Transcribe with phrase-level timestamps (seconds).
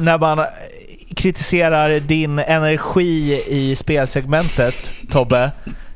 [0.00, 0.44] när man
[1.16, 5.50] kritiserar din energi i spelsegmentet, Tobbe,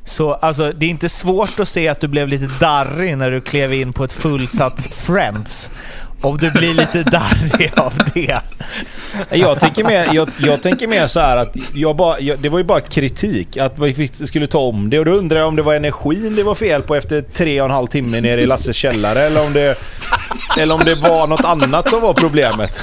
[0.05, 3.41] så alltså, det är inte svårt att se att du blev lite darrig när du
[3.41, 5.71] klev in på ett fullsatt Friends.
[6.21, 8.41] Om du blir lite darrig av det.
[9.29, 12.57] Jag tänker mer, jag, jag tänker mer så här att jag bara, jag, det var
[12.57, 13.57] ju bara kritik.
[13.57, 14.99] Att vi skulle ta om det.
[14.99, 17.65] Och då undrar jag om det var energin det var fel på efter tre och
[17.65, 19.21] en halv timme nere i Lasses källare.
[19.21, 19.77] Eller om det,
[20.57, 22.79] eller om det var något annat som var problemet.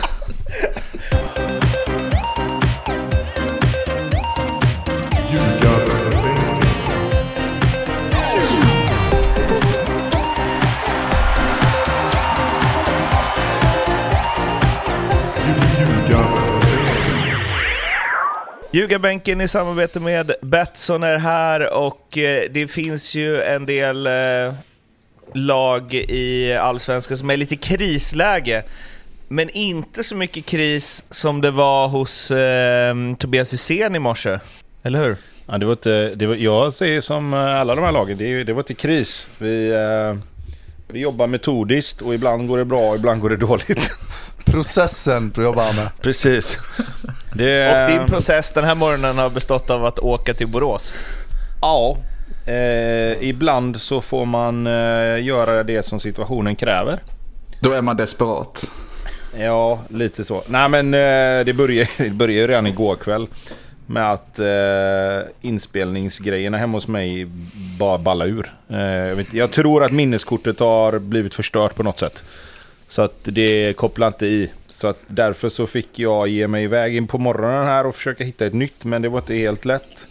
[18.74, 24.54] Ljugarbänken i samarbete med Betsson är här och eh, det finns ju en del eh,
[25.32, 28.62] lag i Allsvenskan som är lite krisläge.
[29.28, 34.38] Men inte så mycket kris som det var hos eh, Tobias Hysén i morse,
[34.82, 35.16] eller hur?
[35.46, 38.44] Ja, det var inte, det var, jag säger som eh, alla de här lagen, det,
[38.44, 39.26] det var inte kris.
[39.38, 40.18] Vi, eh,
[40.88, 43.92] vi jobbar metodiskt och ibland går det bra och ibland går det dåligt.
[44.44, 45.88] Processen jobbar han med.
[46.00, 46.58] Precis.
[47.34, 47.82] Det...
[47.82, 50.92] Och din process den här morgonen har bestått av att åka till Borås?
[51.60, 51.96] Ja,
[52.46, 56.98] eh, ibland så får man eh, göra det som situationen kräver.
[57.60, 58.70] Då är man desperat.
[59.38, 60.42] Ja, lite så.
[60.46, 63.26] Nej men eh, det började, det började redan igår kväll
[63.86, 67.26] med att eh, inspelningsgrejerna hemma hos mig
[67.78, 68.52] bara balla ur.
[68.70, 72.24] Eh, jag, vet, jag tror att minneskortet har blivit förstört på något sätt.
[72.92, 74.50] Så att det kopplar inte i.
[74.68, 78.24] Så att därför så fick jag ge mig iväg in på morgonen här och försöka
[78.24, 80.08] hitta ett nytt, men det var inte helt lätt.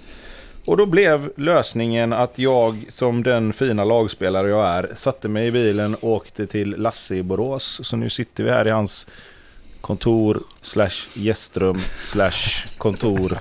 [0.65, 5.51] Och då blev lösningen att jag, som den fina lagspelare jag är, satte mig i
[5.51, 7.79] bilen och åkte till Lasse i Borås.
[7.83, 9.07] Så nu sitter vi här i hans
[9.81, 13.39] kontor slash gästrum slash kontor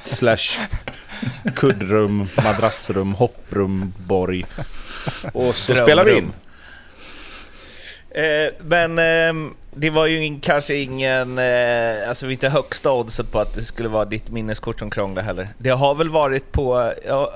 [0.00, 0.58] slash
[1.54, 4.44] kuddrum, madrassrum, hopprum, borg.
[5.32, 5.86] Och så Drömrum.
[5.86, 6.32] spelar vi in.
[8.16, 13.54] Eh, men eh, det var ju kanske ingen, eh, alltså inte högsta oddset på att
[13.54, 15.48] det skulle vara ditt minneskort som krånglade heller.
[15.58, 17.28] Det har väl varit på, jag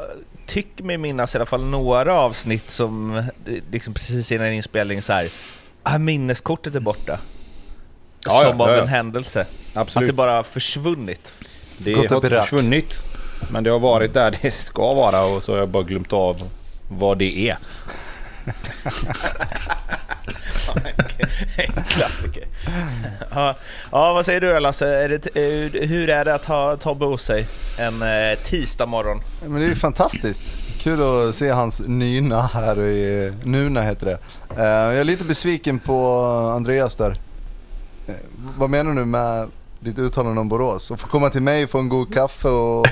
[0.46, 3.24] tycker mig minnas i alla fall några avsnitt som eh,
[3.70, 5.30] liksom precis innan inspelning så här,
[5.82, 7.18] ah, minneskortet är borta.
[8.24, 9.46] Ja, som ja, av ja, en händelse.
[9.74, 10.08] Absolut.
[10.08, 11.32] Att det bara försvunnit.
[11.78, 13.04] Det har inte försvunnit,
[13.50, 16.36] men det har varit där det ska vara och så har jag bara glömt av
[16.88, 17.58] vad det är.
[21.56, 22.44] En klassiker.
[23.30, 23.56] Ja,
[23.92, 25.04] ja, vad säger du då Lasse?
[25.04, 27.46] Är det, hur är det att ha Tobbe hos sig
[27.78, 29.20] en eh, tisdag morgon?
[29.46, 30.42] Men det är fantastiskt.
[30.78, 34.18] Kul att se hans nyna här i Nuna heter det.
[34.62, 36.16] Eh, jag är lite besviken på
[36.54, 37.16] Andreas där.
[38.06, 38.14] Eh,
[38.58, 39.48] vad menar du med
[39.80, 40.90] ditt uttalande om Borås?
[40.90, 42.86] Att få komma till mig, få en god kaffe och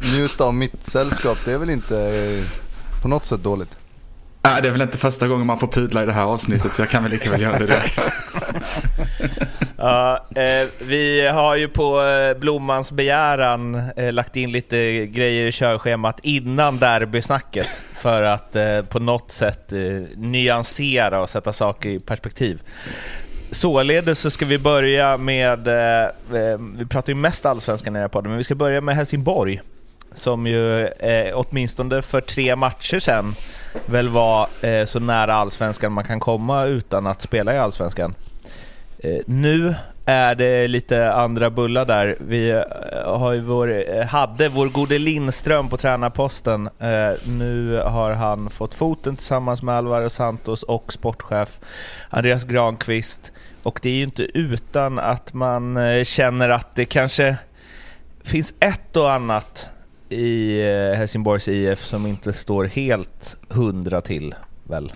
[0.12, 2.44] njuta av mitt sällskap, det är väl inte
[3.02, 3.76] på något sätt dåligt?
[4.46, 6.82] Äh, det är väl inte första gången man får pudla i det här avsnittet så
[6.82, 8.00] jag kan väl lika väl göra det direkt.
[9.76, 15.52] ja, eh, vi har ju på eh, Blommans begäran eh, lagt in lite grejer i
[15.52, 19.78] körschemat innan derbysnacket för att eh, på något sätt eh,
[20.16, 22.62] nyansera och sätta saker i perspektiv.
[23.50, 28.02] Således så ska vi börja med, eh, eh vi pratar ju mest allsvenskan i den
[28.02, 29.60] här podden, men vi ska börja med Helsingborg
[30.14, 33.34] som ju eh, åtminstone för tre matcher sedan
[33.86, 38.14] väl vara eh, så nära allsvenskan man kan komma utan att spela i allsvenskan.
[38.98, 39.74] Eh, nu
[40.06, 42.16] är det lite andra bullar där.
[42.20, 46.68] Vi eh, har ju vår, eh, hade vår gode Lindström på tränarposten.
[46.78, 51.60] Eh, nu har han fått foten tillsammans med Alvaro Santos och sportchef
[52.10, 53.32] Andreas Granqvist.
[53.62, 57.36] Och det är ju inte utan att man eh, känner att det kanske
[58.24, 59.70] finns ett och annat
[60.08, 64.34] i eh, Helsingborgs IF som inte står helt hundra till
[64.64, 64.92] väl?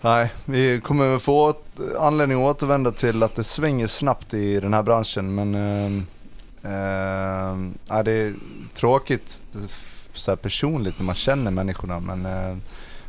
[0.00, 1.54] Nej, vi kommer få
[1.98, 5.54] anledning att återvända till att det svänger snabbt i den här branschen men
[6.62, 7.52] äh,
[7.98, 8.34] äh, det är
[8.74, 9.42] tråkigt
[10.12, 12.56] så här personligt när man känner människorna men äh,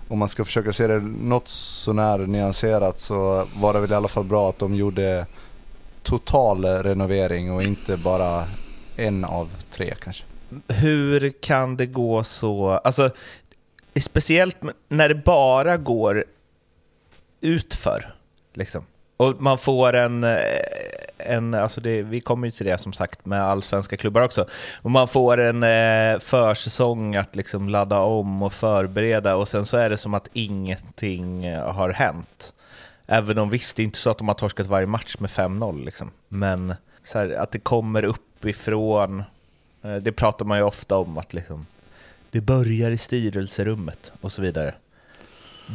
[0.08, 4.08] om man ska försöka se det något sånär nyanserat så var det väl i alla
[4.08, 5.26] fall bra att de gjorde
[6.04, 8.46] total renovering och inte bara
[8.96, 10.24] en av tre kanske
[10.68, 12.70] hur kan det gå så?
[12.70, 13.10] Alltså,
[14.02, 14.58] speciellt
[14.88, 16.24] när det bara går
[17.42, 18.14] utför.
[18.54, 18.86] Liksom.
[19.18, 20.38] Och man får en, eh,
[21.18, 24.48] en alltså det, vi kommer ju till det som sagt med allsvenska klubbar också,
[24.82, 29.78] och man får en eh, försäsong att liksom ladda om och förbereda och sen så
[29.78, 32.54] är det som att ingenting eh, har hänt.
[33.06, 35.86] Även om visst, det är inte så att de har torskat varje match med 5-0
[35.86, 36.12] liksom.
[36.28, 39.26] Men så här, att det kommer uppifrån, eh,
[39.84, 41.66] Eh, det pratar man ju ofta om att liksom,
[42.32, 44.74] det börjar i styrelserummet och så vidare.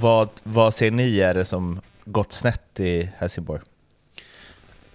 [0.00, 3.60] Vad, vad ser ni är det som gått snett i Helsingborg?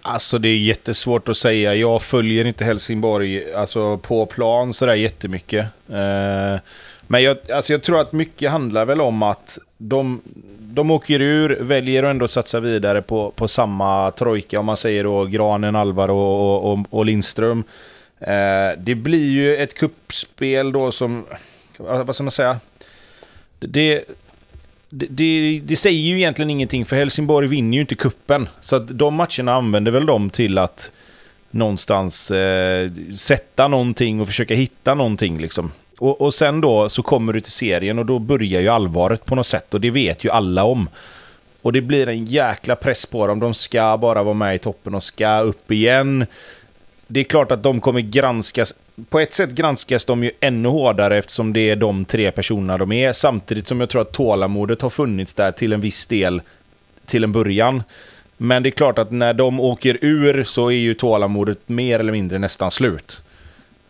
[0.01, 1.75] Alltså det är jättesvårt att säga.
[1.75, 5.66] Jag följer inte Helsingborg alltså, på plan sådär jättemycket.
[5.89, 6.59] Eh,
[7.07, 10.21] men jag, alltså jag tror att mycket handlar väl om att de,
[10.59, 15.04] de åker ur, väljer att ändå satsa vidare på, på samma trojka, om man säger
[15.04, 17.63] då Granen, Alvaro och, och, och Lindström.
[18.28, 21.25] Eh, det blir ju ett kuppspel då som,
[21.78, 22.60] vad ska man säga?
[23.60, 24.04] Det,
[24.90, 28.50] det, det, det, säger ju egentligen ingenting, för Helsingborg vinner ju inte kuppen.
[28.62, 30.92] Så att de matcherna använder väl de till att
[31.52, 35.72] någonstans eh, sätta någonting och försöka hitta någonting liksom.
[36.00, 39.36] Och, och sen då så kommer du till serien och då börjar ju allvaret på
[39.36, 40.90] något sätt och det vet ju alla om.
[41.62, 43.40] Och det blir en jäkla press på dem.
[43.40, 46.26] De ska bara vara med i toppen och ska upp igen.
[47.13, 48.74] Det är klart att de kommer granskas.
[49.10, 52.92] På ett sätt granskas de ju ännu hårdare eftersom det är de tre personerna de
[52.92, 53.13] är.
[53.13, 56.42] Samtidigt som jag tror att tålamodet har funnits där till en viss del
[57.06, 57.83] till en början.
[58.38, 62.12] Men det är klart att när de åker ur så är ju tålamodet mer eller
[62.12, 63.21] mindre nästan slut.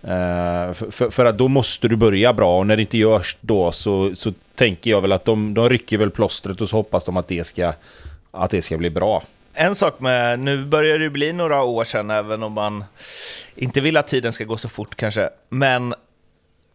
[0.03, 3.37] Eh, uh, för, för, att då måste du börja bra och när det inte görs
[3.41, 7.05] då så, så tänker jag väl att de, de rycker väl plåstret och så hoppas
[7.05, 7.73] de att det ska,
[8.31, 9.23] att det ska bli bra.
[9.55, 12.83] En sak med, nu börjar det bli några år sedan, även om man
[13.55, 15.93] inte vill att tiden ska gå så fort kanske, men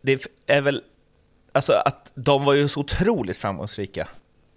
[0.02, 0.82] det är väl,
[1.52, 4.08] alltså att de var ju så otroligt framgångsrika,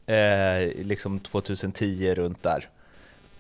[0.06, 2.70] eh, liksom 2010 runt där,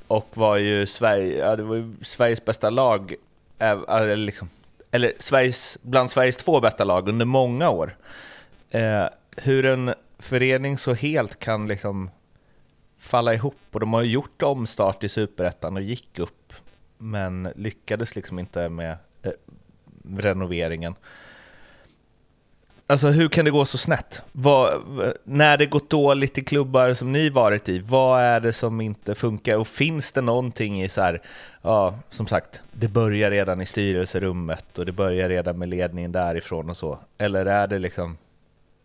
[0.07, 3.16] och var ju Sverige, ja, det var ju Sveriges bästa lag,
[3.60, 4.50] eh, eller, liksom,
[4.92, 7.98] eller Sveriges, bland Sveriges två bästa lag under många år.
[8.72, 9.06] Eh,
[9.38, 12.10] hur en förening så helt kan liksom
[13.01, 16.53] falla ihop och de har ju gjort omstart i superettan och gick upp
[16.98, 19.31] men lyckades liksom inte med eh,
[20.18, 20.95] renoveringen.
[22.88, 24.21] Alltså hur kan det gå så snett?
[24.31, 24.81] Vad,
[25.24, 29.15] när det gått dåligt i klubbar som ni varit i, vad är det som inte
[29.15, 29.57] funkar?
[29.57, 31.21] Och finns det någonting i så här,
[31.62, 36.69] ja, som sagt, det börjar redan i styrelserummet och det börjar redan med ledningen därifrån
[36.69, 37.00] och så?
[37.18, 38.18] Eller är det liksom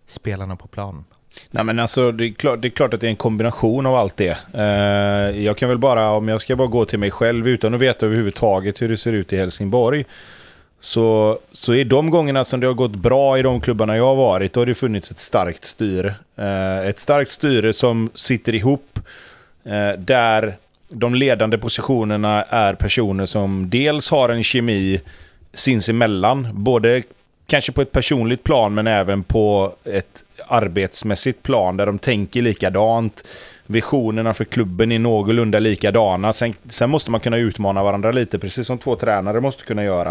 [0.07, 1.05] spelarna på planen?
[1.51, 3.95] Nej men alltså det är, klart, det är klart att det är en kombination av
[3.95, 4.39] allt det.
[4.55, 7.81] Eh, jag kan väl bara, om jag ska bara gå till mig själv utan att
[7.81, 10.05] veta överhuvudtaget hur det ser ut i Helsingborg.
[10.81, 14.17] Så, så är de gångerna som det har gått bra i de klubbarna jag har
[14.17, 16.15] varit, då har det funnits ett starkt styre.
[16.37, 19.01] Eh, ett starkt styre som sitter ihop,
[19.65, 20.57] eh, där
[20.89, 25.01] de ledande positionerna är personer som dels har en kemi
[25.53, 27.03] sinsemellan, både
[27.47, 33.25] kanske på ett personligt plan men även på ett arbetsmässigt plan där de tänker likadant.
[33.67, 36.33] Visionerna för klubben är någorlunda likadana.
[36.33, 40.11] Sen, sen måste man kunna utmana varandra lite, precis som två tränare måste kunna göra.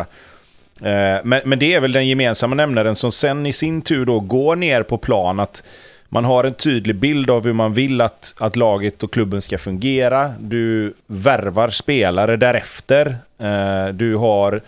[0.82, 4.20] Eh, men, men det är väl den gemensamma nämnaren som sen i sin tur då
[4.20, 5.40] går ner på plan.
[5.40, 5.64] att
[6.10, 9.58] man har en tydlig bild av hur man vill att, att laget och klubben ska
[9.58, 10.34] fungera.
[10.40, 13.18] Du värvar spelare därefter.
[13.40, 14.62] Eh, du har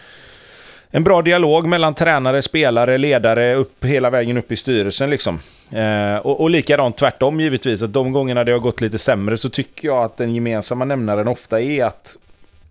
[0.92, 5.10] en bra dialog mellan tränare, spelare, ledare, upp, hela vägen upp i styrelsen.
[5.10, 5.40] Liksom.
[5.72, 9.50] Eh, och, och likadant tvärtom givetvis, att de gångerna det har gått lite sämre så
[9.50, 12.18] tycker jag att den gemensamma nämnaren ofta är att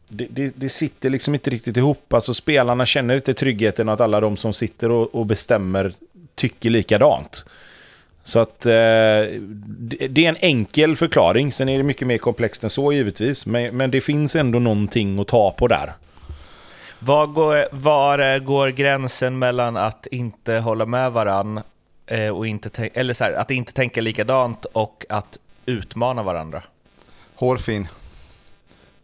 [0.09, 2.13] det, det, det, sitter liksom inte riktigt ihop.
[2.13, 5.93] Alltså spelarna känner inte tryggheten att alla de som sitter och, och bestämmer
[6.35, 7.45] tycker likadant.
[8.25, 11.53] Så att eh, det är en enkel förklaring.
[11.53, 13.47] Sen är det mycket mer komplext än så givetvis.
[13.47, 15.93] Men, men det finns ändå någonting att ta på där.
[16.99, 21.61] Var går, var går gränsen mellan att inte hålla med varann
[22.07, 26.63] eh, och inte eller så här, att inte tänka likadant och att utmana varandra?
[27.35, 27.89] Hårfin.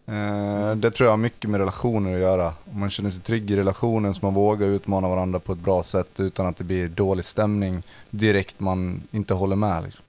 [0.06, 2.54] Eh, det tror jag har mycket med relationer att göra.
[2.72, 5.82] Om man känner sig trygg i relationen så man vågar utmana varandra på ett bra
[5.82, 9.82] sätt utan att det blir dålig stämning direkt man inte håller med.
[9.84, 10.04] Liksom.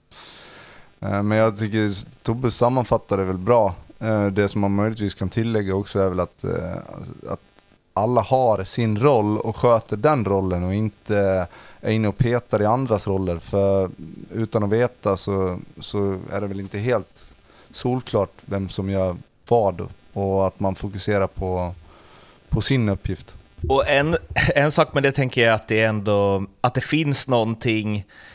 [0.99, 3.75] Eh, men jag tycker Tobbe sammanfattar det väl bra.
[4.31, 6.43] Det som man möjligtvis kan tillägga också är väl att,
[7.29, 7.39] att
[7.93, 11.47] alla har sin roll och sköter den rollen och inte
[11.81, 13.39] är inne och petar i andras roller.
[13.39, 13.89] För
[14.33, 17.33] utan att veta så, så är det väl inte helt
[17.71, 19.15] solklart vem som gör
[19.47, 21.75] vad och att man fokuserar på,
[22.49, 23.33] på sin uppgift.
[23.69, 24.17] Och en,
[24.55, 28.32] en sak med det tänker jag att det är ändå att det finns någonting Eh,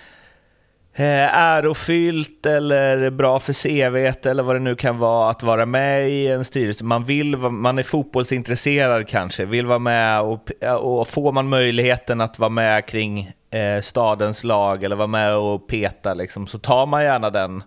[1.04, 6.28] ärofyllt eller bra för CV eller vad det nu kan vara att vara med i
[6.28, 6.84] en styrelse.
[6.84, 10.50] Man, vill, man är fotbollsintresserad kanske, vill vara med och,
[10.80, 15.68] och får man möjligheten att vara med kring eh, stadens lag eller vara med och
[15.68, 17.62] peta liksom, så tar man gärna den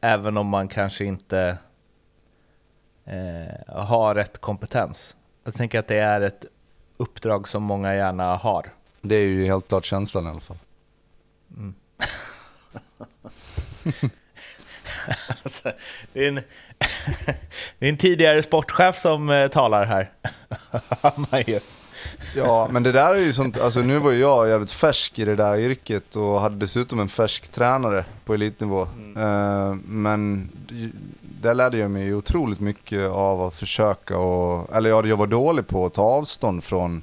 [0.00, 1.58] även om man kanske inte
[3.04, 5.16] eh, har rätt kompetens.
[5.44, 6.46] Jag tänker att det är ett
[6.96, 8.72] uppdrag som många gärna har.
[9.00, 10.58] Det är ju helt klart känslan i alla fall.
[15.44, 15.72] Alltså,
[16.12, 16.34] det, är en,
[17.78, 20.10] det är en tidigare sportchef som eh, talar här.
[22.36, 25.24] Ja, men det där är ju sånt, alltså nu var ju jag jävligt färsk i
[25.24, 28.82] det där yrket och hade dessutom en färsk tränare på elitnivå.
[29.16, 30.48] Eh, men
[31.20, 35.66] där lärde jag mig otroligt mycket av att försöka och, eller ja, jag var dålig
[35.66, 37.02] på att ta avstånd från,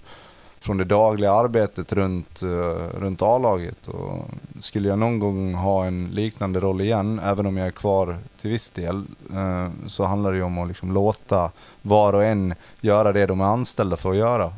[0.60, 3.88] från det dagliga arbetet runt, eh, runt A-laget.
[3.88, 4.26] Och
[4.60, 8.52] skulle jag någon gång ha en liknande roll igen, även om jag är kvar till
[8.52, 11.52] viss del, eh, så handlar det ju om att liksom låta
[11.82, 14.54] var och en göra det de är anställda för att göra.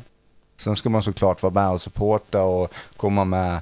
[0.56, 3.60] Sen ska man såklart vara med och supporta och komma med,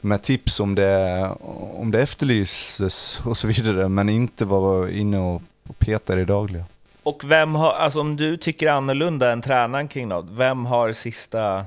[0.00, 1.30] med tips om det,
[1.74, 5.42] om det efterlyses och så vidare, men inte vara inne och
[5.78, 6.64] peta i det dagliga.
[7.02, 11.64] Och vem har, alltså om du tycker annorlunda än tränaren kring något, vem har sista...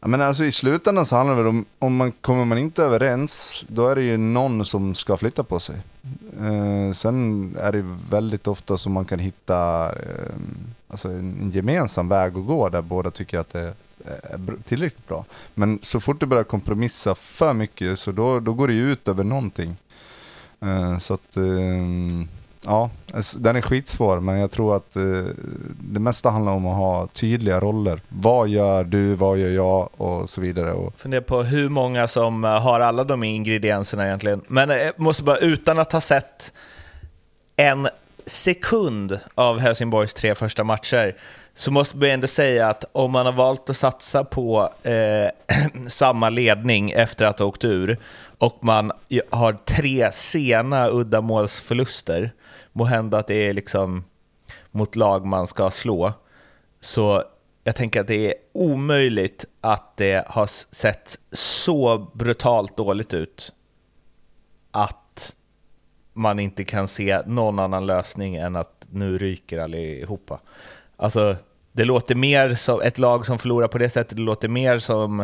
[0.00, 2.82] Ja, men alltså i slutändan så handlar det väl om, om man kommer man inte
[2.82, 5.76] överens, då är det ju någon som ska flytta på sig.
[6.40, 10.34] Eh, sen är det väldigt ofta som man kan hitta eh,
[10.88, 15.24] alltså en, en gemensam väg att gå där båda tycker att det är tillräckligt bra.
[15.54, 19.08] Men så fort du börjar kompromissa för mycket så då, då går det ju ut
[19.08, 19.76] över någonting.
[20.60, 21.42] Eh, så att, eh,
[22.66, 22.90] ja,
[23.36, 25.02] den är skitsvår men jag tror att eh,
[25.80, 28.00] det mesta handlar om att ha tydliga roller.
[28.08, 30.72] Vad gör du, vad gör jag och så vidare.
[30.72, 34.42] Och, Funderar på hur många som eh, har alla de ingredienserna egentligen.
[34.48, 36.52] Men jag måste bara, utan att ha sett
[37.56, 37.88] en
[38.26, 41.16] sekund av Helsingborgs tre första matcher,
[41.54, 45.30] så måste man ändå säga att om man har valt att satsa på eh,
[45.88, 47.98] samma ledning efter att ha åkt ur
[48.38, 48.92] och man
[49.30, 52.30] har tre sena uddamålsförluster,
[52.76, 54.04] må hända att det är liksom
[54.70, 56.12] mot lag man ska slå,
[56.80, 57.24] så
[57.64, 63.52] jag tänker att det är omöjligt att det har sett så brutalt dåligt ut
[64.70, 65.36] att
[66.12, 70.40] man inte kan se någon annan lösning än att nu ryker allihopa.
[70.96, 71.36] Alltså,
[71.72, 75.20] det låter mer som ett lag som förlorar på det sättet, det låter mer som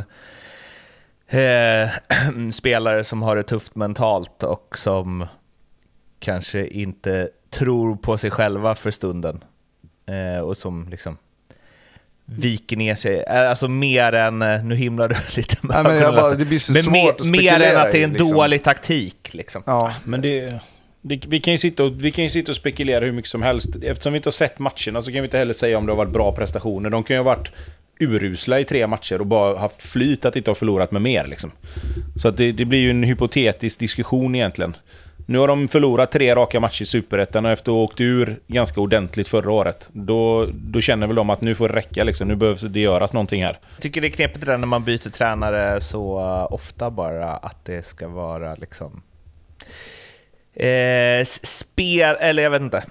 [1.26, 1.90] eh,
[2.52, 5.26] spelare som har det tufft mentalt och som
[6.22, 9.44] kanske inte tror på sig själva för stunden.
[10.06, 11.16] Eh, och som liksom
[12.24, 16.02] viker ner sig, Eh, alltså mer än, eh, nu himlar du lite med Nej, men
[16.02, 16.38] bara, alltså.
[16.38, 18.30] det blir så men svårt mer, att mer än att det är en liksom.
[18.30, 19.34] dålig taktik.
[19.34, 19.62] Liksom.
[19.66, 19.94] ja.
[20.04, 20.60] Men det,
[21.00, 23.42] det, vi, kan ju sitta och, vi kan ju sitta och spekulera hur mycket som
[23.42, 23.68] helst.
[23.82, 25.96] Eftersom vi inte har sett matcherna så kan vi inte heller säga om det har
[25.96, 26.90] varit bra prestationer.
[26.90, 27.52] De kan ju ha varit
[28.00, 31.26] urusla i tre matcher och bara haft flyt att inte ha förlorat med mer.
[31.26, 31.52] Liksom.
[32.16, 34.76] Så att det, det blir ju en hypotetisk diskussion egentligen.
[35.32, 38.40] Nu har de förlorat tre raka matcher i Superettan och efter att ha åkt ur
[38.46, 42.28] ganska ordentligt förra året, då, då känner väl de att nu får det räcka liksom.
[42.28, 43.58] Nu behövs det göras någonting här.
[43.74, 47.30] Jag tycker det är knepigt det där när man byter tränare så uh, ofta bara
[47.30, 49.02] att det ska vara liksom
[50.54, 52.84] eh, spel, eller jag vet inte,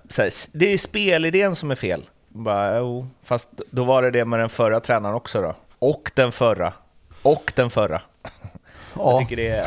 [0.51, 2.01] det är spelidén som är fel.
[2.27, 5.55] Bara, oh, fast då var det det med den förra tränaren också då.
[5.79, 6.73] Och den förra.
[7.21, 8.01] Och den förra.
[8.95, 9.65] Jag tycker det är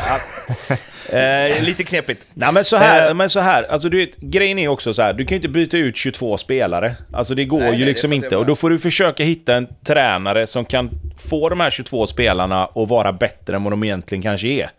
[1.10, 2.26] ja, eh, lite knepigt.
[2.34, 3.14] Nej men så här, Eh.
[3.14, 5.48] men så här alltså du vet, grejen är också så här, du kan ju inte
[5.48, 6.96] byta ut 22 spelare.
[7.12, 8.36] Alltså det går Nej, ju nej, liksom inte.
[8.36, 12.64] Och då får du försöka hitta en tränare som kan få de här 22 spelarna
[12.64, 14.70] att vara bättre än vad de egentligen kanske är.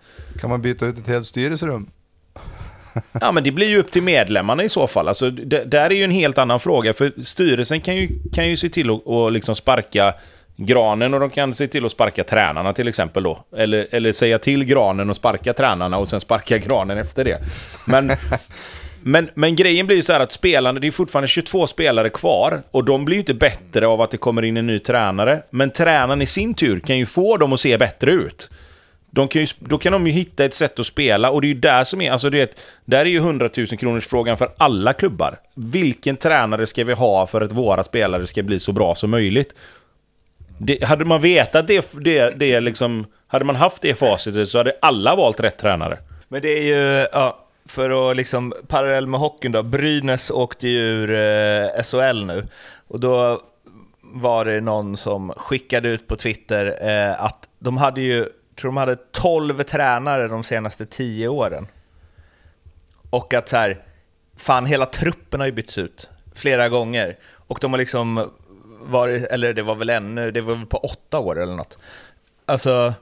[0.41, 1.89] Kan man byta ut ett helt styrelserum?
[3.21, 5.07] Ja men det blir ju upp till medlemmarna i så fall.
[5.07, 6.93] Alltså, det, där är ju en helt annan fråga.
[6.93, 10.13] För styrelsen kan ju, kan ju se till att att liksom sparka
[10.57, 13.39] Granen och de kan se till att sparka tränarna till exempel då.
[13.57, 17.39] Eller, eller säga till Granen och sparka tränarna och sen sparka Granen efter det.
[17.87, 18.11] Men,
[19.03, 22.61] men, men grejen blir ju så här att spelarna, det är fortfarande 22 spelare kvar
[22.71, 25.41] och de blir ju inte bättre av att det kommer in en ny tränare.
[25.49, 28.49] Men tränaren i sin tur kan ju få dem att se bättre ut.
[29.11, 31.49] De kan ju, då kan de ju hitta ett sätt att spela och det är
[31.49, 34.37] ju där som är, alltså det, är ett- där är ju 100 000 kronors frågan
[34.37, 35.39] för alla klubbar.
[35.55, 39.55] Vilken tränare ska vi ha för att våra spelare ska bli så bra som möjligt?
[40.57, 44.77] Det, hade man vetat det, det, det liksom, hade man haft det facitet så hade
[44.81, 45.99] alla valt rätt tränare.
[46.27, 50.79] Men det är ju, ja, för att liksom parallell med hockeyn då, Brynäs åkte ju
[50.79, 52.43] ur eh, SHL nu
[52.87, 53.41] och då
[54.01, 58.77] var det någon som skickade ut på Twitter eh, att de hade ju, tror de
[58.77, 61.67] hade 12 tränare de senaste 10 åren.
[63.09, 63.77] Och att så här,
[64.37, 68.31] fan hela truppen har ju bytts ut flera gånger och de har liksom
[68.85, 71.77] varit, eller det var väl ännu, det var väl på åtta år eller något.
[72.45, 72.93] Alltså,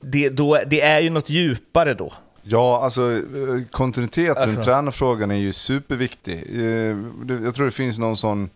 [0.00, 2.12] det, då, det är ju något djupare då.
[2.42, 3.20] Ja, alltså eh,
[3.70, 4.60] kontinuiteten Alltså.
[4.60, 6.36] i tränarfrågan är ju superviktig.
[6.38, 8.50] Eh, det- Jag tror det finns någon sån,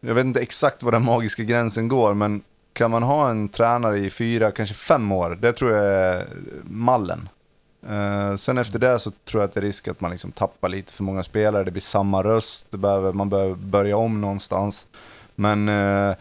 [0.00, 3.98] jag vet inte exakt var den magiska gränsen går, men kan man ha en tränare
[3.98, 6.26] i fyra, kanske fem år, det tror jag är
[6.64, 7.28] mallen.
[7.88, 10.68] Eh, sen efter det så tror jag att det är risk att man liksom tappar
[10.68, 14.86] lite för många spelare, det blir samma röst, det behöver, man behöver börja om någonstans.
[15.38, 16.16] Men, eh,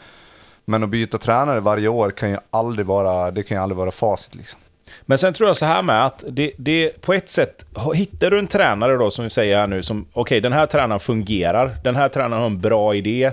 [0.66, 3.92] men att byta tränare varje år kan ju aldrig vara, det kan ju aldrig vara
[3.92, 4.60] facit liksom.
[5.02, 8.40] Men sen tror jag så här med att det, det på ett sätt, hittar du
[8.40, 11.96] en tränare då som vi säger här nu som, okej den här tränaren fungerar, den
[11.96, 13.32] här tränaren har en bra idé,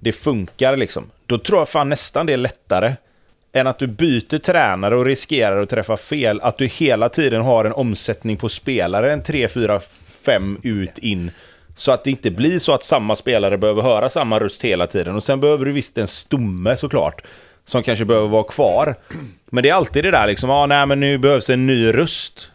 [0.00, 1.10] det funkar liksom.
[1.26, 2.94] Då tror jag fan nästan det är lättare
[3.52, 7.64] än att du byter tränare och riskerar att träffa fel, att du hela tiden har
[7.64, 9.80] en omsättning på spelare, en 3, 4,
[10.22, 11.30] 5 ut, in.
[11.78, 15.16] Så att det inte blir så att samma spelare behöver höra samma röst hela tiden.
[15.16, 17.22] Och sen behöver du visst en stomme såklart,
[17.64, 18.94] som kanske behöver vara kvar.
[19.46, 22.50] Men det är alltid det där liksom, ah, nej men nu behövs en ny röst.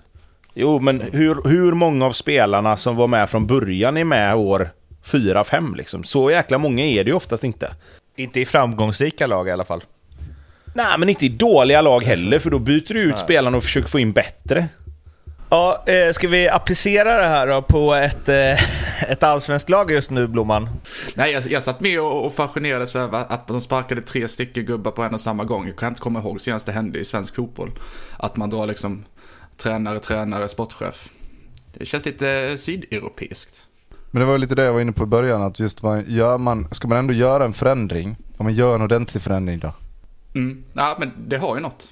[0.54, 4.70] Jo, men hur, hur många av spelarna som var med från början är med år
[5.06, 6.04] 4-5 liksom?
[6.04, 7.76] Så jäkla många är det ju oftast inte.
[8.16, 9.84] Inte i framgångsrika lag i alla fall.
[10.76, 13.88] Nej, men inte i dåliga lag heller, för då byter du ut spelarna och försöker
[13.88, 14.68] få in bättre.
[15.54, 20.12] Ja, eh, ska vi applicera det här då på ett, eh, ett allsvenskt lag just
[20.12, 20.70] nu, Blomman?
[21.16, 24.92] Nej, jag, jag satt med och, och fascinerades över att de sparkade tre stycken gubbar
[24.92, 25.68] på en och samma gång.
[25.68, 27.72] Jag kan inte komma ihåg senast det hände i svensk fotboll.
[28.18, 29.06] Att man drar liksom
[29.58, 31.10] tränare, tränare, sportchef.
[31.78, 33.64] Det känns lite sydeuropeiskt.
[34.12, 36.38] Men det var lite det jag var inne på i början, att just vad gör
[36.38, 39.74] man, ska man ändå göra en förändring, om man gör en ordentlig förändring då?
[40.36, 40.64] Mm.
[40.74, 41.88] Ja, men det har ju något.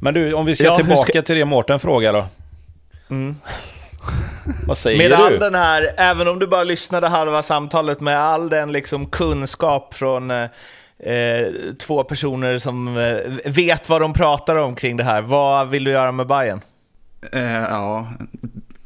[0.00, 2.26] Men du, om vi ska Ja, tillbaka ska- till det Mårten frågar då.
[4.66, 5.38] Vad säger Med all du?
[5.38, 10.30] den här, även om du bara lyssnade halva samtalet, med all den liksom kunskap från
[10.30, 10.42] eh,
[10.98, 11.46] eh,
[11.78, 13.16] två personer som eh,
[13.52, 15.20] vet vad de pratar om kring det här.
[15.20, 16.60] Vad vill du göra med Bayern?
[17.32, 18.06] Eh, ja,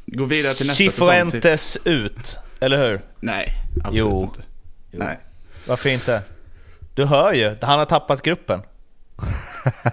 [0.05, 0.83] gå vidare till nästa.
[0.83, 0.93] Typ.
[0.93, 3.01] Cifuentes ut, eller hur?
[3.19, 4.23] Nej, absolut Jo.
[4.23, 4.41] inte.
[4.91, 5.19] Nej.
[5.67, 6.21] Varför inte?
[6.95, 8.61] Du hör ju, han har tappat gruppen.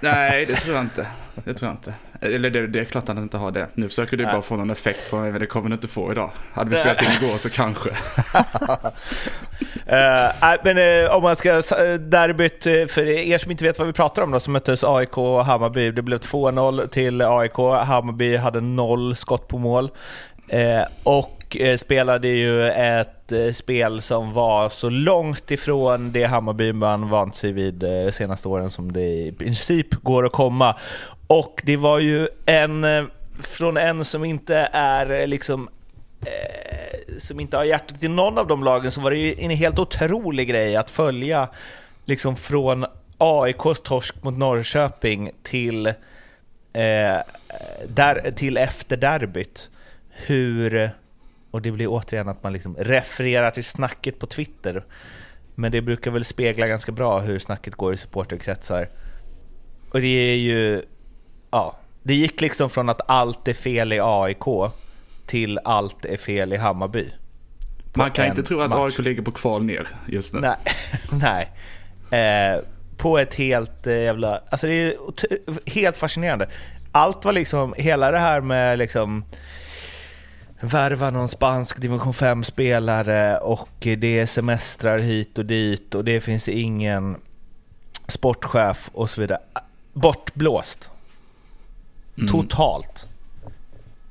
[0.02, 1.06] Nej, det tror jag inte.
[1.34, 1.94] Det tror jag inte.
[2.20, 3.66] Eller det, det är klart att han inte har det.
[3.74, 6.12] Nu försöker du bara få någon effekt på mig, men det kommer du inte få
[6.12, 6.30] idag.
[6.52, 7.90] Hade vi spelat in igår så kanske.
[9.86, 13.78] Eh, nej, men eh, om man ska, uh, derbyt, eh, för er som inte vet
[13.78, 15.90] vad vi pratar om då, så möttes AIK och Hammarby.
[15.90, 17.56] Det blev 2-0 till AIK.
[17.84, 19.90] Hammarby hade noll skott på mål.
[20.48, 26.72] Eh, och eh, spelade ju ett eh, spel som var så långt ifrån det Hammarby
[26.72, 30.76] man vant sig vid de senaste åren som det i princip går att komma.
[31.30, 33.04] Och det var ju en, eh,
[33.40, 35.68] från en som inte är eh, liksom
[36.20, 39.50] eh, som inte har hjärtat i någon av de lagen så var det ju en
[39.50, 41.48] helt otrolig grej att följa
[42.04, 42.86] liksom från
[43.18, 45.92] AIKs torsk mot Norrköping till, eh,
[47.88, 49.68] där, till efter derbyt.
[50.10, 50.90] Hur,
[51.50, 54.84] och det blir återigen att man liksom refererar till snacket på Twitter,
[55.54, 58.88] men det brukar väl spegla ganska bra hur snacket går i supporterkretsar.
[59.90, 60.82] Och det är ju,
[61.50, 64.72] ja, det gick liksom från att allt är fel i AIK
[65.26, 67.08] till allt är fel i Hammarby.
[67.94, 68.78] Man kan inte tro att match.
[68.78, 70.40] AIK ligger på kval ner just nu.
[70.40, 70.56] Nej,
[71.10, 71.50] nej.
[72.20, 72.62] Eh,
[72.96, 74.40] på ett helt eh, jävla...
[74.50, 74.94] Alltså det är
[75.70, 76.48] helt fascinerande.
[76.92, 79.24] Allt var liksom, hela det här med liksom
[80.60, 86.48] värva någon spansk division 5-spelare och det är semestrar hit och dit och det finns
[86.48, 87.16] ingen
[88.06, 89.38] sportchef och så vidare.
[89.92, 90.90] Bortblåst.
[92.28, 93.08] Totalt.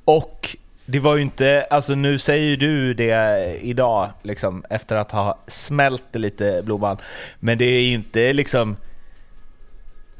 [0.04, 5.38] Och det var ju inte, alltså nu säger du det idag, liksom, efter att ha
[5.46, 6.96] smält det lite, Blomman.
[7.40, 8.76] Men det är ju inte liksom,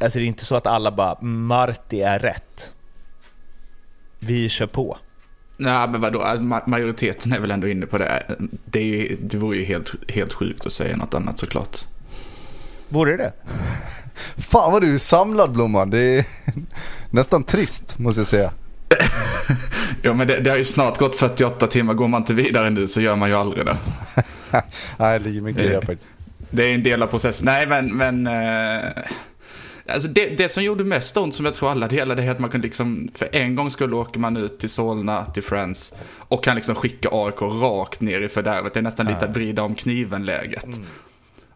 [0.01, 2.73] alltså det är inte så att alla bara, Marti är rätt.
[4.19, 4.99] Vi kör på.
[5.57, 8.23] Nej, men vadå, Ma- majoriteten är väl ändå inne på det.
[8.65, 11.77] Det, är ju, det vore ju helt, helt sjukt att säga något annat såklart.
[12.89, 13.33] Vore det
[14.37, 16.25] Fan vad du är samlad Blomman, det är
[17.11, 18.53] nästan trist måste jag säga.
[20.03, 21.95] Ja, men det, det har ju snart gått 48 timmar.
[21.95, 23.77] Går man inte vidare nu så gör man ju aldrig det.
[24.97, 26.13] Nej, det ligger mycket i det faktiskt.
[26.51, 27.45] Det är en del av processen.
[27.45, 27.97] Nej, men...
[27.97, 28.91] men eh,
[29.87, 32.51] alltså det, det som gjorde mest ont, som jag tror alla delade, är att man
[32.51, 33.11] kunde liksom...
[33.15, 37.09] För en gång skulle åker man ut till Solna, till Friends och kan liksom skicka
[37.13, 38.75] AIK rakt ner i fördärvet.
[38.75, 40.67] Det är nästan lite att vrida om kniven-läget.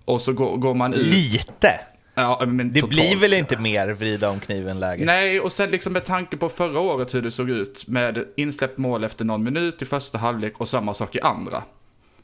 [0.04, 1.06] Och så går, går man ut...
[1.06, 1.80] Lite!
[2.14, 2.90] Ja, men Det totalt.
[2.90, 5.04] blir väl inte mer vrida om kniven-läge?
[5.04, 8.78] Nej, och sen liksom med tanke på förra året hur det såg ut med insläppt
[8.78, 11.62] mål efter någon minut i första halvlek och samma sak i andra.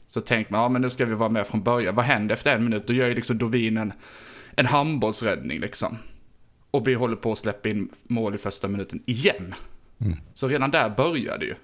[0.07, 1.95] Så tänkte man, ja men nu ska vi vara med från början.
[1.95, 2.87] Vad händer efter en minut?
[2.87, 3.93] Då gör ju liksom Dovin en,
[4.55, 5.97] en handbollsräddning liksom.
[6.71, 9.55] Och vi håller på att släppa in mål i första minuten igen.
[10.33, 11.55] Så redan där börjar det ju.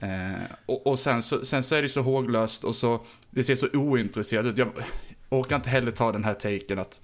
[0.00, 3.56] Eh, och, och sen, så, sen så är det så håglöst och så, det ser
[3.56, 4.58] så ointresserat ut.
[4.58, 4.68] Jag
[5.28, 7.00] orkar inte heller ta den här taken att,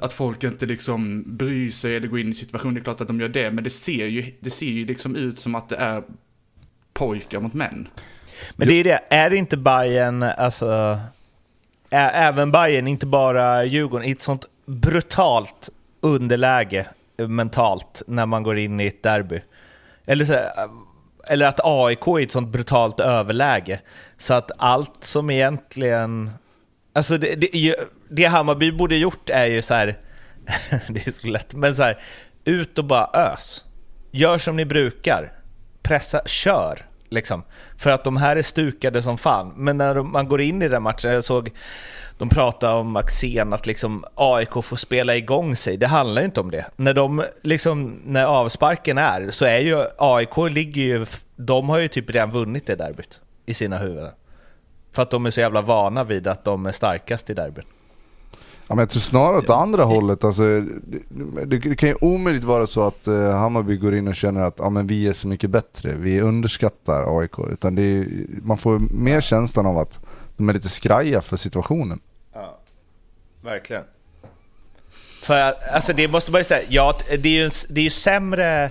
[0.00, 2.74] att folk inte liksom bryr sig eller går in i situationen.
[2.74, 5.16] Det är klart att de gör det, men det ser ju, det ser ju liksom
[5.16, 6.02] ut som att det är
[6.92, 7.88] pojkar mot män.
[8.56, 11.00] Men det är det, är det inte Bayern, alltså,
[11.90, 18.58] är, även Bayern, inte bara Djurgården, i ett sånt brutalt underläge mentalt när man går
[18.58, 19.40] in i ett derby?
[20.04, 20.34] Eller, så,
[21.28, 23.80] eller att AIK är i ett sånt brutalt överläge,
[24.18, 26.30] så att allt som egentligen...
[26.92, 27.74] Alltså det, det, ju-
[28.08, 29.98] det Hammarby borde gjort är ju så här,
[30.88, 32.02] det är så lätt, men så här,
[32.44, 33.64] ut och bara ös.
[34.12, 35.32] Gör som ni brukar.
[35.82, 36.86] Pressa, kör.
[37.08, 37.42] Liksom.
[37.78, 39.52] För att de här är stukade som fan.
[39.56, 41.50] Men när de- man går in i den matchen, jag såg
[42.18, 45.76] de prata om Axén, att liksom AIK får spela igång sig.
[45.76, 46.64] Det handlar ju inte om det.
[46.76, 51.88] När, de, liksom, när avsparken är, så är ju AIK ligger ju, de har ju
[51.88, 54.12] typ redan vunnit det derbyt i sina huvuden.
[54.92, 57.64] För att de är så jävla vana vid att de är starkast i derbyn.
[58.68, 60.24] Ja, men jag tror snarare åt andra hållet.
[60.24, 60.60] Alltså,
[61.46, 64.70] det, kan ju omöjligt vara så att uh, Hammarby går in och känner att ja,
[64.70, 65.94] men vi är så mycket bättre.
[65.94, 67.38] Vi underskattar AIK.
[67.38, 68.06] Utan det är,
[68.42, 69.98] man får mer känslan av att
[70.36, 72.00] de är lite skraja för situationen.
[72.32, 72.58] Ja,
[73.42, 73.82] verkligen.
[75.22, 77.90] För alltså det måste man ju säga, ja, det är ju, en- det är ju
[77.90, 78.70] sämre,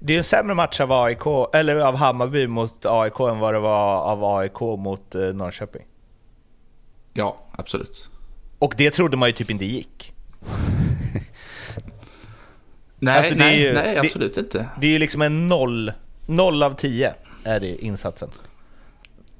[0.00, 1.20] det är en sämre match av AIK,
[1.52, 5.82] eller av Hammarby mot AIK än vad det var av AIK mot eh, Norrköping.
[7.12, 8.08] Ja, absolut.
[8.58, 10.12] Och det trodde man ju typ inte gick.
[12.98, 14.66] Nej, Alltså, det nej, ju- nej det- absolut inte.
[14.80, 15.92] Det är ju liksom en noll,
[16.26, 18.30] noll av tio är det insatsen.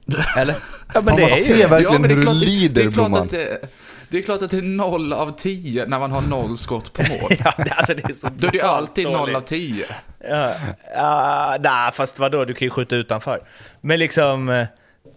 [0.36, 0.54] Eller?
[0.94, 1.66] Ja men Fan, det man är ser ju...
[1.66, 3.28] verkligen men det är hur du lider det är klart Blomman.
[4.10, 7.02] Det, är klart att det är noll av tio när man har noll skott på
[7.02, 7.30] mål.
[7.44, 9.36] Ja, det- alltså det är så Då är det alltid noll dåligt.
[9.36, 9.84] av tio.
[10.30, 10.52] Ja,
[10.94, 13.40] ja, nej, fast vadå, du kan ju skjuta utanför.
[13.80, 14.66] Men liksom, eh,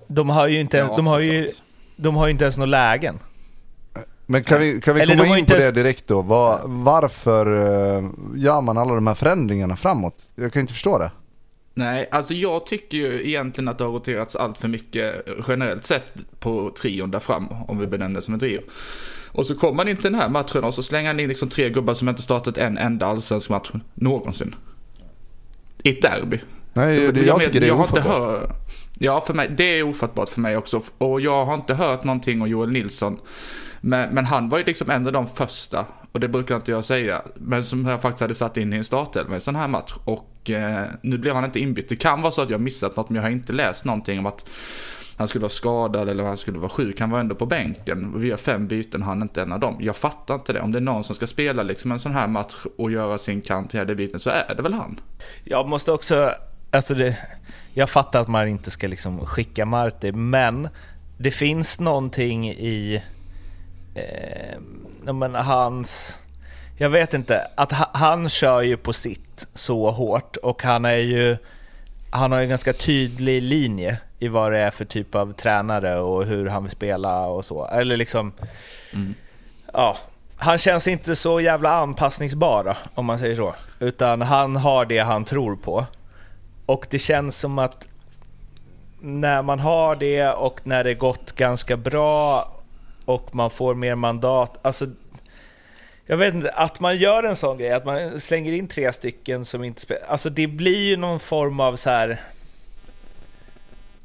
[0.08, 1.51] de har ju inte ens, Ja, de har ju,
[1.95, 3.19] de har ju inte ens några lägen.
[4.25, 6.21] Men kan vi, kan vi Eller komma in inte på det direkt då?
[6.21, 7.45] Var, varför
[7.97, 8.03] eh,
[8.36, 10.15] gör man alla de här förändringarna framåt?
[10.36, 11.12] Jag kan inte förstå det.
[11.73, 16.13] Nej, alltså jag tycker ju egentligen att det har roterats allt för mycket generellt sett
[16.39, 18.62] på trion där fram, om vi benämner det som en trio.
[19.31, 21.49] Och så kommer man in till den här matchen och så slänger han in liksom
[21.49, 24.55] tre gubbar som inte startat en enda allsvensk match någonsin.
[25.83, 26.39] I ett derby.
[26.73, 28.39] Nej, det, jag, tycker det är jag har inte ofattbart.
[28.41, 28.63] hört,
[28.99, 30.81] Ja, för mig, det är ofattbart för mig också.
[30.97, 33.19] Och jag har inte hört någonting om Joel Nilsson.
[33.86, 36.86] Men, men han var ju liksom en av de första, och det brukar inte jag
[36.86, 39.67] säga, men som jag faktiskt hade satt in i en startelva i en sån här
[39.67, 39.93] match.
[40.06, 41.89] Och eh, nu blev han inte inbytt.
[41.89, 44.26] Det kan vara så att jag missat något, men jag har inte läst någonting om
[44.26, 44.50] att
[45.17, 47.00] han skulle vara skadad eller han skulle vara sjuk.
[47.00, 48.22] Han var ändå på bänken.
[48.22, 49.78] Vi har fem byten, han är inte en av dem.
[49.80, 50.62] Jag fattar inte det.
[50.62, 53.41] Om det är någon som ska spela liksom en sån här match och göra sin
[53.41, 55.00] kant hela biten så är det väl han.
[55.43, 56.32] Jag måste också,
[56.72, 57.17] alltså det,
[57.74, 60.69] jag fattar att man inte ska liksom skicka Marti, men
[61.17, 63.04] det finns någonting i
[63.95, 66.21] eh, men hans,
[66.77, 70.97] jag vet inte, att ha, han kör ju på sitt så hårt och han är
[70.97, 71.38] ju,
[72.10, 75.99] han har ju en ganska tydlig linje i vad det är för typ av tränare
[75.99, 77.67] och hur han vill spela och så.
[77.67, 78.34] Eller liksom,
[79.73, 79.97] ja,
[80.38, 83.56] han känns inte så jävla anpassningsbar om man säger så.
[83.79, 85.86] Utan han har det han tror på.
[86.65, 87.88] Och det känns som att
[88.99, 92.51] när man har det och när det gått ganska bra
[93.06, 94.86] och man får mer mandat, alltså
[96.06, 99.46] jag vet inte, att man gör en sån grej, att man slänger in tre stycken
[99.46, 102.22] som inte spelar, alltså det blir ju någon form av så här.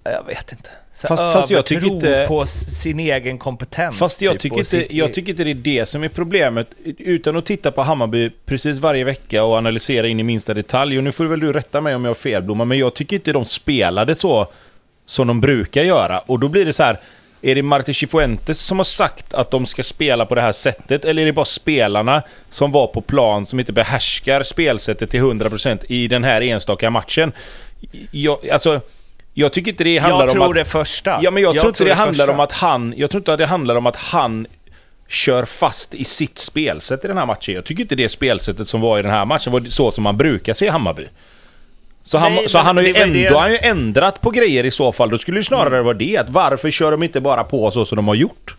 [0.05, 0.71] Jag vet inte.
[0.93, 3.99] Så Fast- fast jag tycker inte- på sin egen kompetens.
[3.99, 6.69] Fast jag typ, tycker, inte, sitt- jag tycker inte det är det som är problemet.
[6.99, 10.99] Utan att titta på Hammarby precis varje vecka och analysera in i minsta detalj.
[10.99, 13.17] Och nu får väl du rätta mig om jag har fel Blomma, men jag tycker
[13.17, 14.47] inte de spelade så
[15.07, 16.19] som de brukar göra.
[16.19, 16.99] Och då blir det så här.
[17.43, 21.05] Är det Martin Cifuentes som har sagt att de ska spela på det här sättet?
[21.05, 25.85] Eller är det bara spelarna som var på plan som inte behärskar spelsättet till 100%
[25.89, 27.33] i den här enstaka matchen?
[28.11, 28.81] Jag, alltså,
[29.35, 30.57] jag tycker inte det handlar Jag tror om att...
[30.57, 31.19] det första.
[31.23, 32.33] Ja, men jag, tror inte det, handlar första.
[32.33, 32.95] om att han...
[32.97, 34.47] Jag tror inte att det handlar om att han
[35.09, 37.55] kör fast i sitt spelsätt i den här matchen.
[37.55, 40.17] Jag tycker inte det spelsättet som var i den här matchen var så som man
[40.17, 41.07] brukar se Hammarby.
[42.09, 44.93] Så, han, Nej, så han har ju ändå han ju ändrat på grejer i så
[44.93, 45.11] fall.
[45.11, 46.17] Då skulle det snarare vara det.
[46.17, 48.57] Att varför kör de inte bara på så som de har gjort?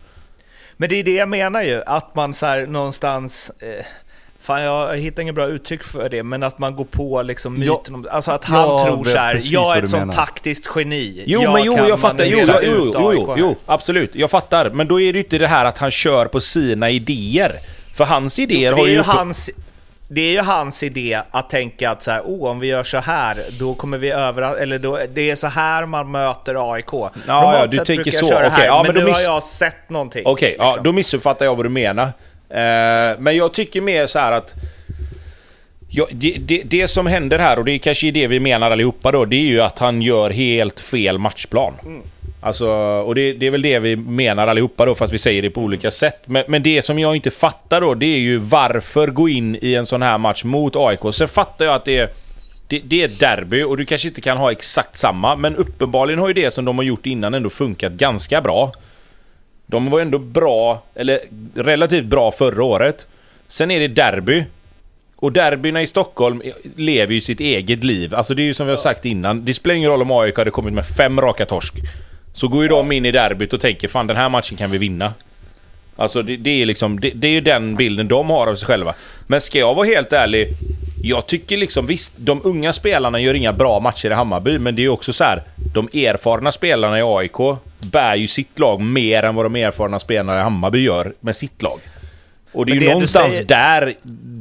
[0.76, 3.50] Men det är det jag menar ju, att man så här någonstans...
[3.58, 3.84] Eh,
[4.40, 7.72] fan, jag hittar inget bra uttryck för det, men att man går på liksom Ja,
[7.78, 8.08] myten om...
[8.10, 11.22] Alltså att han jag tror så här, jag är ett sånt taktiskt geni.
[11.26, 12.24] Jo, men jo, jag fattar.
[12.24, 14.14] Jo, jo, jo, jo, jo, jo, absolut.
[14.14, 14.70] Jag fattar.
[14.70, 17.60] Men då är det ju inte det här att han kör på sina idéer.
[17.94, 18.96] För hans idéer För har det är ju...
[18.96, 19.50] ju hans...
[20.12, 22.98] det är ju hans idé att tänka att så här, oh, om vi gör så
[22.98, 24.60] här, då kommer vi över...
[24.62, 26.92] Eller då, det är så här man möter AIK.
[26.92, 28.26] Ja, ja, du tänker så.
[28.26, 30.22] Okej, okay, ja, men, men nu har jag sett någonting.
[30.26, 30.66] Okej, okay, liksom.
[30.76, 32.04] ja, då missuppfattar jag vad du menar.
[32.48, 34.54] Eh, men jag tycker mer så här att...
[35.88, 39.12] Ja, det, det, det, som händer här, och det är kanske det vi menar allihopa
[39.12, 41.74] då, det är ju att han gör helt fel matchplan.
[41.84, 42.02] Mm.
[42.40, 42.68] Alltså,
[43.06, 45.60] och det, det, är väl det vi menar allihopa då, fast vi säger det på
[45.60, 46.22] olika sätt.
[46.24, 49.74] Men, men, det som jag inte fattar då, det är ju varför gå in i
[49.74, 51.00] en sån här match mot AIK.
[51.12, 52.08] Sen fattar jag att det är,
[52.66, 56.28] det, det är derby och du kanske inte kan ha exakt samma, men uppenbarligen har
[56.28, 58.72] ju det som de har gjort innan ändå funkat ganska bra.
[59.66, 61.20] De var ändå bra, eller
[61.54, 63.06] relativt bra förra året.
[63.48, 64.44] Sen är det derby.
[65.16, 66.42] Och derbyna i Stockholm
[66.76, 68.14] lever ju sitt eget liv.
[68.14, 69.44] Alltså det är ju som vi har sagt innan.
[69.44, 71.74] Det spelar ingen roll om AIK hade kommit med fem raka torsk.
[72.32, 74.78] Så går ju de in i derbyt och tänker fan den här matchen kan vi
[74.78, 75.14] vinna.
[75.96, 78.66] Alltså det, det är liksom, det, det, är ju den bilden de har av sig
[78.66, 78.94] själva.
[79.26, 80.48] Men ska jag vara helt ärlig,
[81.02, 84.82] jag tycker liksom visst, de unga spelarna gör inga bra matcher i Hammarby, men det
[84.82, 85.42] är ju också så här,
[85.74, 90.38] de erfarna spelarna i AIK bär ju sitt lag mer än vad de erfarna spelarna
[90.40, 91.80] i Hammarby gör med sitt lag.
[92.52, 93.44] Och det är ju det någonstans säger...
[93.44, 93.94] där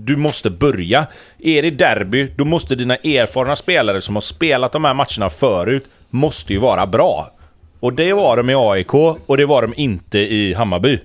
[0.06, 1.08] du måste börja.
[1.40, 5.86] Är det derby, då måste dina erfarna spelare som har spelat de här matcherna förut,
[6.10, 7.32] måste ju vara bra.
[7.80, 8.94] Och det var de i AIK
[9.26, 11.00] och det var de inte i Hammarby.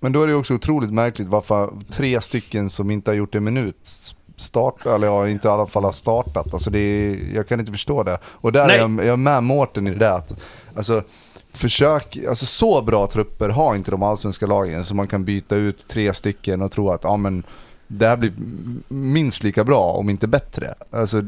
[0.00, 3.44] Men då är det också otroligt märkligt varför tre stycken som inte har gjort en
[3.44, 3.90] minut
[4.36, 6.52] start, eller ja, inte i alla fall har startat.
[6.52, 8.18] Alltså det är, jag kan inte förstå det.
[8.24, 8.76] Och där Nej.
[8.76, 10.40] är jag, jag är med Mårten i det att,
[10.76, 11.02] alltså
[11.52, 15.88] försök, alltså så bra trupper har inte de allsvenska lagen så man kan byta ut
[15.88, 17.42] tre stycken och tro att ja men
[17.86, 18.32] det här blir
[18.88, 20.74] minst lika bra, om inte bättre.
[20.90, 21.22] Alltså,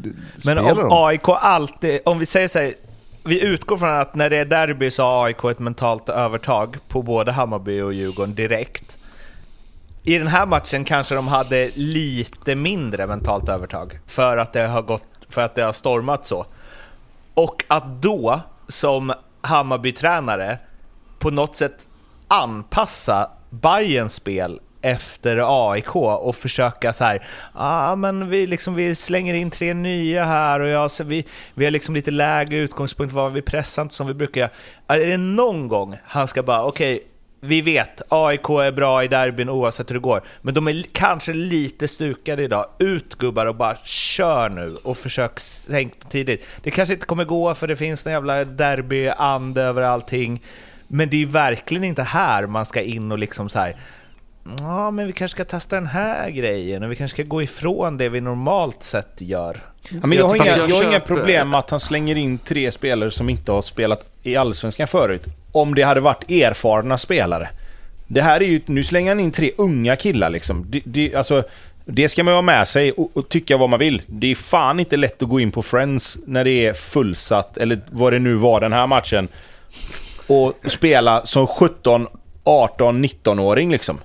[0.44, 0.88] men om de?
[0.90, 2.74] AIK alltid, om vi säger så här,
[3.24, 7.02] vi utgår från att när det är derby så har AIK ett mentalt övertag på
[7.02, 8.98] både Hammarby och Djurgården direkt.
[10.02, 14.82] I den här matchen kanske de hade lite mindre mentalt övertag för att det har,
[14.82, 16.46] gått, för att det har stormat så.
[17.34, 20.58] Och att då, som Hammarby-tränare,
[21.18, 21.86] på något sätt
[22.28, 29.34] anpassa Bayerns spel efter AIK och försöka så här, ah, men vi, liksom, vi slänger
[29.34, 33.42] in tre nya här och jag, vi, vi har liksom lite lägre utgångspunkt, vad vi
[33.42, 34.50] pressar inte som vi brukar göra.
[34.88, 37.08] Är det någon gång han ska bara, okej, okay,
[37.44, 41.32] vi vet, AIK är bra i derbyn oavsett hur det går, men de är kanske
[41.32, 42.66] lite stukade idag.
[42.78, 46.46] Ut gubbar och bara kör nu och försök sänka tidigt.
[46.62, 50.42] Det kanske inte kommer gå för det finns en jävla derbyande över allting,
[50.88, 53.76] men det är verkligen inte här man ska in och liksom så här
[54.58, 57.96] ja, men vi kanske ska testa den här grejen och vi kanske ska gå ifrån
[57.96, 59.60] det vi normalt sett gör.
[59.90, 62.72] Ja, men jag, har inga, jag har inga problem med att han slänger in tre
[62.72, 65.24] spelare som inte har spelat i Allsvenskan förut.
[65.52, 67.48] Om det hade varit erfarna spelare.
[68.06, 70.66] Det här är ju, nu slänger han in tre unga killar liksom.
[70.68, 71.44] Det, det, alltså,
[71.84, 74.02] det ska man ha med sig och, och, tycka vad man vill.
[74.06, 77.80] Det är fan inte lätt att gå in på Friends när det är fullsatt, eller
[77.90, 79.28] vad det nu var den här matchen.
[80.26, 82.06] Och spela som 17,
[82.44, 84.00] 18, 19-åring liksom.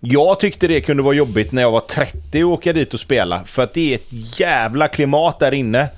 [0.00, 3.44] Jag tyckte det kunde vara jobbigt när jag var 30 och åka dit och spela.
[3.44, 5.88] För att det är ett jävla klimat där inne.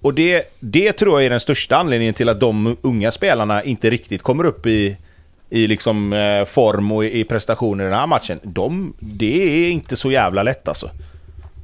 [0.00, 3.90] Och det, det tror jag är den största anledningen till att de unga spelarna inte
[3.90, 4.96] riktigt kommer upp i,
[5.50, 8.40] i liksom, eh, form och i prestationer i den här matchen.
[8.42, 10.90] De, det är inte så jävla lätt alltså.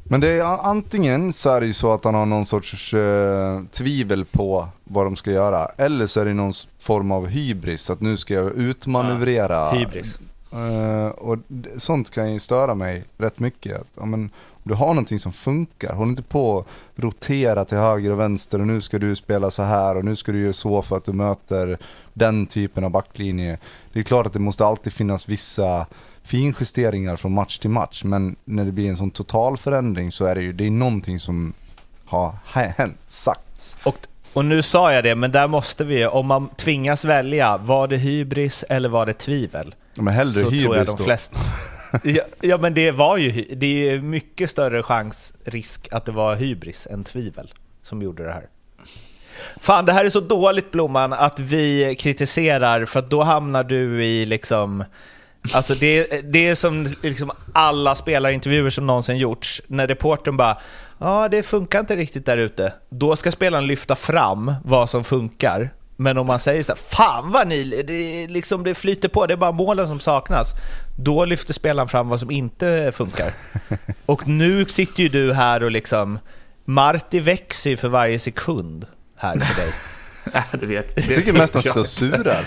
[0.04, 3.62] Men det är antingen så är det ju så att han har någon sorts eh,
[3.70, 5.66] tvivel på vad de ska göra.
[5.76, 9.54] Eller så är det någon form av hybris, att nu ska jag utmanövrera.
[9.54, 10.18] Ja, hybris.
[10.54, 11.38] Uh, och
[11.76, 13.80] sånt kan ju störa mig rätt mycket.
[13.80, 16.66] Att, ja, men, om du har någonting som funkar, håll inte på att
[17.02, 20.32] rotera till höger och vänster och nu ska du spela så här och nu ska
[20.32, 21.78] du göra så för att du möter
[22.12, 23.58] den typen av backlinje.
[23.92, 25.86] Det är klart att det måste alltid finnas vissa
[26.22, 30.34] finjusteringar från match till match men när det blir en sån total förändring så är
[30.34, 31.52] det ju det är någonting som
[32.04, 33.76] har hänt, sagts.
[33.84, 37.88] Och och nu sa jag det, men där måste vi, om man tvingas välja, var
[37.88, 39.74] det hybris eller var det tvivel?
[39.94, 41.38] Men hellre så hybris tror jag de flesta...
[42.02, 46.34] ja, ja, men det var ju, det är mycket större chans, risk att det var
[46.34, 48.46] hybris än tvivel som gjorde det här.
[49.60, 54.26] Fan, det här är så dåligt Blomman att vi kritiserar för då hamnar du i
[54.26, 54.84] liksom
[55.52, 59.62] Alltså det, det är som liksom alla spelarintervjuer som någonsin gjorts.
[59.66, 60.58] När reportern bara
[61.02, 62.72] ja, det funkar inte riktigt där ute.
[62.90, 65.70] Då ska spelaren lyfta fram vad som funkar.
[65.96, 69.34] Men om man säger så här, fan vad ni, det, liksom, det flyter på, det
[69.34, 70.52] är bara målen som saknas.
[70.98, 73.32] Då lyfter spelaren fram vad som inte funkar.
[74.06, 76.18] Och nu sitter ju du här och liksom,
[76.64, 78.86] Marti växer ju för varje sekund
[79.16, 79.72] här för dig.
[80.66, 81.08] vet.
[81.08, 82.44] Jag tycker mest han står surar.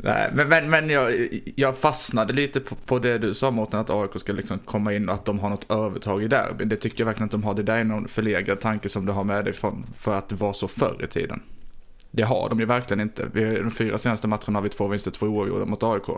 [0.00, 1.12] Nej, men, men, men jag,
[1.56, 5.08] jag fastnade lite på, på det du sa Mårten, att AIK ska liksom komma in
[5.08, 6.68] och att de har något övertag i derbyn.
[6.68, 7.54] Det tycker jag verkligen att de har.
[7.54, 10.34] Det där är någon förlegad tanke som du har med dig från, för att det
[10.34, 11.42] var så förr i tiden.
[12.10, 13.26] Det har de ju verkligen inte.
[13.32, 16.08] Vi, de fyra senaste matcherna har vi två vinster, två oavgjorda mot AIK.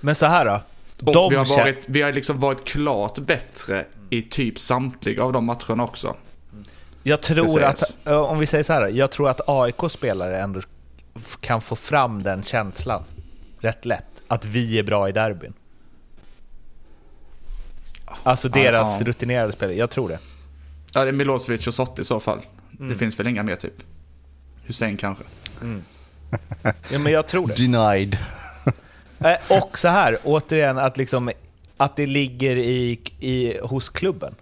[0.00, 0.60] Men så här då.
[1.06, 5.32] Och De vi, har varit, vi har liksom varit klart bättre i typ samtliga av
[5.32, 6.16] de matcherna också.
[7.02, 10.60] Jag tror att, eh, om vi säger så här, jag tror att AIK-spelare ändå
[11.40, 13.02] kan få fram den känslan
[13.60, 14.22] rätt lätt.
[14.28, 15.52] Att vi är bra i derbyn.
[18.22, 19.06] Alltså deras ja.
[19.06, 20.18] rutinerade spelare, jag tror det.
[20.94, 22.40] Ja, det är Milosevic och Sotti i så fall.
[22.78, 22.92] Mm.
[22.92, 23.74] Det finns väl inga mer typ.
[24.64, 25.24] Hussein kanske.
[26.62, 27.54] Ja, men jag tror det.
[27.54, 28.18] Denied.
[29.24, 31.30] Eh, Och så här, återigen, att, liksom,
[31.76, 34.34] att det ligger i, i, hos klubben.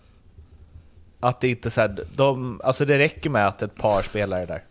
[1.20, 4.46] Att det inte så här, de, alltså det räcker med att ett par spelare är
[4.46, 4.62] där.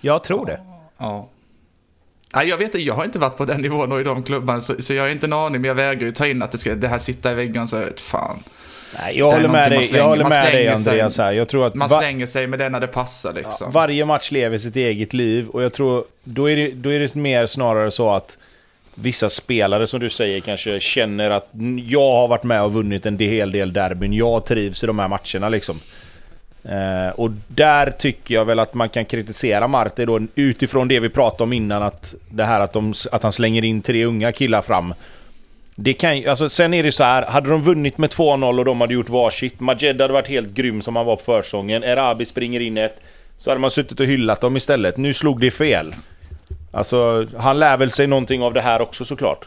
[0.00, 0.60] Jag tror det.
[0.96, 1.28] Ja.
[2.34, 4.60] Nej, jag vet inte, jag har inte varit på den nivån och i de klubbarna
[4.60, 6.58] så, så jag har inte en aning, men jag vägrar ju ta in att det
[6.58, 8.42] ska det här sitta i väggen så att fan.
[8.98, 11.32] Nej, jag håller med dig, jag håller med dig slänger sig- Andreas här.
[11.32, 13.72] Jag tror att Man slänger sig med det när det passar liksom.
[13.72, 17.14] varje match lever sitt eget liv och jag tror då är, det, då är det
[17.14, 18.38] mer snarare så att
[18.94, 21.48] vissa spelare som du säger kanske känner att
[21.86, 25.08] jag har varit med och vunnit en hel del derbyn, jag trivs i de här
[25.08, 25.80] matcherna liksom.
[26.68, 31.08] Eh, och där tycker jag väl att man kan kritisera Marte då utifrån det vi
[31.08, 34.62] pratade om innan att det här att, de, att han slänger in tre unga killar
[34.62, 34.94] fram.
[35.74, 38.80] Det kan alltså sen är det så här, hade de vunnit med 2-0 och de
[38.80, 42.60] hade gjort varsitt, Majed hade varit helt grym som han var på försäsongen, Erabi springer
[42.60, 43.02] in ett,
[43.36, 44.96] så hade man suttit och hyllat dem istället.
[44.96, 45.94] Nu slog det fel.
[46.72, 49.46] Alltså, han lär väl sig någonting av det här också såklart.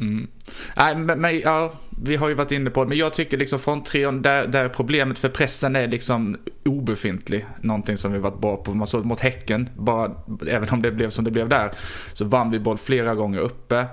[0.00, 0.28] Mm.
[0.76, 1.72] Nej, men, men ja,
[2.04, 3.82] vi har ju varit inne på det, men jag tycker liksom från
[4.22, 7.46] där, där problemet för pressen är liksom obefintlig.
[7.60, 8.74] Någonting som vi varit bra på.
[8.74, 10.10] Man såg mot Häcken, bara,
[10.48, 11.70] även om det blev som det blev där,
[12.12, 13.86] så vann vi boll flera gånger uppe.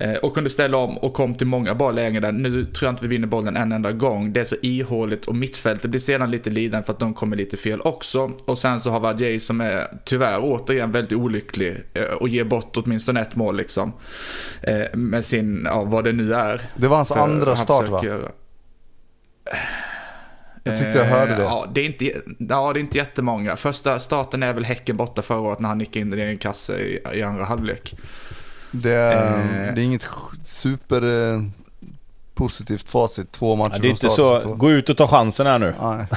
[0.00, 2.32] Eh, och kunde ställa om och kom till många bra lägen där.
[2.32, 4.32] Nu tror jag inte vi vinner bollen en enda gång.
[4.32, 7.56] Det är så ihåligt och mittfältet blir sedan lite lidande för att de kommer lite
[7.56, 8.32] fel också.
[8.44, 12.44] Och sen så har vi Adjei som är tyvärr återigen väldigt olycklig eh, och ger
[12.44, 13.92] bort åtminstone ett mål liksom.
[14.62, 16.62] Eh, med sin, ja vad det nu är.
[16.76, 18.04] Det var hans För andra han start va?
[18.04, 18.28] göra.
[20.64, 21.42] Jag tyckte jag hörde det.
[21.42, 22.04] Ja det, är inte,
[22.38, 23.56] ja, det är inte jättemånga.
[23.56, 26.38] Första starten är väl Häcken borta förra året när han nickade in den i en
[26.38, 27.94] kasse i, i andra halvlek.
[28.82, 29.74] Det, är- Eh.
[29.74, 30.08] det är inget
[30.44, 31.42] super eh,
[32.34, 33.32] positivt facit.
[33.32, 35.74] Två matcher Ja, det är inte så, gå ut och ta chansen här nu.
[35.82, 36.06] Nej.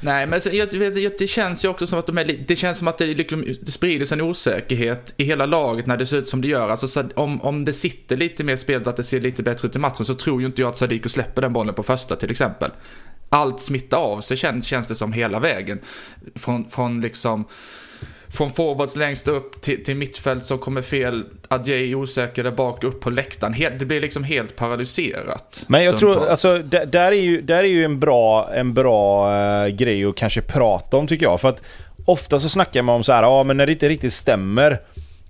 [0.00, 2.88] Nej, men jag, jag, det känns ju också som att de är, det känns som
[2.88, 6.28] att det, liksom, det sprider sig en osäkerhet i hela laget när det ser ut
[6.28, 6.68] som det gör.
[6.68, 9.76] Alltså, så, om, om det sitter lite mer spelat, att det ser lite bättre ut
[9.76, 12.30] i matchen, så tror ju inte jag att Sadiko släpper den bollen på första till
[12.30, 12.70] exempel.
[13.28, 15.78] Allt smittar av sig känns, känns det som hela vägen.
[16.34, 17.44] Från, från liksom
[18.36, 23.00] från forwards längst upp till, till mittfält som kommer fel, Adjei osäker där bak, upp
[23.00, 23.52] på läktaren.
[23.52, 25.64] Helt, det blir liksom helt paralyserat.
[25.68, 26.44] Men jag tror, stundtals.
[26.44, 30.42] alltså, där, är ju, där är ju en bra, en bra eh, grej att kanske
[30.42, 31.40] prata om tycker jag.
[31.40, 31.62] För att
[32.04, 34.80] ofta så snackar man om så här, ja men när det inte riktigt stämmer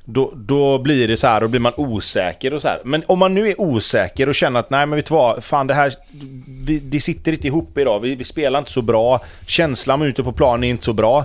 [0.08, 2.80] då, då blir det så här, då blir man osäker och så här.
[2.84, 5.66] Men om man nu är osäker och känner att nej men vet du vad, fan
[5.66, 5.94] det här,
[6.48, 10.32] vi, det sitter inte ihop idag, vi, vi spelar inte så bra, känslan ute på
[10.32, 11.24] planen är inte så bra.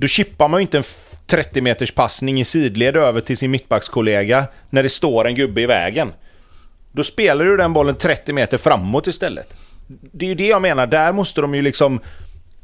[0.00, 3.50] Då chippar man ju inte en f- 30 meters passning i sidled över till sin
[3.50, 6.12] mittbackskollega när det står en gubbe i vägen.
[6.92, 9.56] Då spelar du den bollen 30 meter framåt istället.
[10.12, 12.00] Det är ju det jag menar, där måste de ju liksom...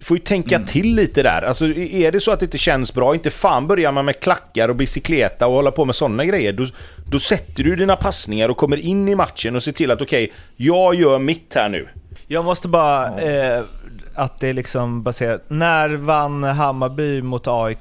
[0.00, 1.42] Får ju tänka till lite där.
[1.42, 4.68] Alltså är det så att det inte känns bra, inte fan börjar man med klackar
[4.68, 6.52] och bicykleta och hålla på med sådana grejer.
[6.52, 6.66] Då,
[7.10, 10.32] då sätter du dina passningar och kommer in i matchen och ser till att okej,
[10.56, 11.88] jag gör mitt här nu.
[12.26, 13.62] Jag måste bara, eh,
[14.16, 15.42] att det är liksom baserat...
[15.48, 17.80] När vann Hammarby mot AIK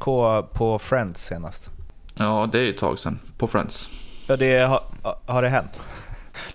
[0.54, 1.70] på Friends senast?
[2.18, 3.20] Ja, det är ju ett tag sedan.
[3.38, 3.90] På Friends.
[4.28, 4.84] Ja, det har,
[5.26, 5.80] har det hänt?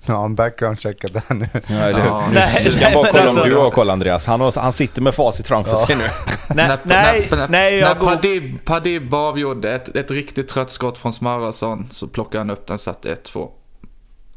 [0.06, 1.48] Nu har han background-checkat det här nu.
[1.52, 2.20] Ja, eller Ja.
[2.20, 2.34] hur?
[2.34, 4.26] Nej, Du ska nej, bara kolla alltså- om du har koll Andreas.
[4.26, 6.04] Han, har, han sitter med facit framför sig nu.
[6.54, 8.06] Nej, nej, när, nej, jag när går...
[8.06, 12.74] Padib, Padib avgjorde ett, ett riktigt trött skott från Smarason så plockade han upp den
[12.74, 13.48] och satte 1-2.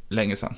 [0.09, 0.55] Länge sedan.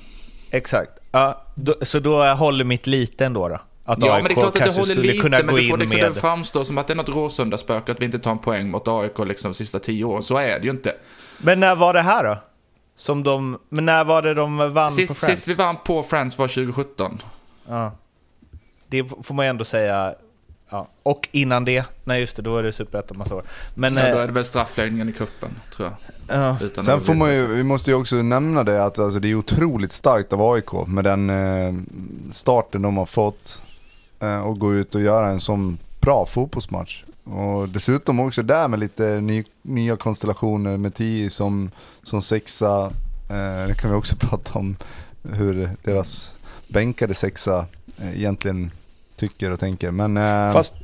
[0.50, 0.90] Exakt.
[1.12, 3.58] Ja, då, så då håller mitt lite ändå då?
[3.88, 6.00] Att Ja, AIK men det är klart att det håller lite, men in får liksom
[6.00, 6.10] med...
[6.10, 8.88] det framstå som att det är något råsöndagsspöke att vi inte tar en poäng mot
[8.88, 10.22] AIK liksom de sista tio åren.
[10.22, 10.94] Så är det ju inte.
[11.38, 12.38] Men när var det här då?
[12.96, 13.58] Som de...
[13.68, 15.40] Men när var det de vann på Sist, Friends?
[15.40, 17.22] sist vi vann på Friends var 2017.
[17.68, 17.92] Ja.
[18.86, 20.14] Det får man ju ändå säga.
[20.70, 20.88] Ja.
[21.02, 23.44] Och innan det, nej just det, då var det superettan massa år.
[23.74, 23.96] Men...
[23.96, 26.38] Ja, då eh, är det väl straffläggningen i kuppen tror jag.
[26.38, 26.56] ja.
[26.62, 29.34] Utan Sen får man ju, vi måste ju också nämna det att alltså, det är
[29.34, 31.74] otroligt starkt av AIK med den eh,
[32.32, 33.62] starten de har fått.
[34.20, 37.04] Eh, och gå ut och göra en sån bra fotbollsmatch.
[37.24, 41.70] Och dessutom också där med lite ny, nya konstellationer med Tio som,
[42.02, 42.84] som sexa.
[43.30, 44.76] Eh, det kan vi också prata om
[45.22, 46.34] hur deras
[46.68, 47.66] bänkade sexa
[47.98, 48.70] eh, egentligen
[49.16, 49.90] tycker och tänker.
[49.90, 50.74] Men, eh, Fast,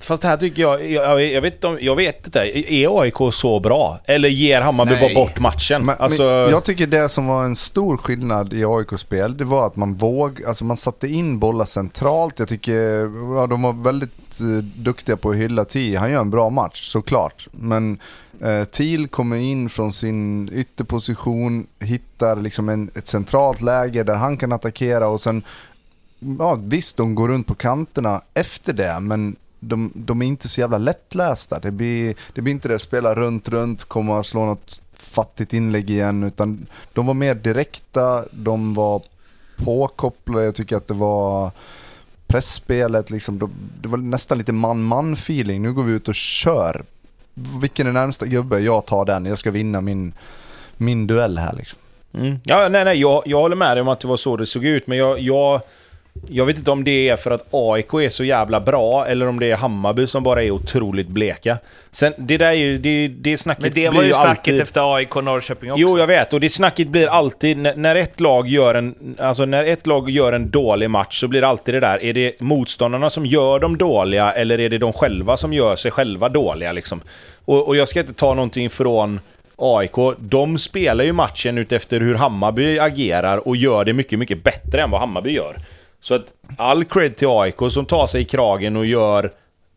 [0.00, 2.40] fast här tycker jag, jag, jag, vet, jag vet inte,
[2.74, 3.98] är AIK så bra?
[4.04, 5.00] Eller ger Hammarby Nej.
[5.00, 5.84] bara bort matchen?
[5.84, 9.44] Men, alltså, men jag tycker det som var en stor skillnad i AIKs spel, det
[9.44, 12.38] var att man våg, alltså man satte in bollar centralt.
[12.38, 13.00] Jag tycker,
[13.36, 15.96] ja, de var väldigt eh, duktiga på att hylla Thiel.
[15.96, 17.48] Han gör en bra match, såklart.
[17.52, 17.98] Men
[18.40, 24.36] eh, Thiel kommer in från sin ytterposition, hittar liksom en, ett centralt läge där han
[24.36, 25.42] kan attackera och sen,
[26.38, 30.60] ja visst de går runt på kanterna efter det, men de, de är inte så
[30.60, 31.58] jävla lättlästa.
[31.60, 35.52] Det blir, det blir inte det att spela runt, runt, komma och slå något fattigt
[35.52, 39.02] inlägg igen, utan de var mer direkta, de var
[39.56, 41.50] påkopplade, jag tycker att det var
[42.26, 43.50] pressspelet, liksom, de-
[43.82, 45.62] det var nästan lite man-man feeling.
[45.62, 46.84] Nu går vi ut och kör.
[47.60, 48.58] Vilken är närmsta gubbe?
[48.60, 50.12] Jag tar den, jag ska vinna min,
[50.76, 51.78] min duell här liksom.
[52.12, 52.38] Mm.
[52.44, 54.64] Ja, nej, nej, jag, jag håller med dig om att det var så det såg
[54.64, 55.60] ut, men jag, jag,
[56.28, 59.40] jag vet inte om det är för att AIK är så jävla bra, eller om
[59.40, 61.58] det är Hammarby som bara är otroligt bleka.
[61.92, 64.60] Sen, det där är ju, det, det snacket Men det var ju snacket alltid...
[64.60, 65.80] efter AIK Norrköping också.
[65.80, 66.32] Jo, jag vet.
[66.32, 70.10] Och det snacket blir alltid, när, när ett lag gör en, alltså när ett lag
[70.10, 73.60] gör en dålig match så blir det alltid det där, är det motståndarna som gör
[73.60, 77.00] dem dåliga eller är det de själva som gör sig själva dåliga liksom?
[77.44, 79.20] Och, och jag ska inte ta någonting från
[79.56, 84.82] AIK, de spelar ju matchen utefter hur Hammarby agerar och gör det mycket, mycket bättre
[84.82, 85.56] än vad Hammarby gör.
[86.00, 89.32] Så att all cred till AIK som tar sig i kragen och gör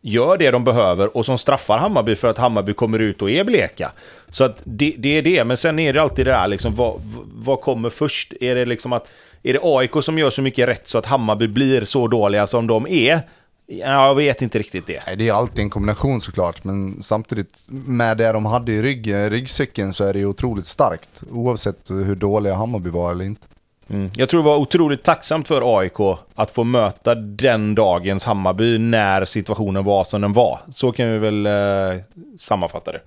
[0.06, 3.44] gör det de behöver och som straffar Hammarby för att Hammarby kommer ut och är
[3.44, 3.92] bleka.
[4.28, 6.94] Så att det, det är det, men sen är det alltid det där liksom, vad,
[7.34, 8.32] vad kommer först?
[8.40, 9.08] Är det liksom att,
[9.42, 12.66] är det AIK som gör så mycket rätt så att Hammarby blir så dåliga som
[12.66, 13.20] de är?
[13.66, 15.02] Ja, jag vet inte riktigt det.
[15.06, 19.30] Nej, det är alltid en kombination såklart, men samtidigt med det de hade i ryggen,
[19.30, 21.22] ryggsäcken så är det ju otroligt starkt.
[21.30, 23.46] Oavsett hur dåliga Hammarby var eller inte.
[23.88, 24.10] Mm.
[24.16, 29.24] Jag tror det var otroligt tacksamt för AIK att få möta den dagens Hammarby när
[29.24, 30.58] situationen var som den var.
[30.72, 32.02] Så kan vi väl eh,
[32.38, 33.00] sammanfatta det.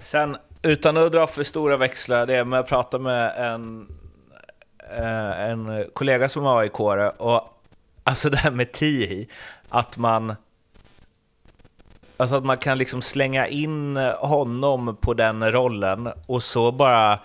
[0.00, 3.88] Sen, utan att dra för stora växlar, det är med att prata med en,
[4.98, 7.58] eh, en kollega som var aik och
[8.04, 9.28] alltså det här med Tihi,
[9.68, 10.34] att man
[12.16, 17.18] Alltså att man kan liksom slänga in honom på den rollen och så bara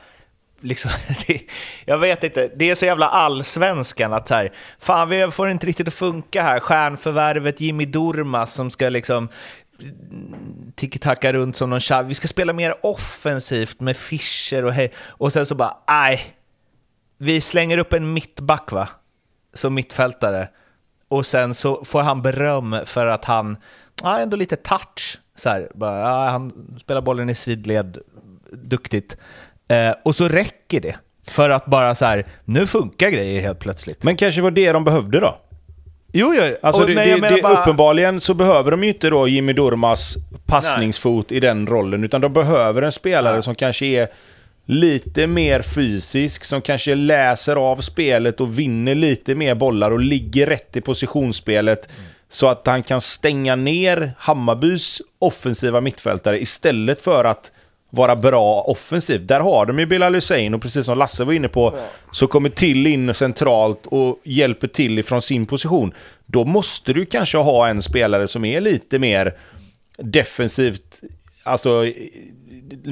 [0.62, 0.92] liksom,
[1.28, 1.42] det,
[1.86, 5.68] jag vet inte, det är så jävla allsvenskan att så här, fan vi får inte
[5.68, 9.30] riktigt att funka här, stjärnförvärvet Jimmy Durmaz som ska liksom
[9.82, 12.06] mm, tiki-taka runt som någon tjav.
[12.06, 14.92] Vi ska spela mer offensivt med Fischer och hej.
[14.98, 16.34] Och sen så bara, nej.
[17.18, 18.90] Vi slänger upp en mittback va?
[19.54, 20.48] Som mittfältare.
[21.08, 23.58] Och sen så får han beröm för att han,
[24.04, 25.20] ja ändå lite touch.
[25.36, 27.98] Så här, bara, ja, han spelar bollen i sidled,
[28.52, 29.18] duktigt.
[29.68, 30.96] Eh, och så räcker det.
[31.28, 34.04] För att bara så här, nu funkar grejer helt plötsligt.
[34.04, 35.38] Men kanske var det de behövde då?
[36.14, 36.56] Jo, jo.
[36.62, 39.54] Alltså och, det, men det, det, bara- uppenbarligen så behöver de ju inte då Jimmy
[39.54, 43.44] Durmas passningsfot i den rollen, utan de behöver en spelare Nej.
[43.44, 44.08] som kanske är
[44.66, 50.48] lite mer fysisk, som kanske läser av spelet och vinner lite mer bollar och ligger
[50.48, 51.90] rätt i positionsspelet.
[52.30, 57.52] Så att han kan stänga ner Hammarbys offensiva mittfältare istället för att
[57.98, 59.28] vara bra offensivt.
[59.28, 61.76] Där har de ju Bilal Hussein och precis som Lasse var inne på
[62.12, 65.94] så kommer till in centralt och hjälper till ifrån sin position.
[66.26, 69.34] Då måste du kanske ha en spelare som är lite mer
[69.98, 71.02] defensivt,
[71.44, 71.86] alltså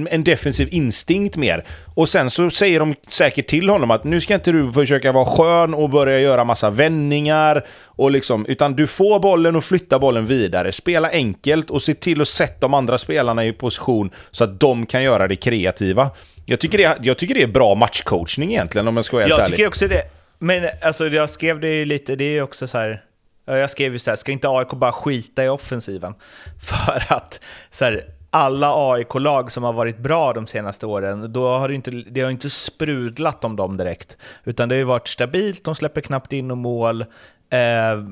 [0.09, 1.65] en defensiv instinkt mer.
[1.95, 5.25] Och sen så säger de säkert till honom att nu ska inte du försöka vara
[5.25, 10.25] skön och börja göra massa vändningar och liksom, utan du får bollen och flytta bollen
[10.25, 10.71] vidare.
[10.71, 14.85] Spela enkelt och se till att sätta de andra spelarna i position så att de
[14.85, 16.09] kan göra det kreativa.
[16.45, 19.29] Jag tycker det, jag tycker det är bra matchcoachning egentligen om jag ska vara helt
[19.31, 19.57] Jag ärlig.
[19.57, 20.01] tycker också det.
[20.39, 23.01] Men alltså, jag skrev det ju lite, det är ju också så här.
[23.45, 26.13] ja, Jag skrev ju så här, ska inte AIK bara skita i offensiven?
[26.61, 27.39] För att
[27.71, 28.03] så här,
[28.35, 32.31] alla AIK-lag som har varit bra de senaste åren, då har det inte, det har
[32.31, 34.17] inte sprudlat om dem direkt.
[34.43, 37.01] Utan det har ju varit stabilt, de släpper knappt in och mål.
[37.49, 38.03] Eh,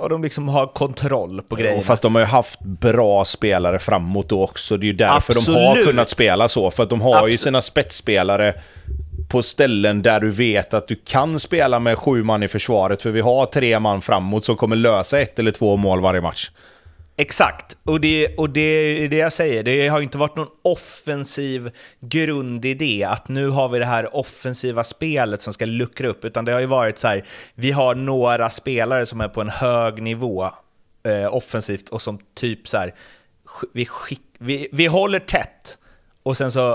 [0.00, 1.82] och de liksom har kontroll på grejerna.
[1.82, 4.76] Fast de har ju haft bra spelare framåt då också.
[4.76, 5.88] Det är ju därför de har Absolut.
[5.88, 6.70] kunnat spela så.
[6.70, 7.40] För att de har ju Absolut.
[7.40, 8.54] sina spetsspelare
[9.28, 13.02] på ställen där du vet att du kan spela med sju man i försvaret.
[13.02, 16.50] För vi har tre man framåt som kommer lösa ett eller två mål varje match.
[17.20, 19.62] Exakt, och det, och det är det jag säger.
[19.62, 25.42] Det har inte varit någon offensiv grundidé att nu har vi det här offensiva spelet
[25.42, 29.06] som ska luckra upp, utan det har ju varit så här, vi har några spelare
[29.06, 30.50] som är på en hög nivå
[31.02, 32.94] eh, offensivt och som typ så här,
[33.72, 35.78] vi, skick, vi, vi håller tätt
[36.22, 36.72] och sen så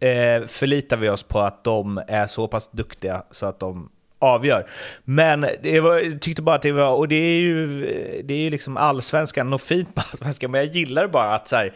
[0.00, 3.90] eh, förlitar vi oss på att de är så pass duktiga så att de
[4.26, 4.66] avgör.
[5.04, 7.80] Men det var, jag tyckte bara att det var, och det är ju,
[8.24, 11.56] det är ju liksom allsvenskan, något fint med allsvenskan, men jag gillar bara att så
[11.56, 11.72] här,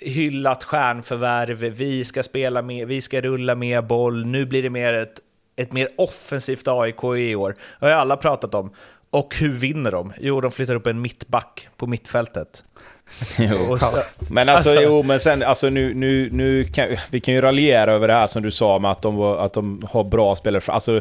[0.00, 4.92] hyllat stjärnförvärv, vi ska spela med, vi ska rulla mer boll, nu blir det mer
[4.94, 5.20] ett,
[5.56, 7.54] ett mer offensivt AIK i år.
[7.80, 8.70] Det har ju alla pratat om.
[9.10, 10.12] Och hur vinner de?
[10.20, 12.64] Jo, de flyttar upp en mittback på mittfältet.
[13.38, 13.78] Jo.
[13.78, 13.86] Så,
[14.30, 17.92] Men alltså, Alltså- jo, men sen, alltså nu, nu, nu kan, vi kan ju raljera
[17.92, 20.62] över det här som du sa med att de, att de har bra spelare.
[20.66, 21.00] Alltså,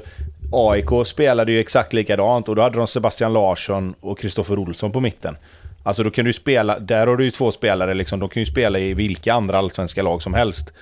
[0.51, 4.99] AIK spelade ju exakt likadant och då hade de Sebastian Larsson och Kristoffer Olsson på
[4.99, 5.37] mitten.
[5.83, 8.45] Alltså då kan du spela, där har du ju två spelare liksom, de kan ju
[8.45, 10.73] spela i vilka andra allsvenska lag som helst.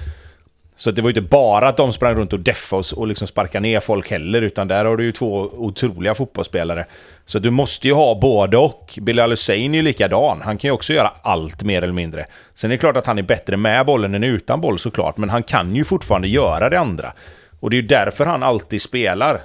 [0.76, 3.28] Så det var ju inte bara att de sprang runt och deffade oss och liksom
[3.28, 6.86] sparkade ner folk heller, utan där har du ju två otroliga fotbollsspelare.
[7.26, 9.00] Så du måste ju ha både och.
[9.02, 12.26] Bilal Hussein är ju likadan, han kan ju också göra allt mer eller mindre.
[12.54, 15.30] Sen är det klart att han är bättre med bollen än utan boll såklart, men
[15.30, 17.14] han kan ju fortfarande göra det andra.
[17.60, 19.42] Och det är ju därför han alltid spelar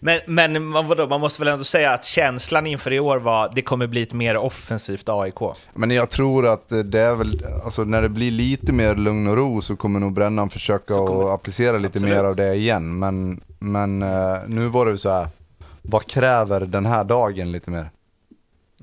[0.00, 3.50] men, men man, vadå, man måste väl ändå säga att känslan inför i år var
[3.54, 5.34] det kommer bli ett mer offensivt AIK.
[5.74, 9.36] Men jag tror att det är väl, alltså när det blir lite mer lugn och
[9.36, 12.16] ro så kommer nog Brännan försöka kommer- att applicera lite Absolut.
[12.16, 12.98] mer av det igen.
[12.98, 15.28] Men, men eh, nu var det ju så här,
[15.82, 17.90] vad kräver den här dagen lite mer?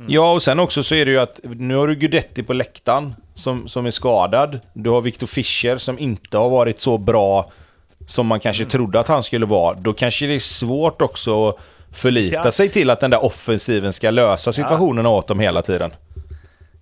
[0.07, 3.15] Ja, och sen också så är det ju att nu har du Gudetti på läktaren
[3.35, 4.59] som, som är skadad.
[4.73, 7.51] Du har Victor Fischer som inte har varit så bra
[8.09, 9.75] som man kanske trodde att han skulle vara.
[9.75, 11.55] Då kanske det är svårt också att
[11.91, 12.51] förlita Ja.
[12.51, 15.91] sig till att den där offensiven ska lösa situationerna åt dem hela tiden.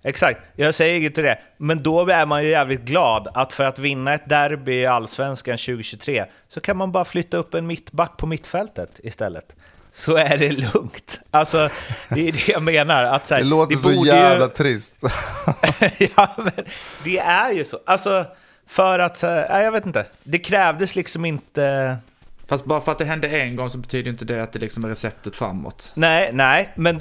[0.02, 1.38] Exakt, jag säger inte det.
[1.56, 5.58] Men då är man ju jävligt glad att för att vinna ett derby i Allsvenskan
[5.58, 9.56] 2023 så kan man bara flytta upp en mittback på mittfältet istället.
[9.92, 11.20] Så är det lugnt.
[11.30, 11.68] Alltså,
[12.08, 13.02] det är det jag menar.
[13.02, 14.50] Att så här, Det låter så borde jävla Ju...
[14.50, 14.94] trist.
[16.16, 16.64] ja, men
[17.04, 17.78] det är ju så.
[17.86, 18.24] Alltså,
[18.68, 19.22] för att...
[19.22, 20.06] här, Nej, jag vet inte.
[20.22, 21.96] Det krävdes liksom inte...
[22.46, 24.84] Fast bara för att det hände en gång så betyder inte det att det liksom
[24.84, 25.92] är receptet framåt.
[25.94, 27.00] Nej, nej, men...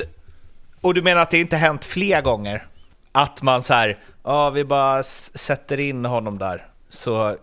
[0.81, 2.65] Och du menar att det inte hänt fler gånger?
[3.11, 6.67] Att man så här, ja, vi bara sätter in honom där.
[6.89, 7.37] Så...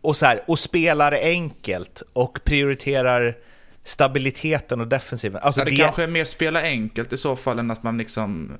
[0.00, 3.36] Och så här, och spelar enkelt och prioriterar
[3.84, 5.40] stabiliteten och defensiven.
[5.42, 7.98] Alltså Ja, det, det, kanske är mer spela enkelt i så fall än att man
[7.98, 8.52] liksom...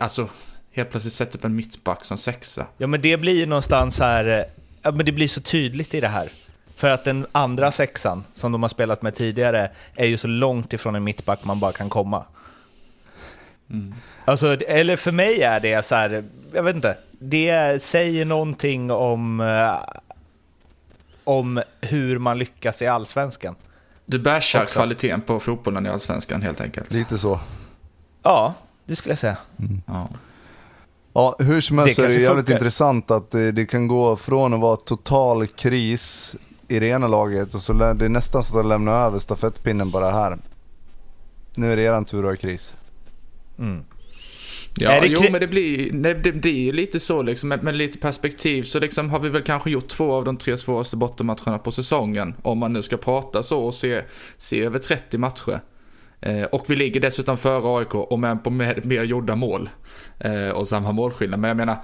[0.00, 0.28] Alltså,
[0.76, 2.66] helt plötsligt sätter upp en mittback som sexa.
[2.78, 4.24] Ja, men det blir ju någonstans så här...
[4.38, 4.44] eh,
[4.82, 6.30] Ja, men det blir så tydligt i det här.
[6.74, 10.72] För att den andra sexan, som de har spelat med tidigare, är ju så långt
[10.72, 12.24] ifrån en mittback man bara kan komma.
[14.24, 19.40] Alltså, eller för mig är det så här, jag vet inte, det säger någonting om,
[19.40, 19.76] eh,
[21.24, 23.54] om hur man lyckas i allsvenskan.
[24.06, 24.74] Du bashar Också.
[24.74, 26.92] kvaliteten på fotbollen i Allsvenskan helt enkelt.
[26.92, 27.40] lite så.
[28.22, 28.54] Ja,
[28.84, 29.36] det skulle jag säga.
[29.86, 30.08] Ja.
[31.16, 32.52] Ja, hur som helst Det är det jävligt funkar.
[32.54, 36.34] intressant att det, det kan gå från att vara total kris
[36.68, 39.18] i det ena laget och så lä- det är nästan så att de lämnar över
[39.18, 40.38] stafettpinnen bara här.
[41.54, 42.74] Nu är det eran tur att ha kris.
[43.58, 43.84] Mm.
[44.78, 47.62] Ja, Är det jo men det blir, det, det blir ju lite så liksom, med,
[47.62, 50.96] med lite perspektiv så liksom har vi väl kanske gjort två av de tre svåraste
[50.96, 52.34] bottenmatcherna på säsongen.
[52.42, 54.02] Om man nu ska prata så och se,
[54.38, 55.60] se över 30 matcher.
[56.26, 59.68] Eh, och vi ligger dessutom före AIK och med på mer, mer gjorda mål.
[60.18, 61.40] Eh, och samma målskillnad.
[61.40, 61.76] Men jag menar,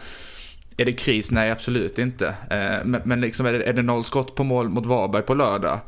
[0.76, 1.30] är det kris?
[1.30, 2.26] Nej, absolut inte.
[2.50, 5.34] Eh, men, men liksom är det, är det noll skott på mål mot Varberg på
[5.34, 5.78] lördag?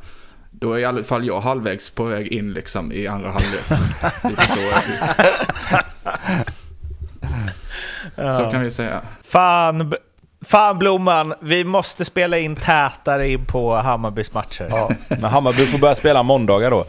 [0.50, 3.64] Då är i alla fall jag halvvägs på väg in liksom i andra halvlek.
[4.48, 4.60] Så.
[8.16, 9.00] Så kan vi säga.
[9.22, 9.94] Fan,
[10.44, 14.66] fan Blomman, vi måste spela in tätare in på Hammarbys matcher.
[14.70, 16.86] Ja, Men Hammarby får börja spela måndagar då.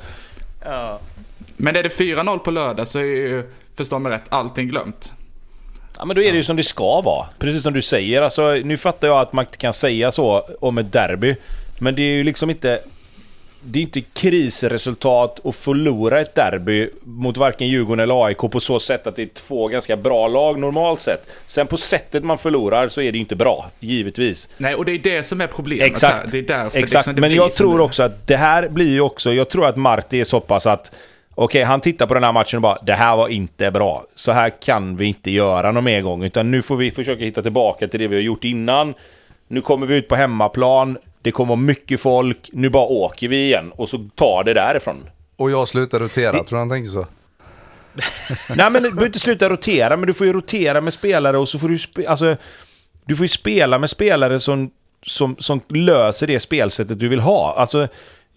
[0.66, 0.99] Ja.
[1.58, 3.43] Men är det 4-0 på lördag så är ju,
[3.78, 5.14] förstå mig rätt, allting glömt.
[5.97, 7.26] Ja men då är det ju som det ska vara.
[7.39, 8.22] Precis som du säger.
[8.22, 11.36] Alltså, nu fattar jag att man kan säga så om ett derby.
[11.80, 12.80] Men det är ju liksom inte...
[13.68, 18.80] Det är inte krisresultat att förlora ett derby mot varken Djurgården eller AIK på så
[18.80, 21.28] sätt att det är två ganska bra lag normalt sett.
[21.45, 24.49] Sen på sättet man förlorar så är det ju inte bra, givetvis.
[24.58, 26.16] Nej, och det är det som är problemet Exakt.
[26.16, 26.28] här.
[26.32, 28.89] Det är därför Exakt, liksom det men jag tror det- också att det här blir
[28.89, 29.34] ju också...
[29.34, 30.91] Jag tror att Marti är så pass att...
[31.36, 34.06] Okej, han tittar på den här matchen och bara det här var inte bra.
[34.16, 36.24] Så här kan vi inte göra någon mer gång.
[36.24, 38.94] Utan nu får vi försöka hitta tillbaka till det vi har gjort innan.
[39.48, 40.98] Nu kommer vi ut på hemmaplan.
[41.22, 42.50] Det kommer mycket folk.
[42.54, 45.10] Nu bara åker vi igen och så tar det därifrån.
[45.36, 47.06] och jag slutar rotera, tror du han tänker så?
[48.56, 51.50] Nej men du behöver inte sluta rotera, men du får ju rotera med spelare och
[51.50, 51.78] så får du...
[51.78, 52.38] Spe alltså,
[53.06, 54.72] du får ju spela med spelare som,
[55.02, 57.56] som, som löser det spelsättet du vill ha.
[57.58, 57.88] Alltså,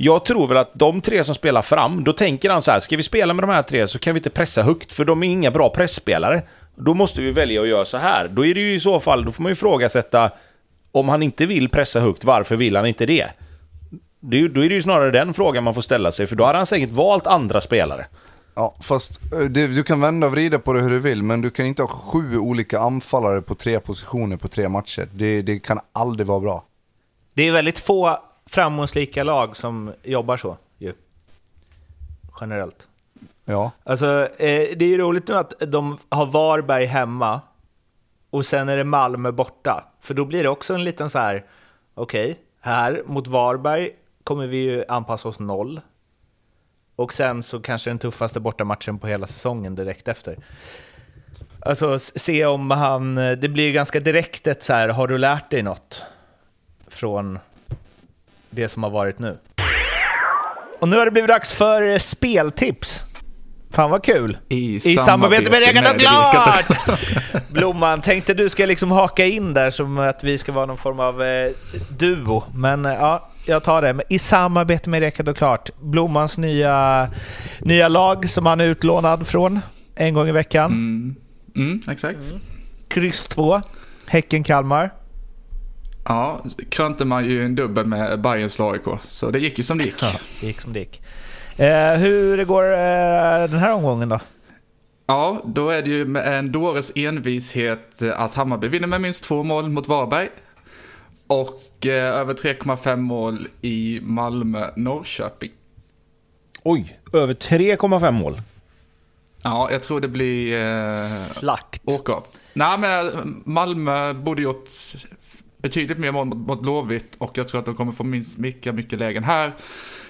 [0.00, 2.96] Jag tror väl att de tre som spelar fram, då tänker han så här, ska
[2.96, 5.28] vi spela med de här tre så kan vi inte pressa högt, för de är
[5.28, 6.42] inga bra pressspelare.
[6.74, 8.28] Då måste vi välja att göra så här.
[8.28, 10.30] Då är det ju i så fall, då får man ju ifrågasätta,
[10.92, 13.26] om han inte vill pressa högt, varför vill han inte det?
[14.20, 16.58] det då är det ju snarare den frågan man får ställa sig, för då hade
[16.58, 18.06] han säkert valt andra spelare.
[18.54, 21.40] Ja, fast eh, det, du kan vända och vrida på det hur du vill, men
[21.40, 25.08] du kan inte ha sju olika anfallare på tre positioner på tre matcher.
[25.12, 26.64] Det, det kan aldrig vara bra.
[27.34, 28.18] Det är väldigt få
[28.48, 30.92] framgångsrika lag som jobbar så, ju.
[32.40, 32.86] Generellt.
[33.44, 37.40] Ja, Alltså, eh, det är ju roligt nu att de har Varberg hemma
[38.30, 39.84] och sen är det Malmö borta.
[40.00, 41.44] För då blir det också en liten så här,
[41.94, 43.90] okej, här mot Varberg
[44.24, 45.80] kommer vi ju anpassa oss noll.
[46.96, 50.36] Och sen så kanske den tuffaste bortamatchen på hela säsongen direkt efter.
[51.60, 55.62] Alltså se om han, det blir ganska direkt ett så här, har du lärt dig
[55.62, 56.04] något
[56.86, 57.38] från
[58.50, 59.38] det som har varit nu?
[60.80, 63.04] Och nu har det blivit dags för eh, speltips.
[63.70, 64.38] Fan vad kul!
[64.48, 66.66] I, I samarbete med Rekat och Klart!
[67.50, 71.00] Blomman, tänkte du ska liksom haka in där som att vi ska vara någon form
[71.00, 71.50] av eh,
[71.88, 72.44] duo.
[72.54, 73.92] Men eh, ja, jag tar det.
[73.92, 75.70] Men I samarbete med Rekat och Klart.
[75.80, 77.08] Blommans nya,
[77.60, 79.60] nya lag som han är utlånad från
[79.94, 80.70] en gång i veckan.
[80.72, 81.16] Mm,
[81.56, 82.18] mm, exakt.
[82.88, 83.60] Kryss 2.
[84.06, 84.90] Häcken-Kalmar.
[86.08, 89.84] Ja, krönte man ju en dubbel med Bayerns AIK, så det gick ju som det
[89.84, 90.00] gick.
[90.40, 91.02] Det gick som det gick.
[91.56, 94.20] Eh, hur går eh, den här omgången då?
[95.06, 99.42] Ja, då är det ju med en dåres envishet att Hammarby vinner med minst två
[99.42, 100.28] mål mot Varberg.
[101.26, 105.50] Och eh, över 3,5 mål i Malmö-Norrköping.
[106.62, 108.42] Oj, över 3,5 mål.
[109.42, 111.82] Ja, jag tror det blir eh, Slakt.
[111.84, 112.12] åka.
[112.52, 114.68] Nej, men eh, Malmö borde gjort
[115.58, 118.72] betydligt mer mål mot, mot Blåvitt och jag tror att de kommer få minst lika
[118.72, 119.52] mycket lägen här.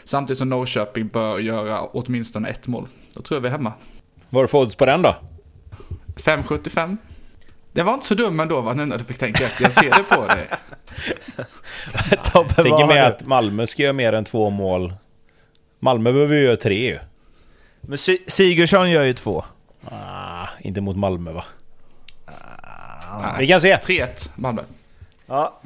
[0.04, 2.86] Samtidigt som Norrköping bör göra åtminstone ett mål.
[3.14, 3.72] Då tror jag vi är hemma.
[4.28, 5.16] Vad har du för odds på den då?
[6.16, 6.96] 5,75.
[7.72, 9.62] Det var inte så dum ändå va, nu när du fick tänka efter.
[9.64, 10.46] Jag ser det på dig.
[12.24, 14.94] Tobbe, Tänker med att Malmö ska göra mer än två mål.
[15.78, 16.98] Malmö behöver ju göra tre ju.
[17.80, 19.44] Men Si- Sigurdsson gör ju två.
[19.90, 21.44] Ah, inte mot Malmö va?
[23.22, 23.34] Nej.
[23.38, 23.76] Vi kan se.
[23.76, 24.62] 3-1 Malmö.
[25.28, 25.60] Ja.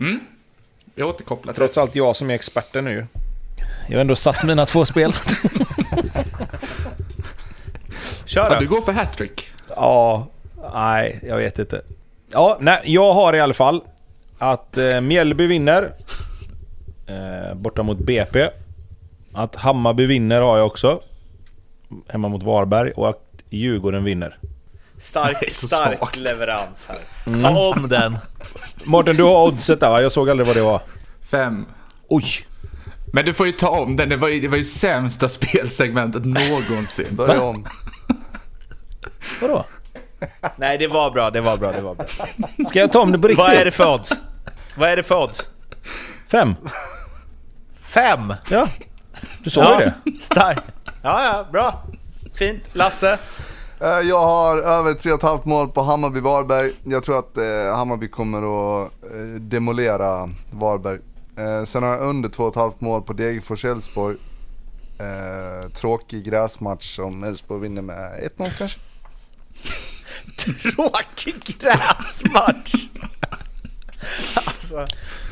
[0.95, 3.07] Jag återkopplar Trots allt jag som är experten nu.
[3.89, 5.13] Jag har ändå satt mina två spel.
[8.25, 8.61] Kör Ja, då.
[8.61, 9.53] du går för hattrick.
[9.69, 10.27] ja,
[10.75, 11.83] nej, jag vet inte.
[12.33, 13.83] Ja, nej, jag har i alla fall
[14.39, 15.93] att eh, Mjällby vinner.
[17.07, 18.49] Eh, borta mot BP.
[19.33, 21.01] Att Hammarby vinner har jag också.
[22.09, 22.91] Hemma mot Varberg.
[22.91, 24.39] Och att Djurgården vinner.
[25.03, 26.17] Stark, stark svagt.
[26.17, 26.99] leverans här.
[27.43, 28.19] Ta om den.
[28.85, 30.03] Mårten, du har oddset där va?
[30.03, 30.81] Jag såg aldrig vad det var.
[31.31, 31.67] Fem.
[32.09, 32.25] Oj!
[33.13, 36.25] Men du får ju ta om den, det var ju, det var ju sämsta spelsegmentet
[36.25, 37.07] någonsin.
[37.11, 37.67] börja om.
[39.41, 39.65] Vadå?
[40.57, 42.07] Nej, det var bra, det var bra, det var bra.
[42.69, 43.39] Ska jag ta om det på riktigt?
[43.39, 44.13] Vad är det för odds?
[44.77, 45.49] Vad är det för odds?
[46.29, 46.55] Fem?
[47.83, 48.35] Fem!
[48.51, 48.69] Ja.
[49.39, 49.95] Du såg ju det.
[50.21, 50.59] Stark.
[51.03, 51.83] Ja, ja, bra.
[52.35, 52.63] Fint.
[52.73, 53.19] Lasse?
[53.83, 56.73] Eh, Jag har över 3,5 mål på Hammarby-Varberg.
[56.85, 60.99] Jag tror att eh, Hammarby kommer att eh, demolera Varberg.
[61.37, 64.17] Eh, sen har jag under 2,5 mål på Degerfors-Elfsborg.
[64.99, 68.81] Eh, tråkig gräsmatch som Elfsborg vinner med 1-0 kanske.
[70.75, 72.75] Tråkig gräsmatch.
[74.35, 74.85] alltså,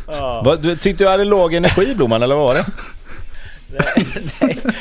[0.06, 0.42] ja.
[0.44, 2.66] Vad, du, tyckte du hade låg energi Blomman, eller vad var det?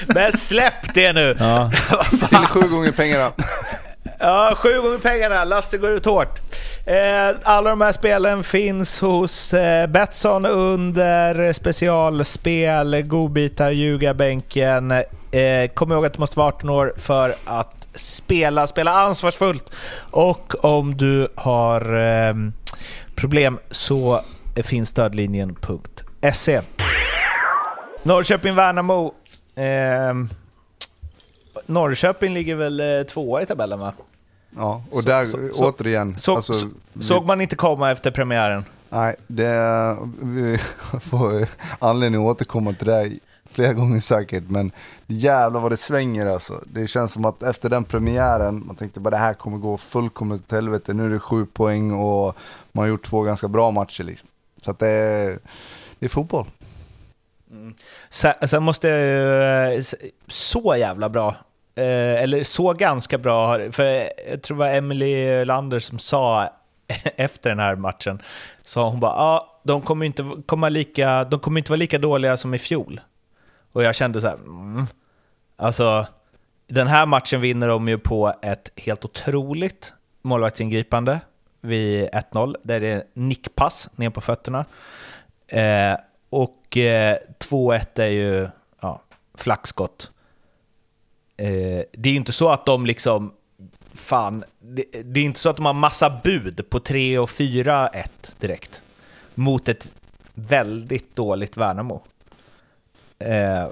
[0.08, 1.36] Men släpp det nu!
[1.40, 1.72] Ja.
[2.30, 3.32] Till sju gånger pengarna.
[4.20, 5.44] Ja, sju gånger pengarna.
[5.44, 6.40] Lasse går ut hårt.
[6.86, 14.92] Eh, alla de här spelen finns hos eh, Betsson under specialspel, godbitar, ljugarbänken.
[14.92, 18.68] Eh, kom ihåg att du måste vara 18 år för att spela.
[18.68, 19.72] Spela ansvarsfullt.
[20.12, 22.60] Och om du har
[23.16, 24.22] problem så
[24.64, 26.62] finns stödlinjen.se.
[28.04, 29.12] Norrköping-Värnamo.
[29.56, 30.14] Eh,
[31.66, 33.94] Norrköping ligger väl eh, tvåa i tabellen va?
[34.56, 36.18] Ja, och där så- så- återigen.
[36.18, 38.64] Så, alltså, så, vi- såg man inte komma efter premiären?
[38.90, 40.58] Nej, det, vi
[41.02, 41.48] får
[41.80, 43.12] anledning att återkomma till det
[43.52, 44.44] flera gånger säkert.
[44.48, 44.72] Men
[45.08, 46.64] jävlar vad det svänger alltså.
[46.66, 50.42] Det känns som att efter den premiären, man tänkte bara det här kommer gå fullkomligt
[50.46, 50.94] åt helvete.
[50.94, 52.36] Nu är det sju poäng och
[52.72, 54.30] man har gjort två ganska bra matcher liksom.
[54.64, 55.40] Så att det är,
[56.00, 56.46] det är fotboll.
[58.10, 59.84] Sen, sen måste jag ju, eh,
[60.28, 61.36] så jävla bra,
[61.76, 63.84] eh, eller så ganska bra, för
[64.30, 66.50] jag tror det var Emily Lander som sa
[67.16, 68.22] efter den här matchen,
[68.64, 72.38] sa hon bara ja, de kommer inte komma lika, de kommer inte vara lika dåliga
[72.38, 73.02] som i fjol.
[73.72, 74.88] Och jag kände så här, mm.
[75.58, 76.06] alltså
[76.68, 81.20] den här matchen vinner de ju på ett helt otroligt målvaktsingripande
[81.62, 84.66] vid 1-0, där det är nickpass ner på fötterna.
[85.48, 85.98] Eh,
[86.30, 88.48] och eh, 2-1 är ju
[88.82, 89.02] ja,
[89.34, 90.12] flackskott.
[91.38, 93.34] Eh, det är ju inte så att de liksom,
[93.94, 98.06] fan, det, det, är inte så att de har massa bud på 3 och 4-1
[98.40, 98.82] direkt
[99.36, 99.94] mot ett
[100.34, 102.02] väldigt dåligt Värnamo.
[103.20, 103.68] Eh,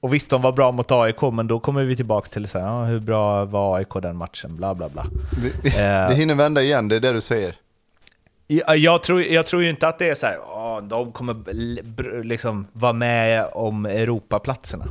[0.00, 2.66] och visst, de var bra mot AIK, men då kommer vi tillbaka till så här,
[2.66, 5.06] ja, hur bra var AIK den matchen, bla bla bla.
[5.42, 7.54] Vi, vi, eh, det hinner vända igen, det är det du säger.
[8.48, 12.22] Jag, jag, tror, jag tror ju inte att det är så här, åh, de kommer
[12.22, 14.86] liksom vara med om Europaplatserna.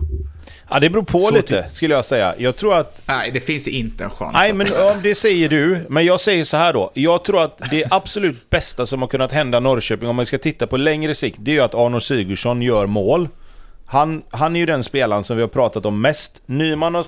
[0.70, 1.72] Ja, det beror på så lite, typ.
[1.72, 2.36] skulle jag säga.
[2.38, 3.04] Jag tror att...
[3.08, 4.34] Nej, det finns inte en chans.
[4.34, 5.86] Nej, men om det säger du.
[5.90, 6.92] Men jag säger så här då.
[6.94, 10.68] Jag tror att det absolut bästa som har kunnat hända Norrköping, om man ska titta
[10.68, 13.28] på längre sikt, det är ju att Arno Sigurdsson gör mål.
[13.86, 16.42] Han, han är ju den spelaren som vi har pratat om mest.
[16.46, 17.06] Nyman har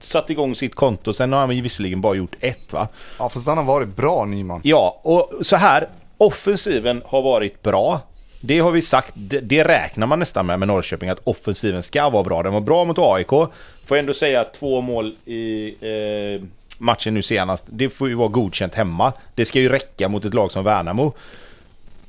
[0.00, 2.88] satt igång sitt konto, sen har han visserligen bara gjort ett va?
[3.18, 4.60] Ja, fast han har varit bra Nyman.
[4.64, 5.88] Ja, och så här.
[6.20, 8.00] Offensiven har varit bra.
[8.40, 12.10] Det har vi sagt, det, det, räknar man nästan med med Norrköping, att offensiven ska
[12.10, 12.42] vara bra.
[12.42, 13.50] Den var bra mot AIK.
[13.84, 16.42] Får ändå säga att två mål i eh,
[16.78, 19.12] matchen nu senast, det får ju vara godkänt hemma.
[19.34, 21.12] Det ska ju räcka mot ett lag som Värnamo.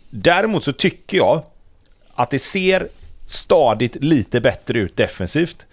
[0.10, 1.42] Däremot så tycker jag
[2.16, 2.88] att det ser
[3.26, 5.68] stadigt lite bättre ut defensivt.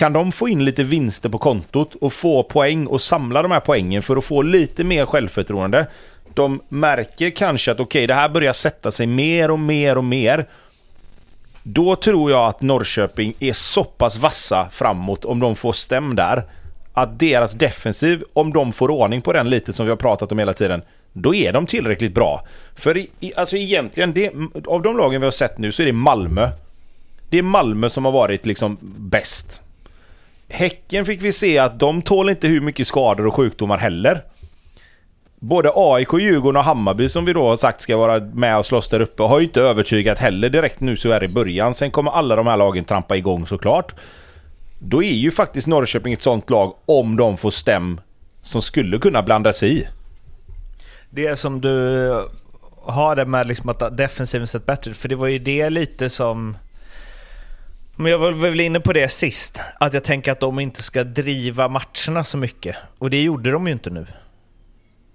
[0.00, 3.60] Kan de få in lite vinster på kontot och få poäng och samla de här
[3.60, 5.86] poängen för att få lite mer självförtroende.
[6.34, 10.04] De märker kanske att okej, okay, det här börjar sätta sig mer och mer och
[10.04, 10.46] mer.
[11.62, 16.44] Då tror jag att Norrköping är så pass vassa framåt om de får stäm där.
[16.92, 20.38] Att deras defensiv, om de får ordning på den lite som vi har pratat om
[20.38, 20.82] hela tiden,
[21.12, 22.46] då är de tillräckligt bra.
[22.74, 24.32] För i, alltså egentligen, det,
[24.66, 26.50] av de lagen vi har sett nu så är det Malmö
[27.30, 29.60] det är Malmö som har varit liksom bäst.
[30.50, 34.24] Häcken fick vi se att de tål inte hur mycket skador och sjukdomar heller.
[35.38, 38.88] Både AIK, Djurgården och Hammarby som vi då har sagt ska vara med och slåss
[38.88, 41.74] där uppe har ju inte övertygat heller direkt nu så här i början.
[41.74, 43.94] Sen kommer alla de här lagen trampa igång såklart.
[44.78, 48.00] Då är ju faktiskt Norrköping ett sånt lag om de får stäm
[48.42, 49.86] som skulle kunna blanda sig i.
[51.10, 52.08] Det som du
[52.82, 56.56] har det med liksom att defensiven sett bättre för det var ju det lite som
[58.00, 61.04] men jag var väl inne på det sist, att jag tänker att de inte ska
[61.04, 62.76] driva matcherna så mycket.
[62.98, 64.06] Och det gjorde de ju inte nu.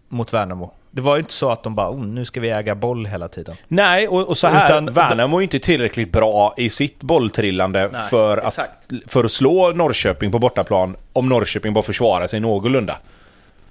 [0.09, 0.73] Mot Värnamo.
[0.91, 3.27] Det var ju inte så att de bara oh, nu ska vi äga boll hela
[3.27, 3.55] tiden.
[3.67, 8.09] Nej, och, och så här, Utan, Värnamo är inte tillräckligt bra i sitt bolltrillande nej,
[8.09, 8.59] för, att,
[9.07, 12.97] för att slå Norrköping på bortaplan om Norrköping bara försvarar sig någorlunda.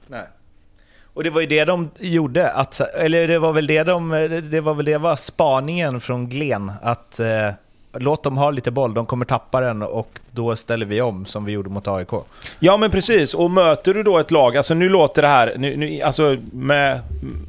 [0.06, 0.24] Nej.
[1.14, 4.10] Och det var ju det de gjorde, att, eller det var väl det de,
[4.50, 7.50] det var väl det var spaningen från Glen, att eh,
[7.98, 11.44] låt dem ha lite boll, de kommer tappa den och då ställer vi om som
[11.44, 12.08] vi gjorde mot AIK.
[12.58, 15.76] Ja men precis, och möter du då ett lag, alltså nu låter det här, nu,
[15.76, 17.00] nu, alltså med,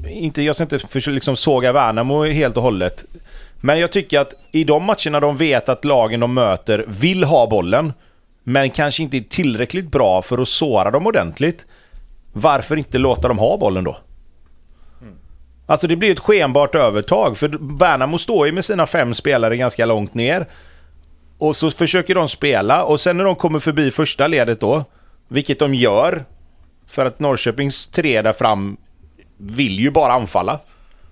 [0.09, 3.05] inte, jag ska inte för, liksom såga Värnamo helt och hållet.
[3.61, 7.47] Men jag tycker att i de matcherna de vet att lagen de möter vill ha
[7.47, 7.93] bollen,
[8.43, 11.65] men kanske inte är tillräckligt bra för att såra dem ordentligt.
[12.33, 13.97] Varför inte låta dem ha bollen då?
[15.65, 19.85] Alltså det blir ett skenbart övertag för Värnamo står ju med sina fem spelare ganska
[19.85, 20.47] långt ner.
[21.37, 24.83] Och så försöker de spela och sen när de kommer förbi första ledet då,
[25.27, 26.25] vilket de gör,
[26.87, 28.77] för att Norrköpings tre där fram
[29.37, 30.59] vill ju bara anfalla.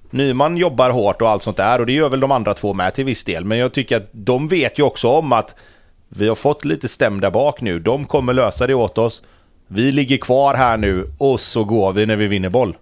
[0.10, 2.93] Nyman jobbar hårt och allt sånt där och det gör väl de andra två med
[2.93, 3.45] till viss del.
[3.45, 5.56] Men jag tycker att de vet ju också om att
[6.10, 7.80] vi har fått lite stäm där bak nu.
[7.80, 9.24] De kommer lösa det åt oss.
[9.68, 12.76] Vi ligger kvar här nu och så går vi när vi vinner boll.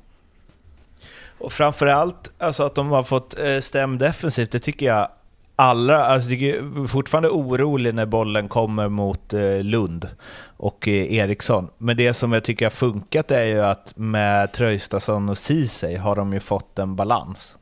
[1.42, 5.08] Och framförallt alltså att de har fått eh, stäm defensivt, det tycker jag
[5.56, 10.10] allra, alltså jag är fortfarande orolig när bollen kommer mot eh, Lund
[10.58, 11.68] och eh, Eriksson.
[11.78, 16.16] Men det som jag tycker har funkat är ju att med Tröjstason och Ceesay har
[16.16, 17.58] de ju fått en balans.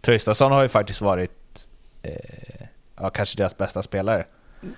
[0.00, 1.68] Tröjstason har ju faktiskt varit
[2.02, 2.66] eh,
[3.00, 4.24] ja, kanske deras bästa spelare.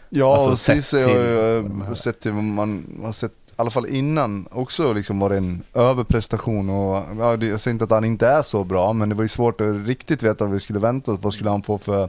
[0.09, 3.87] Ja, alltså, och Ceesay har ju sett till vad man har sett i alla fall
[3.87, 8.27] innan också liksom var det en överprestation och ja, jag säger inte att han inte
[8.27, 11.13] är så bra men det var ju svårt att riktigt veta vad vi skulle vänta
[11.13, 11.19] oss.
[11.23, 12.09] Vad skulle han få för,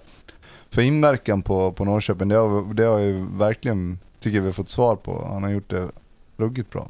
[0.70, 2.28] för inverkan på, på Norrköping?
[2.28, 5.28] Det har, det har jag ju verkligen, tycker jag vi har fått svar på.
[5.34, 5.90] Han har gjort det
[6.38, 6.90] ruggigt bra.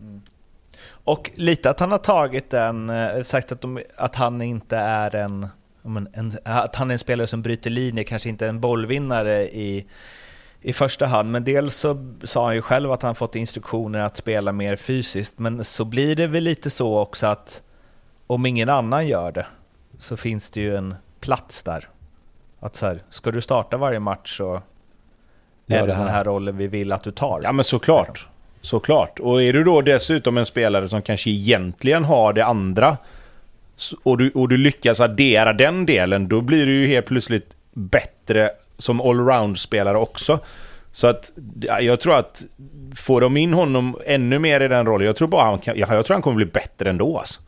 [0.00, 0.22] Mm.
[0.88, 5.14] Och lite att han har tagit den, eh, sagt att, de, att han inte är
[5.14, 5.48] en,
[6.12, 9.86] en, att han är en spelare som bryter linjer, kanske inte en bollvinnare i
[10.60, 14.16] i första hand, men dels så sa han ju själv att han fått instruktioner att
[14.16, 17.62] spela mer fysiskt, men så blir det väl lite så också att
[18.26, 19.46] om ingen annan gör det
[19.98, 21.88] så finns det ju en plats där.
[22.60, 24.60] Att så här, ska du starta varje match så är
[25.66, 27.40] det det den här rollen vi vill att du tar.
[27.44, 28.26] Ja men såklart.
[28.60, 29.20] Såklart.
[29.20, 32.96] Och är du då dessutom en spelare som kanske egentligen har det andra
[34.02, 38.50] och du, och du lyckas addera den delen, då blir du ju helt plötsligt bättre
[38.78, 40.38] som allround-spelare också.
[40.92, 42.44] Så att ja, jag tror att
[42.96, 45.90] får de in honom ännu mer i den rollen, jag tror bara han kan, jag,
[45.90, 47.40] jag tror han kommer bli bättre ändå alltså.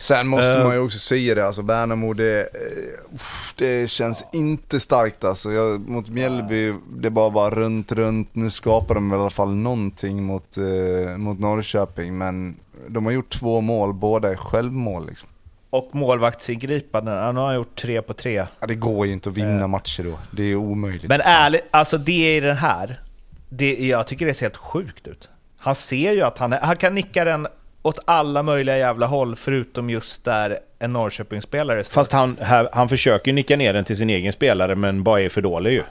[0.00, 0.64] Sen måste Eh.
[0.64, 5.52] man ju också säga det, alltså Värnamo det, eh, uff, det känns inte starkt alltså.
[5.52, 8.34] Jag, mot Mjällby, det bara var runt, runt.
[8.34, 12.56] Nu skapar de i alla fall någonting mot, eh, mot Norrköping, men
[12.88, 15.28] de har gjort två mål, båda är självmål liksom.
[15.70, 18.46] Och målvaktsingripanden, ja, nu har han gjort tre på tre.
[18.60, 19.66] Ja, det går ju inte att vinna Eh.
[19.66, 21.08] matcher då, det är omöjligt.
[21.08, 23.00] Men ärligt, alltså det i den här,
[23.48, 25.28] det, jag tycker det ser helt sjukt ut.
[25.58, 27.46] Han ser ju att han, är, han kan nicka den
[27.82, 31.94] åt alla möjliga jävla håll förutom just där en Norrköpingsspelare står.
[31.94, 35.28] Fast han, här, han försöker nicka ner den till sin egen spelare men bara är
[35.28, 35.82] för dålig ju.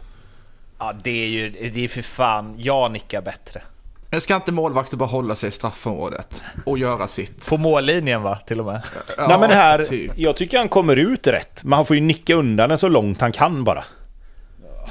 [0.79, 3.61] Ja, det är ju, det är för fan, jag nickar bättre.
[4.09, 7.49] Men ska inte målvakter bara hålla sig i straffområdet och göra sitt?
[7.49, 8.81] På mållinjen va, till och med.
[9.17, 10.11] Ja, Nej men här, typ.
[10.15, 11.63] jag tycker han kommer ut rätt.
[11.63, 13.83] Men han får ju nicka undan den så långt han kan bara.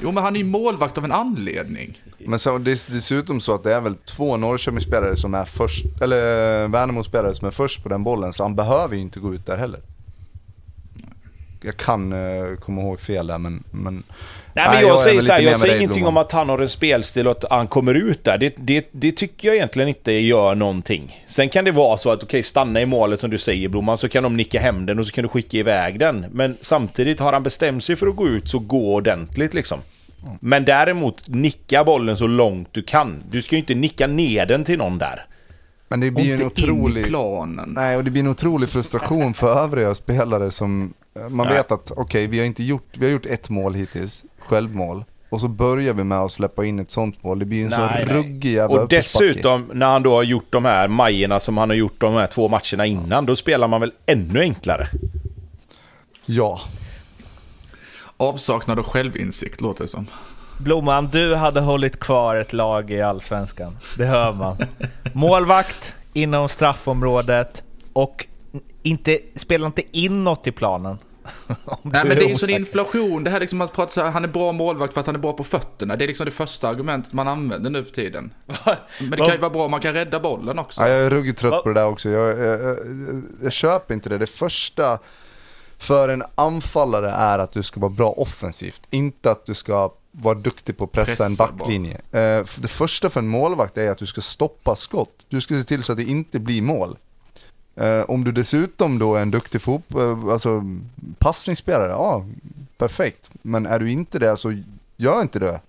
[0.02, 2.00] Jo, men han är ju målvakt av en anledning.
[2.18, 5.84] Men så, det är dessutom så att det är väl två Norrköpingsspelare som är först,
[6.00, 9.34] eller eh, Värnamo-spelare som är först på den bollen, så han behöver ju inte gå
[9.34, 9.80] ut där heller.
[11.62, 13.64] Jag kan eh, komma ihåg fel där men...
[13.70, 14.02] men
[14.56, 17.26] Nej, men jag säger så här, jag säger ingenting om att han har en spelstil
[17.26, 18.38] och att han kommer ut där.
[18.38, 21.24] Det, det, det tycker jag egentligen inte gör någonting.
[21.26, 24.08] Sen kan det vara så att okej, stanna i målet som du säger Blomman, så
[24.08, 26.26] kan de nicka hem den och så kan du skicka iväg den.
[26.32, 29.78] Men samtidigt har han bestämt sig för att gå ut så gå ordentligt liksom.
[30.40, 33.22] Men däremot, nicka bollen så långt du kan.
[33.30, 35.26] Du ska ju inte nicka ner den till någon där.
[35.88, 37.06] Men det blir ju en inte in i otrolig...
[37.06, 37.72] planen.
[37.76, 40.94] Nej, och det blir en otrolig frustration för övriga spelare som...
[41.14, 41.56] eh, Man Nej.
[41.56, 42.88] vet att okej, vi har inte gjort...
[42.98, 45.04] Vi har gjort ett mål hittills, självmål.
[45.28, 47.38] Och så börjar vi med att släppa in ett sånt mål.
[47.38, 48.16] Det blir ju en Nej, så nej.
[48.16, 51.76] ruggig jävla Och dessutom, när han då har gjort de här majerna som han har
[51.76, 54.88] gjort de här två matcherna innan, då spelar man väl ännu enklare.
[56.24, 56.60] Ja.
[58.16, 60.06] Avsaknad av självinsikt låter det som.
[60.58, 63.78] Blomman, du hade hållit kvar ett lag i Allsvenskan.
[63.98, 64.56] Det hör man.
[65.12, 68.26] Målvakt inom straffområdet och
[68.82, 70.98] inte, spelar inte in något i planen.
[71.82, 73.24] Nej men det är ju sån inflation.
[73.24, 75.20] Det här liksom att prata så här, han är bra målvakt för att han är
[75.20, 75.96] bra på fötterna.
[75.96, 78.32] Det är liksom det första argumentet man använder nu för tiden.
[79.00, 80.82] Men det kan ju vara bra om man kan rädda bollen också.
[80.82, 82.10] ja, jag är ruggigt trött på det där också.
[82.10, 82.76] Jag, jag, jag,
[83.42, 84.18] jag köper inte det.
[84.18, 84.98] Det första
[85.78, 88.82] för en anfallare är att du ska vara bra offensivt.
[88.90, 91.94] Inte att du ska vara duktig på att pressa, en Pressa backlinje.
[91.94, 95.26] Eh, det första för en målvakt är att du ska stoppa skott.
[95.28, 96.98] Du ska se till så att det inte blir mål.
[97.76, 100.62] Eh, om du dessutom då är en duktig fot, eh, alltså
[101.18, 102.26] passningsspelare, ja
[102.78, 103.30] perfekt.
[103.42, 104.62] Men är du inte det så
[104.96, 105.60] gör inte det.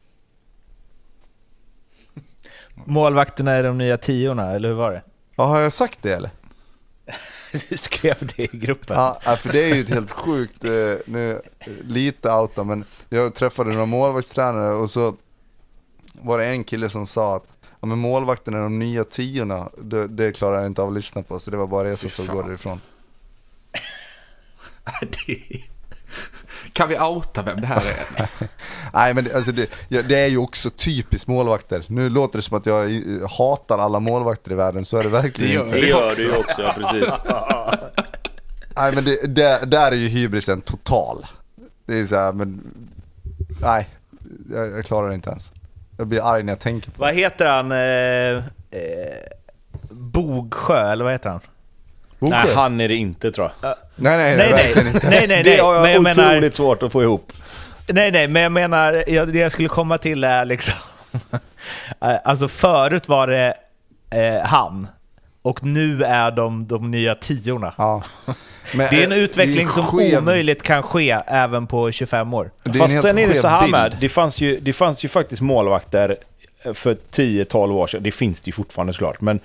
[2.86, 5.02] Målvakterna är de nya tiorna, eller hur var det?
[5.36, 6.32] Ja, har jag sagt det eller?
[7.70, 8.96] Du skrev det i gruppen.
[8.98, 10.72] Ja, för det är ju ett helt sjukt, eh,
[11.06, 15.16] nu eh, lite outa men jag träffade några målvaktstränare och så
[16.22, 20.08] var det en kille som sa att ja, men målvakten är de nya tiorna, det,
[20.08, 22.44] det klarar jag inte av att lyssna på så det var bara resa så går
[22.44, 22.82] därifrån.
[25.02, 25.64] Det-
[26.78, 28.28] Kan vi outa vem det här är?
[28.94, 29.70] Nej men det, alltså det,
[30.02, 31.84] det är ju också typiskt målvakter.
[31.88, 33.02] Nu låter det som att jag
[33.38, 35.82] hatar alla målvakter i världen, så är det verkligen Det gör inte.
[35.82, 37.20] Det gör du ju också, ja, precis.
[38.76, 41.26] Nej men det, det, där är ju hybrisen total.
[41.86, 42.72] Det är så här, men
[43.62, 43.90] nej,
[44.52, 45.52] jag, jag klarar det inte ens.
[45.98, 47.08] Jag blir arg när jag tänker på det.
[47.08, 47.72] Vad heter han?
[47.72, 48.46] Eh,
[48.82, 49.18] eh,
[49.90, 51.40] Bogsjö, eller vad heter han?
[52.20, 53.76] Nej, han är det inte tror jag.
[53.96, 55.10] Nej, nej, nej, Nej, verkligen nej, inte.
[55.10, 55.94] nej, nej, det har nej.
[55.94, 57.32] jag Men jag otroligt menar, svårt att få ihop.
[57.88, 60.74] nej, nej, men jag menar, jag, det jag skulle komma till är liksom,
[62.24, 63.54] alltså förut var det
[64.10, 64.88] eh, han,
[65.42, 67.74] och nu är de de nya tiorna.
[67.78, 68.04] Ja.
[68.76, 72.34] Men, Det är en eh, utveckling är som skev- omöjligt kan ske även på 25
[72.34, 72.52] år.
[72.64, 75.42] det Fast sen är det så här med, det fanns, ju, det fanns ju faktiskt
[75.42, 76.18] målvakter
[76.74, 79.40] för 10-12 år sedan, det finns det ju fortfarande såklart, men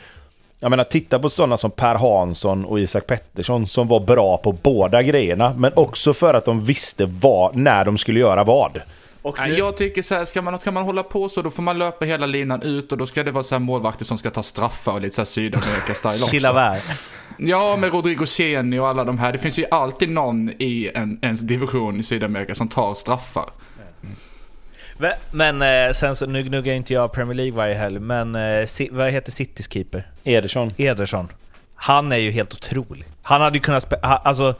[0.62, 4.52] jag menar titta på sådana som Per Hansson och Isak Pettersson som var bra på
[4.52, 8.80] båda grejerna, men också för att de visste vad, när de skulle göra vad.
[9.22, 11.62] Och Nej, Jag tycker så här, ska man, ska man hålla på så då får
[11.62, 14.30] man löpa hela linan ut och då ska det vara så här målvakter som ska
[14.30, 16.30] ta straffar och lite så här Sydamerika-style också.
[16.30, 16.80] Chilavär.
[17.38, 19.32] Ja, med Rodrigo Ceni och alla de här.
[19.32, 23.44] Det finns ju alltid någon i en, en division i Sydamerika som tar straffar.
[25.30, 29.10] Men- eh, sen så, nu gnuggar inte jag Premier League varje helg, men eh, vad
[29.10, 30.06] heter Citys keeper?
[30.24, 30.72] Ederson.
[30.76, 31.28] Ederson.
[31.74, 33.04] Han är ju helt otrolig.
[33.22, 34.54] Han hade ju kunnat spela, alltså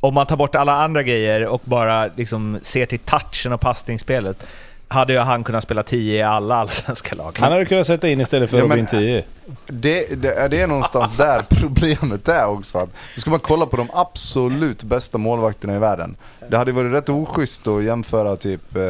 [0.00, 4.46] om man tar bort alla andra grejer och bara liksom ser till touchen och passningsspelet,
[4.88, 7.36] hade ju han kunnat spela 10 i alla allsvenska lag.
[7.40, 9.24] Han hade kunnat sätta in istället för Ja, Robin 10.
[9.66, 12.78] Det, det, det är någonstans där problemet är också.
[12.78, 16.16] Att, ska man kolla på de absolut bästa målvakterna i världen.
[16.48, 18.82] Det hade varit rätt oschysst att jämföra typ eh,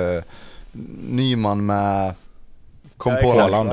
[1.09, 2.15] Nyman med...
[2.97, 3.41] Kom Ja, på.
[3.41, 3.73] Haaland,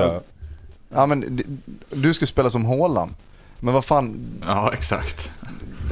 [0.94, 1.06] ja.
[1.06, 1.44] Men
[1.90, 3.14] du ska spela som Haaland.
[3.60, 5.30] Men vad fan, Ja, exakt.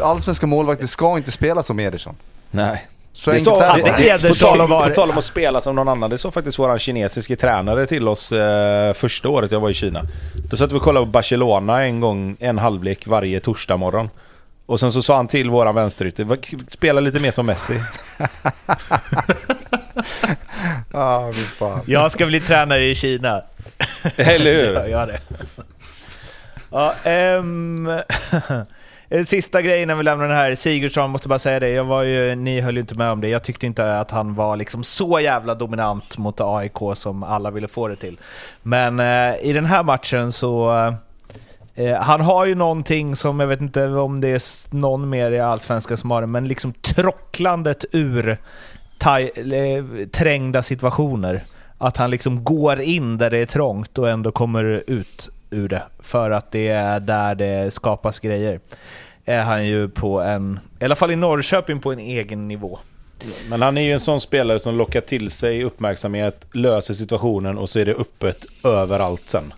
[0.02, 2.14] allsvenska målvakter ska inte spela som Ederson.
[2.50, 2.88] Nej.
[3.12, 4.28] Så Det enkelt är det- det.
[4.28, 6.78] på, tal, var- på tal om att spela som någon annan, det sa faktiskt våran
[6.78, 10.02] kinesiske tränare till oss eh, första året jag var i Kina.
[10.50, 14.10] Då satt vi och kollade på Barcelona en gång, en halvlek varje torsdag morgon.
[14.66, 16.36] Och sen så sa han till våran vänsterytter, "Va-
[16.68, 17.74] spela lite mer som Messi.
[20.92, 21.80] Ah, fan.
[21.86, 23.42] Jag ska bli tränare i Kina.
[24.16, 24.74] Eller hur?
[24.74, 25.20] Jag gör det.
[26.70, 28.02] Ja, en
[29.26, 30.54] Sista grejen när vi lämnar den här.
[30.54, 31.68] Sigurdsson, måste bara säga det.
[31.68, 33.28] Jag var ju, ni höll ju inte med om det.
[33.28, 37.68] Jag tyckte inte att han var liksom så jävla dominant mot AIK som alla ville
[37.68, 38.20] få det till.
[38.62, 40.72] Men eh, i den här matchen så...
[41.74, 45.40] Eh, han har ju någonting som, jag vet inte om det är någon mer i
[45.40, 48.38] Allsvenskan som har det, men liksom trocklandet ur
[50.10, 51.44] trängda situationer.
[51.78, 55.82] Att han liksom går in där det är trångt och ändå kommer ut ur det.
[56.00, 58.60] För att det är där det skapas grejer.
[59.24, 62.78] Är han ju på en, i alla fall i Norrköping, på en egen nivå.
[63.48, 67.70] Men han är ju en sån spelare som lockar till sig uppmärksamhet, löser situationen och
[67.70, 69.54] så är det öppet överallt sen.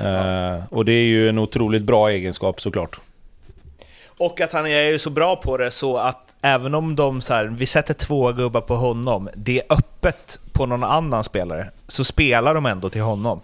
[0.00, 3.00] Eh, och det är ju en otroligt bra egenskap såklart.
[4.18, 7.34] Och att han är ju så bra på det så att även om de så
[7.34, 12.04] här, vi sätter två gubbar på honom, det är öppet på någon annan spelare, så
[12.04, 13.40] spelar de ändå till honom.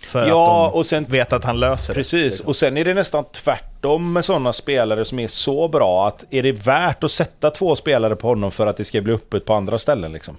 [0.00, 2.00] För Ja, att de och sen vet att han löser det.
[2.00, 6.24] Precis, och sen är det nästan tvärtom med sådana spelare som är så bra att
[6.30, 9.44] är det värt att sätta två spelare på honom för att det ska bli öppet
[9.44, 10.36] på andra ställen liksom?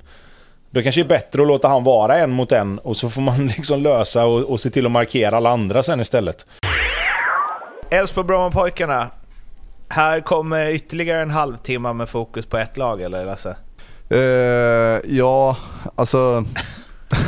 [0.71, 3.21] Då kanske det är bättre att låta han vara en mot en och så får
[3.21, 6.45] man liksom lösa och, och se till att markera alla andra sen istället.
[7.91, 9.07] Elfsborg-Brommapojkarna.
[9.91, 13.55] Här kommer ytterligare en halvtimme med fokus på ett lag, eller Lasse?
[14.09, 15.57] Eh, ja,
[15.95, 16.45] alltså...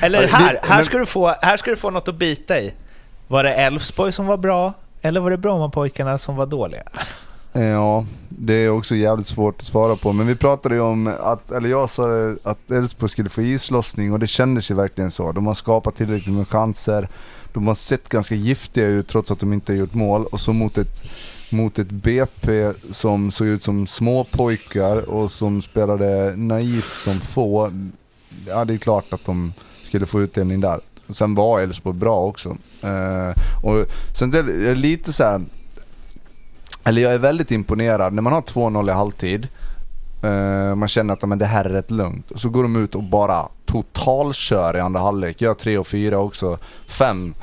[0.00, 2.74] Eller här, här, ska du få, här ska du få något att bita i.
[3.28, 6.82] Var det Elfsborg som var bra, eller var det Brommapojkarna som var dåliga?
[7.52, 10.12] Eh, Ja, det är också jävligt svårt att svara på.
[10.12, 12.04] Men vi pratade ju om att, eller jag sa
[12.42, 15.32] att Elfsborg skulle få islossning och det kändes ju verkligen så.
[15.32, 17.08] De har skapat tillräckligt med chanser.
[17.52, 20.26] De har sett ganska giftiga ut trots att de inte har gjort mål.
[20.26, 21.02] Och så mot ett,
[21.50, 27.72] mot ett BP som såg ut som små pojkar och som spelade naivt som få.
[28.46, 30.80] Ja, det är klart att de skulle få utdelning där.
[31.08, 32.56] Sen var Elfsborg bra också.
[32.82, 33.30] Eh,
[33.62, 35.40] och sen det är lite så här.
[36.84, 39.48] Eller jag är väldigt imponerad när man har 2-0 i halvtid
[40.22, 42.32] eh, man känner att men, det här är rätt lugnt.
[42.34, 45.40] Så går de ut och bara totalkör i andra halvlek.
[45.40, 46.58] Gör 3 och 4 också.
[46.86, 47.34] 5.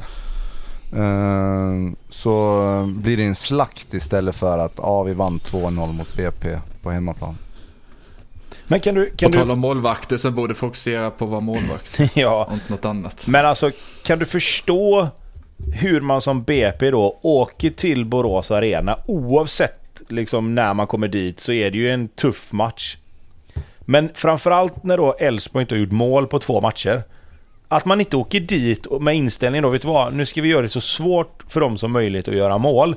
[2.10, 6.92] så blir det en slakt istället för att ja, vi vann 2-0 mot BP på
[6.92, 7.38] hemmaplan.
[8.70, 9.10] Men kan du...
[9.10, 12.54] På Kan tal du om målvakter så borde fokusera på att vara målvakt ja, och
[12.54, 13.28] inte något annat.
[13.28, 13.72] men alltså
[14.04, 15.08] kan du förstå
[15.74, 21.40] hur man som BP då åker till Borås Arena oavsett liksom när man kommer dit
[21.40, 22.98] så är det ju en tuff match.
[23.80, 27.04] Men framförallt när då Elfsborg inte har gjort mål på två matcher.
[27.68, 30.14] Att man inte åker dit med inställningen då, vet du vad?
[30.14, 32.96] Nu ska vi göra det så svårt för dem som möjligt att göra mål.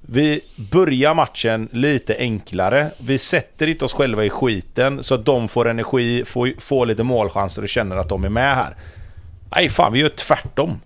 [0.00, 0.40] Vi
[0.70, 2.90] börjar matchen lite enklare.
[2.98, 7.02] Vi sätter inte oss själva i skiten så att de får energi, får, får lite
[7.02, 8.76] målchanser och känner att de är med här.
[9.56, 10.80] Nej fan, vi gör tvärtom.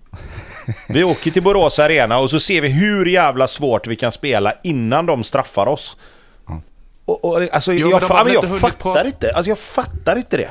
[0.89, 4.53] Vi åker till Borås Arena och så ser vi hur jävla svårt vi kan spela
[4.63, 5.97] innan de straffar oss.
[7.05, 9.33] Och, och, alltså, Jo, jag, jag inte hunnit fattar inte.
[9.35, 10.51] Alltså jag fattar inte det.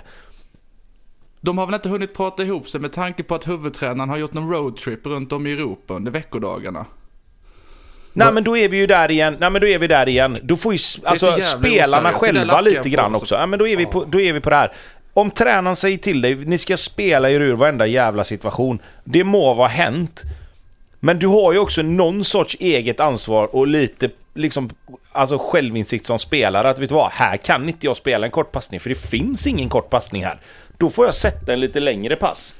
[1.41, 4.33] De har väl inte hunnit prata ihop sig med tanke på att huvudtränaren har gjort
[4.33, 6.85] någon roadtrip runt om i Europa under veckodagarna.
[8.13, 9.37] Nej men då är vi ju där igen.
[9.39, 10.39] Nej men då är vi där igen.
[10.43, 12.35] Då får ju alltså, spelarna oseriöst.
[12.35, 13.23] Själva jag lite grann också.
[13.23, 13.35] också.
[13.35, 14.73] Ja, men då är, vi på, då är vi på det här.
[15.17, 18.79] Om tränaren säger till dig, ni ska spela er ur varenda jävla situation.
[19.03, 20.23] Det må vara hänt.
[20.99, 24.69] Men du har ju också någon sorts eget ansvar och lite liksom,
[25.11, 26.69] alltså självinsikt som spelare.
[26.69, 29.47] Att vet du vad, här kan inte jag spela en kort passning för det finns
[29.47, 30.39] ingen kort passning här.
[30.77, 32.55] Då får jag sätta en lite längre pass.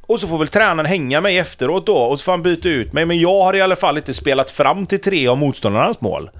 [0.00, 2.92] Och så får väl tränaren hänga mig efteråt då och så får han byta ut
[2.92, 3.04] mig.
[3.04, 6.30] Men jag har i alla fall inte spelat fram till tre av motståndarnas mål.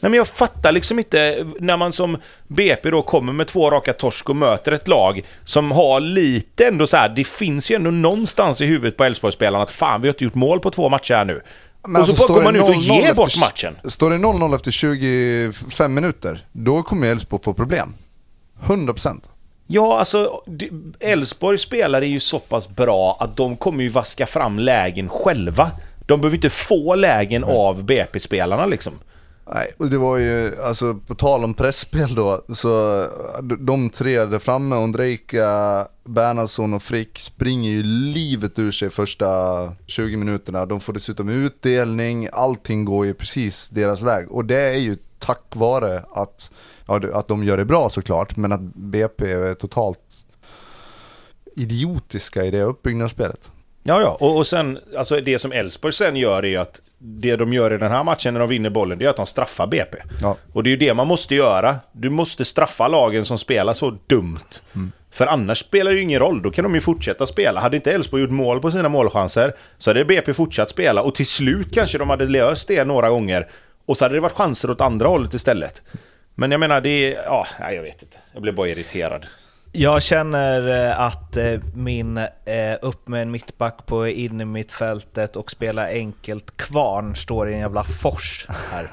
[0.00, 2.16] Nej men jag fattar liksom inte när man som
[2.46, 6.86] BP då kommer med två raka torsk och möter ett lag som har lite ändå
[6.86, 7.08] så här.
[7.08, 10.34] det finns ju ändå någonstans i huvudet på Elfsborgsspelarna att fan vi har inte gjort
[10.34, 11.42] mål på två matcher här nu.
[11.88, 13.76] Men och så alltså, bara står kommer man ut och 0-0 ger bort matchen.
[13.84, 17.94] Står det 0-0 efter 25 minuter, då kommer Elfsborg få problem.
[18.64, 19.20] 100%.
[19.66, 20.70] Ja, alltså det-
[21.00, 25.70] Elfsborg spelare är ju så pass bra att de kommer ju vaska fram lägen själva.
[26.06, 28.92] De behöver inte få lägen av BP-spelarna liksom.
[29.54, 33.04] Nej, och det var ju, alltså på tal om pressspel då, så
[33.58, 39.26] de- tre där framme, Ondrejka, Bernhardsson och Frick springer ju livet ur sig första
[39.86, 40.66] 20 minuterna.
[40.66, 44.30] De får dessutom utdelning, allting går ju precis deras väg.
[44.30, 46.50] Och det är ju tack vare att,
[46.86, 50.00] ja, att de gör det bra såklart, men att BP är totalt
[51.56, 53.50] idiotiska i det uppbyggnadsspelet.
[53.86, 54.16] Ja, ja.
[54.20, 57.74] Och, och sen, alltså det som Elfsborg sen gör är ju att det de gör
[57.74, 59.98] i den här matchen när de vinner bollen, det är att de straffar BP.
[60.22, 60.36] Ja.
[60.52, 61.76] Och det är ju det man måste göra.
[61.92, 64.60] Du måste straffa lagen som spelar så dumt.
[65.10, 67.60] För annars spelar det ju ingen roll, då kan de ju fortsätta spela.
[67.60, 71.26] Hade inte Elfsborg gjort mål på sina målchanser så hade BP fortsatt spela och till
[71.26, 73.48] slut kanske de hade löst det några gånger.
[73.86, 75.82] Och så hade det varit chanser åt andra hållet istället.
[76.34, 77.22] Men jag menar, det är...
[77.24, 78.16] Ja, jag vet inte.
[78.32, 79.26] Jag blir bara irriterad.
[79.78, 85.88] Jag känner eh, att eh, min eh, upp med en mittback på innermittfältet och spela
[85.88, 88.86] enkelt kvarn står i en jävla fors här.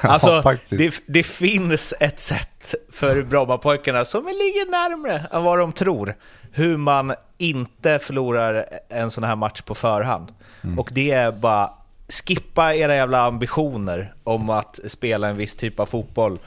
[0.00, 5.72] Alltså, Ja, det, det finns ett sätt för Brommapojkarna som ligger närmre än vad de
[5.72, 6.14] tror.
[6.52, 10.32] Hur man inte förlorar en sån här match på förhand.
[10.76, 11.70] Och det är bara
[12.08, 16.38] skippa era jävla ambitioner om att spela en viss typ av fotboll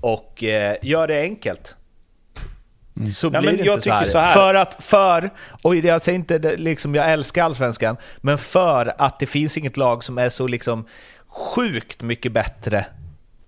[0.00, 1.74] och eh, gör det enkelt.
[3.14, 4.04] Så Nej, blir men det jag inte så här.
[4.04, 4.34] så här.
[4.34, 5.30] För att, för,
[5.62, 9.76] och jag säger inte det, liksom, jag älskar allsvenskan, men för att det finns inget
[9.76, 10.86] lag som är så liksom
[11.28, 12.86] sjukt mycket bättre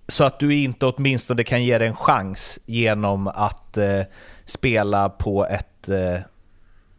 [0.07, 4.01] så att du inte åtminstone kan ge det en chans genom att eh,
[4.45, 6.19] spela på ett eh,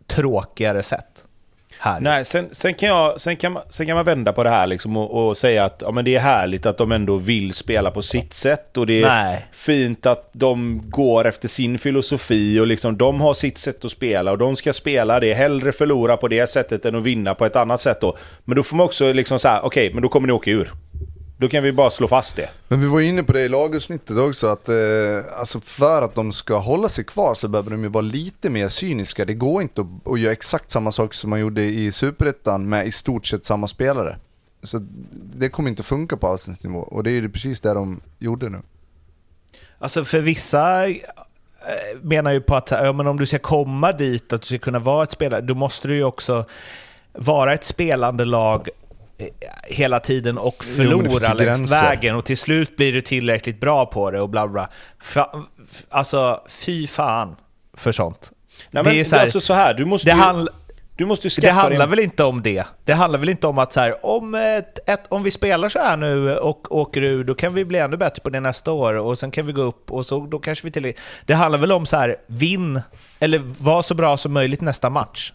[0.07, 1.25] tråkigare sätt.
[1.85, 2.01] Här.
[2.01, 4.67] Nej, sen, sen, kan jag, sen, kan man, sen kan man vända på det här
[4.67, 7.91] liksom och, och säga att ja, men det är härligt att de ändå vill spela
[7.91, 9.47] på sitt sätt och det är Nej.
[9.53, 14.31] fint att de går efter sin filosofi och liksom de har sitt sätt att spela
[14.31, 17.57] och de ska spela det, hellre förlora på det sättet än att vinna på ett
[17.57, 18.17] annat sätt då.
[18.45, 20.71] Men då får man också liksom säga, okej, men då kommer ni åka ur.
[21.37, 22.49] Då kan vi bara slå fast det.
[22.69, 24.77] Men vi var inne på det i lagavsnittet också, att eh,
[25.37, 28.69] alltså för att de ska hålla sig kvar så behöver de ju vara lite mer
[28.69, 29.25] cyniska.
[29.25, 32.87] Det går inte att, att göra exakt samma sak som man gjorde i Superettan med
[32.87, 34.19] i stort sett samma spelare.
[34.63, 34.79] Så
[35.13, 38.49] det kommer inte funka på allsvensk nivå och det är ju precis det de gjorde
[38.49, 38.63] nu.
[39.79, 40.95] Alltså för vissa eh,
[42.03, 44.79] menar ju på att ja, men om du ska komma dit, att du ska kunna
[44.79, 46.45] vara ett spelare, då måste du ju också
[47.13, 48.69] vara ett spelande lag
[49.65, 52.93] hela tiden och Jo, men det finns förlora ju längs vägen och till slut blir
[52.93, 54.69] du tillräckligt bra på det och bla bla.
[55.03, 55.45] Fa,
[55.89, 57.37] alltså fy fan
[57.77, 58.33] för sånt.
[58.71, 60.47] Nej, Det men är så här- alltså så här, du måste Det, ju, handl,
[60.97, 61.89] du måste skaffa det handlar dig...
[61.89, 62.65] väl inte om det?
[62.85, 65.79] Det handlar väl inte om att så här, om, ett, ett, om vi spelar så
[65.79, 68.95] här nu och åker ur, då kan vi bli ännu bättre på det nästa år
[68.95, 70.93] och sen kan vi gå upp och så då kanske vi till...
[71.27, 72.81] Det handlar väl om så här, vinn,
[73.21, 75.33] eller var så bra som möjligt nästa match.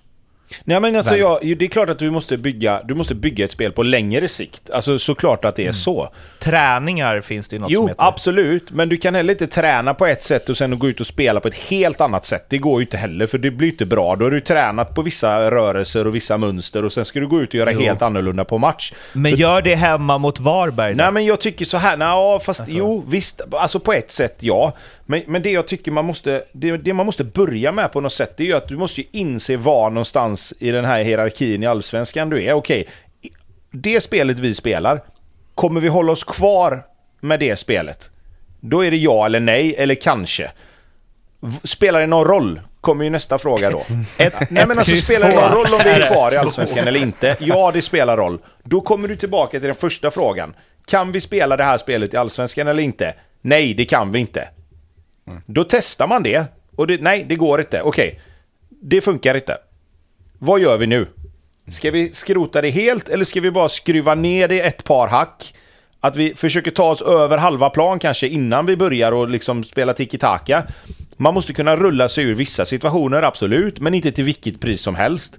[0.64, 3.52] Nej men alltså jag, det är klart att du måste, bygga, du måste bygga ett
[3.52, 4.70] spel på längre sikt.
[4.70, 5.70] Alltså såklart att det Mm.
[5.70, 6.10] är så.
[6.40, 8.04] Träningar finns det ju något som Jo, heter.
[8.08, 8.72] absolut.
[8.72, 11.40] Men du kan heller inte träna på ett sätt och sen gå ut och spela
[11.40, 12.46] på ett helt annat sätt.
[12.50, 14.16] Det går ju inte heller, för det blir inte bra.
[14.16, 17.42] Då har du tränat på vissa rörelser och vissa mönster och sen ska du gå
[17.42, 17.80] ut och göra Jo.
[17.82, 18.94] helt annorlunda på match.
[19.14, 20.98] Men gör det hemma mot Varberg då?
[21.04, 22.76] Nej men jag tycker så här, nej, fast Alltså.
[22.76, 24.74] jo visst, alltså på ett sätt ja.
[25.10, 28.14] Men, men det jag tycker man måste, det, det man måste börja med på något
[28.14, 31.64] sätt, det är ju att du måste ju inse var någonstans i den här hierarkin
[31.64, 32.54] i Allsvenskan du är.
[32.54, 32.88] Okej,
[33.72, 35.02] det spelet vi spelar,
[35.56, 36.84] kommer vi hålla oss kvar
[37.20, 38.10] med det spelet?
[38.60, 40.52] Då är det ja eller nej, eller kanske.
[41.64, 42.62] Spelar det någon roll?
[42.82, 43.84] Kommer ju nästa fråga då.
[44.18, 47.00] Ett, Nej men alltså spelar det någon roll om vi är kvar i Allsvenskan eller
[47.00, 47.38] inte?
[47.40, 48.40] Ja, det spelar roll.
[48.64, 50.56] Då kommer du tillbaka till den första frågan.
[50.86, 53.14] Kan vi spela det här spelet i Allsvenskan eller inte?
[53.42, 54.48] Nej, det kan vi inte.
[55.46, 56.46] Då testar man det.
[56.76, 57.82] Och det, nej, det går inte.
[57.82, 58.20] Okej,
[58.70, 59.58] det funkar inte.
[60.40, 61.08] Vad gör vi nu?
[61.68, 65.54] Ska vi skrota det helt eller ska vi bara skruva ner det ett par hack?
[66.00, 69.94] Att vi försöker ta oss över halva plan kanske innan vi börjar och liksom spela
[69.94, 70.64] tiki-taka.
[71.18, 74.96] Man måste kunna rulla sig ur vissa situationer, absolut, men inte till vilket pris som
[74.96, 75.38] helst.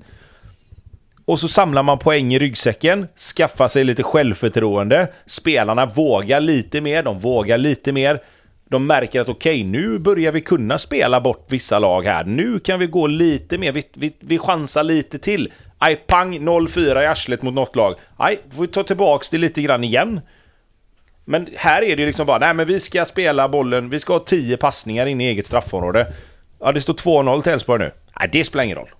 [1.25, 5.09] Och så samlar man poäng i ryggsäcken, skaffar sig lite självförtroende.
[5.27, 8.21] Spelarna vågar lite mer, de vågar lite mer.
[8.69, 12.25] De märker att okej, nu börjar vi kunna spela bort vissa lag här.
[12.25, 15.53] Nu kan vi gå lite mer, vi, vi, vi chansar lite till.
[15.79, 17.95] Aj, pang, 0-4 i arslet mot något lag.
[18.17, 20.21] Aj, får vi ta tillbaks det lite grann igen.
[21.25, 24.13] Men här är det ju liksom bara, nej men vi ska spela bollen, vi ska
[24.13, 26.13] ha 10 passningar in i eget straffområde.
[26.61, 27.93] Ja, det står 2-0 till Elfsborg nu.
[28.21, 28.91] Nej, det spelar ingen roll.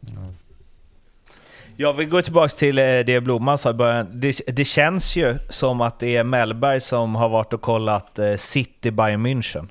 [1.81, 4.09] Jag vill gå tillbaka till eh, det Blomman sa i början.
[4.13, 8.35] Det, det känns ju som att det är Mellberg som har varit och kollat eh,
[8.37, 9.69] City Bayern München.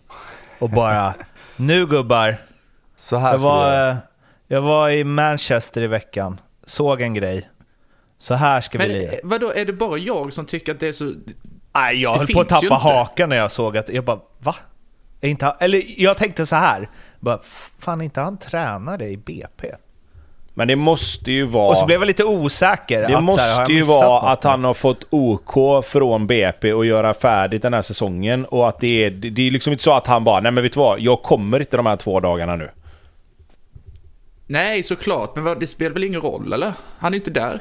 [0.59, 1.13] Och bara,
[1.55, 2.38] nu gubbar.
[2.95, 3.95] Så här Jag vi var, eh,
[4.47, 7.49] jag var i Manchester i veckan, såg en grej.
[8.17, 9.11] Så här ska vi Men lira.
[9.11, 11.13] eh, vadå, är det bara jag som tycker att det är så...
[11.73, 14.55] Nej, jag det höll på att tappa hakan när jag såg att, jag bara va?
[15.21, 16.89] Är inte eller jag tänkte så här,
[17.19, 17.39] bara,
[17.79, 19.71] fan är inte han tränare i BP?
[20.57, 21.69] Men det måste ju vara...
[21.71, 22.99] Och så blev jag lite osäker.
[22.99, 26.73] Det att, här, måste jag ju vara något att han har fått OK från BP
[26.73, 29.93] och göra färdigt den här säsongen och att det är, det är liksom inte så
[29.93, 32.55] att han bara, nej men vet du vad, jag kommer inte de här två dagarna
[32.55, 32.69] nu.
[34.47, 36.73] Nej, såklart, men vad, det spelar väl ingen roll, eller?
[36.99, 37.59] Han är ju inte där.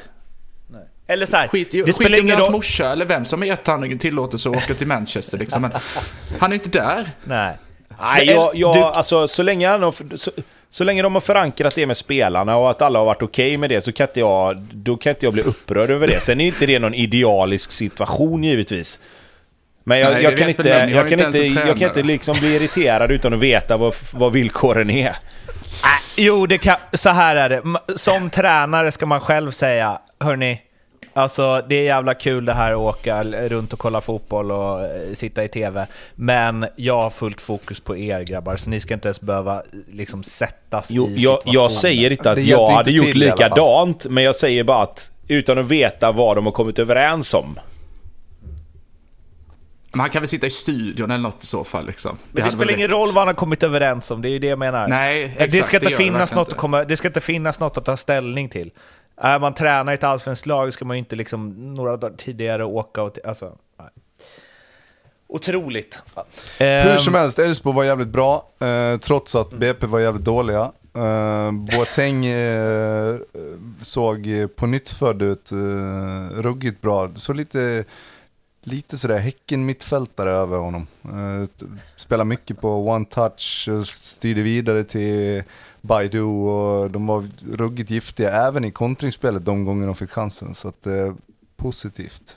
[1.07, 2.51] Eller så här, Skit, i- det skit spelar i ingen hans roll.
[2.51, 5.61] morsa eller vem som gett han tillåtelse att åka till Manchester liksom.
[5.61, 5.71] Men
[6.39, 7.09] han är inte där.
[7.23, 7.57] Nej.
[8.01, 10.31] Nej, jag, jag, du- alltså så länge, han har, så,
[10.69, 13.69] så länge de har förankrat det med spelarna och att alla har varit okej med
[13.69, 16.19] det så kan inte jag, då kan inte jag bli upprörd över det.
[16.19, 18.99] Sen är inte det någon idealisk situation givetvis.
[19.83, 23.11] Men jag, Nej, jag, kan inte, jag, kan inte jag kan inte liksom bli irriterad
[23.11, 25.07] utan att veta vad, vad villkoren är.
[25.07, 25.15] Äh,
[26.17, 27.61] jo, det kan, så här är det.
[27.95, 30.61] Som tränare ska man själv säga, hörni,
[31.17, 35.13] alltså det är jävla kul det här att åka runt och kolla fotboll och eh,
[35.13, 35.87] sitta i TV.
[36.15, 39.61] Men jag har fullt fokus på er grabbar, så ni ska inte ens behöva
[39.91, 41.53] liksom sättas Jo, i jag, situationen.
[41.53, 45.57] jag säger inte att Det jag hade gjort likadant, men jag säger bara att utan
[45.57, 47.59] att veta vad de har kommit överens om.
[49.91, 52.17] Men han kan väl sitta i studion eller något i så fall liksom.
[52.31, 54.47] Men det spelar ingen roll vad han har kommit överens om, det är ju det
[54.47, 54.87] jag menar.
[54.87, 56.51] Nej, det, exakt, ska inte det det finnas något inte.
[56.51, 58.71] att komma, det ska inte finnas något att ta ställning till.
[59.17, 62.65] Är man tränar i ett allsvenskt lag ska man ju inte liksom några dagar tidigare
[62.65, 63.17] åka och...
[63.25, 63.89] Alltså, nej.
[65.29, 66.03] Otroligt.
[66.59, 70.71] Hur Ehm, som helst, Elfsborg var jävligt bra, eh, trots att BP var jävligt dåliga.
[70.95, 73.15] Eh, Boateng eh,
[73.81, 77.11] såg på nytt född ut, eh, ruggigt bra.
[77.15, 77.85] Så lite,
[78.63, 80.87] lite sådär Häcken mittfältare över honom.
[81.03, 81.65] Eh,
[81.95, 85.43] spelar mycket på one touch, eh, styrde vidare till
[85.87, 90.55] Baidu och de var ruggigt giftiga även i kontringsspelet de gånger de fick chansen.
[90.55, 91.13] Så att eh,
[91.57, 92.35] positivt.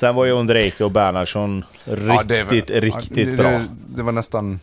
[0.00, 3.50] Sen var ju Ondrejka och Bernhardsson Ja, det var- riktigt, riktigt det, bra.
[3.50, 3.66] Det,
[3.96, 4.60] det var nästan,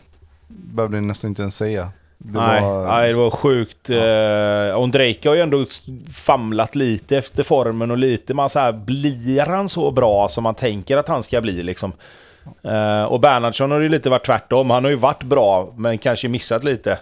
[0.47, 1.91] behövde nästan inte ens säga.
[2.17, 3.89] Det nej, var, nej, det var sjukt.
[3.89, 4.75] Ja.
[4.75, 5.65] Ondrejka har ju ändå
[6.13, 10.55] famlat lite efter formen och lite, man så här, blir han så bra som man
[10.55, 11.91] tänker att han ska bli liksom?
[12.63, 14.69] Eh, och Bernhardsson har ju lite varit tvärtom.
[14.69, 16.99] Han har ju varit bra, men kanske missat lite.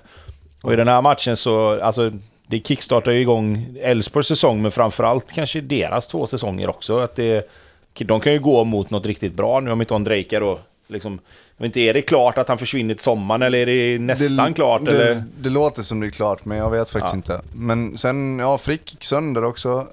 [0.61, 2.11] Och i den här matchen så, alltså,
[2.47, 6.99] det kickstartar ju igång Elfsborgs säsong, men framförallt kanske deras två säsonger också.
[6.99, 7.49] Att det,
[7.93, 11.19] de kan ju gå mot något riktigt bra nu om inte Ondrejka då, liksom,
[11.57, 14.53] jag vet inte, är det klart att han försvinner till sommaren eller är det nästan
[14.53, 14.85] klart?
[14.85, 15.23] Det, eller?
[15.39, 17.17] det låter som det är klart, men jag vet faktiskt Ja.
[17.17, 17.41] inte.
[17.53, 19.87] Men sen, ja, Frick gick sönder också.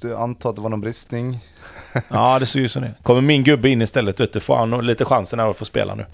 [0.00, 1.38] Jag antar att det var någon bristning.
[2.08, 4.86] Ja, det ser ju så det Kommer min gubbe in istället, vet du, får han
[4.86, 6.06] lite chansen här att få spela nu.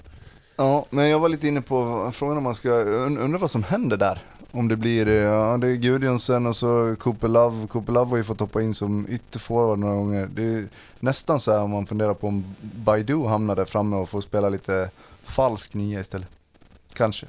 [0.61, 3.63] Ja, men jag var lite inne på frågan om man ska, undra undrar vad som
[3.63, 4.19] händer där.
[4.51, 7.67] Om det blir, eh, ja det är Gudjonsen och så Cooper Love.
[7.67, 10.29] Cooper Love har ju fått hoppa in som ytterforward några gånger.
[10.35, 10.65] Det är
[11.01, 14.49] nästan så här om man funderar på om Baidu hamnar där framme och får spela
[14.49, 14.91] lite
[15.25, 16.29] falsk nia istället.
[16.95, 17.27] Kanske.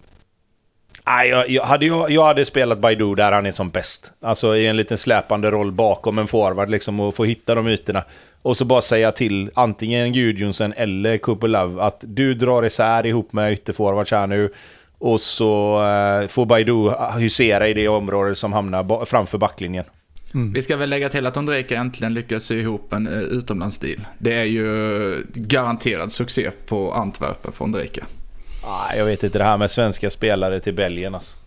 [1.05, 4.11] Nej, jag, jag, hade, jag, jag hade spelat Baidu där han är som bäst.
[4.21, 8.03] Alltså i en liten släpande roll bakom en forward liksom och få hitta de ytorna.
[8.41, 13.53] Och så bara säga till antingen Gudjonsen eller Love att du drar isär ihop med
[13.53, 14.53] ytterforwards här nu.
[14.97, 19.85] Och så eh, får Baidu husera i det område som hamnar ba- framför backlinjen.
[20.53, 24.07] Vi ska väl lägga till att Ondrejka äntligen lyckas sy ihop en uh, utomlandsdeal.
[24.17, 28.05] Det är ju garanterad succé på Antwerpen på Ondrejka.
[28.63, 31.37] Ah, jag vet inte, det här med svenska spelare till Belgien alltså.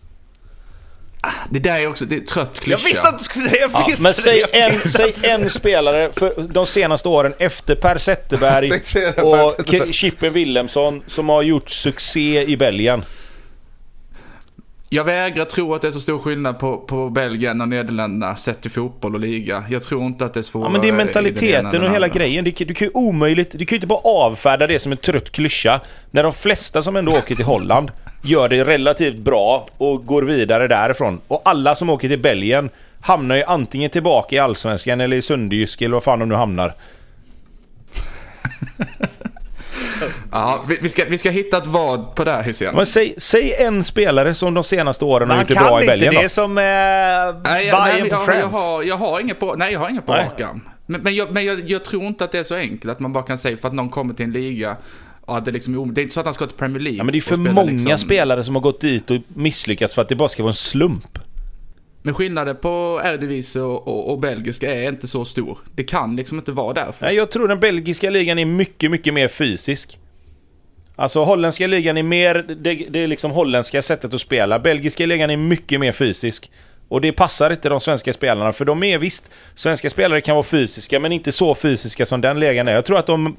[1.49, 2.83] Det där är också, det är trött jag klyscha.
[2.87, 5.49] visste att du skulle säga, jag Ja, visste men det, säg jag en, säg en
[5.49, 8.69] spelare för de senaste åren efter Per Zetterberg
[9.15, 9.23] Per
[9.87, 13.03] och Chippen Wilhelmsson som har gjort succé i Belgien.
[14.89, 18.61] Jag vägrar tro att det är så stor skillnad på, på Belgien och Nederländerna sett
[18.61, 19.63] till fotboll och liga.
[19.69, 22.07] Jag tror inte att det är svårare Ja, men det är mentaliteten och hela andra.
[22.07, 22.45] grejen.
[22.45, 24.97] Det, kan- du kan ju omöjligt, du kan ju inte bara avfärda det som en
[24.97, 25.81] trött klyscha.
[26.11, 27.91] När de flesta som ändå åker till Holland
[28.23, 31.21] gör det relativt bra och går vidare därifrån.
[31.27, 32.69] Och alla som åker till Belgien
[33.01, 36.73] hamnar ju antingen tillbaka i Allsvenskan eller i Sundjysk eller vad fan de nu hamnar.
[40.31, 42.75] Ja, vi, vi, ska, vi ska hitta ett vad på det här Hysén.
[42.75, 45.79] Men säg, säg en spelare som de senaste åren har Man gjort det kan bra
[45.79, 46.29] i inte, Belgien det är då.
[46.29, 49.73] som eh, Nej, jag, nej, Bayern men på jag, har, jag har inget på, nej,
[49.73, 50.25] jag har inget på Nej.
[50.25, 50.61] rak arm.
[50.85, 53.13] Men, men, jag, men jag, jag tror inte att det är så enkelt att man
[53.13, 54.77] bara kan säga för att någon kommer till en liga
[55.27, 56.97] att det, liksom, är om- det är inte så att han ska till Premier League.
[56.97, 59.95] Ja, men det är för spela många liksom- spelare som har gått dit och misslyckats
[59.95, 61.19] för att det bara ska vara en slump.
[62.01, 65.57] Men skillnaden på Eredivisie och, och, och belgiska är inte så stor.
[65.75, 67.05] Det kan liksom inte vara därför.
[67.05, 69.99] Nej, jag tror den belgiska ligan är mycket, mycket mer fysisk.
[70.95, 74.59] Alltså holländska ligan är mer, det, det är liksom holländska sättet att spela.
[74.59, 76.51] Belgiska ligan är mycket mer fysisk.
[76.87, 79.31] Och det passar inte de svenska spelarna, för de är visst...
[79.55, 82.73] Svenska spelare kan vara fysiska, men inte så fysiska som den ligan är.
[82.73, 83.35] Jag tror att de,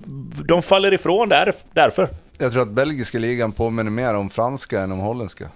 [0.49, 2.09] de faller ifrån där, därför.
[2.39, 5.49] Jag tror att belgiska ligan påminner mer om franska än om holländska.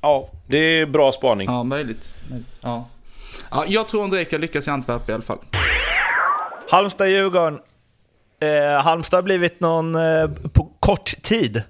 [0.00, 1.48] Ja, det är bra spaning.
[1.50, 2.14] Ja, möjligt.
[2.30, 2.48] möjligt.
[2.60, 2.88] Ja.
[3.50, 5.38] ja, jag tror André kan lyckas i Antwerpen i alla fall.
[6.70, 7.58] Halmstad-Djurgården.
[8.40, 11.62] Eh, Halmstad har blivit någon, eh, på kort tid,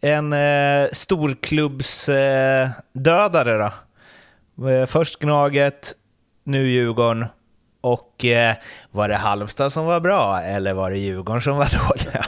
[0.00, 3.52] en eh, storklubbsdödare.
[3.52, 3.72] Eh, då.
[4.64, 5.92] Eh, först Gnaget,
[6.44, 7.26] nu Djurgården.
[7.80, 8.54] Och eh,
[8.90, 12.26] var det Halmstad som var bra eller var det Djurgården som var dåliga?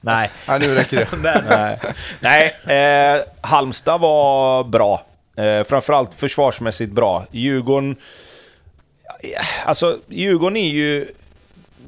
[0.00, 0.30] Nej.
[0.48, 1.44] Nej, nu räcker det.
[2.20, 5.02] Nej, Nej eh, Halmstad var bra.
[5.36, 7.26] Eh, framförallt försvarsmässigt bra.
[7.30, 7.96] Djurgården...
[9.64, 11.12] Alltså, Djurgården är ju...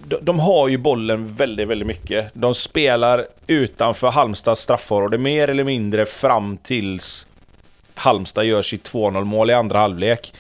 [0.05, 2.31] De, de har ju bollen väldigt, väldigt mycket.
[2.33, 7.27] De spelar utanför Halmstads straffområde mer eller mindre fram tills
[7.99, 10.35] Halmstad gör sitt 2-0 mål i andra halvlek.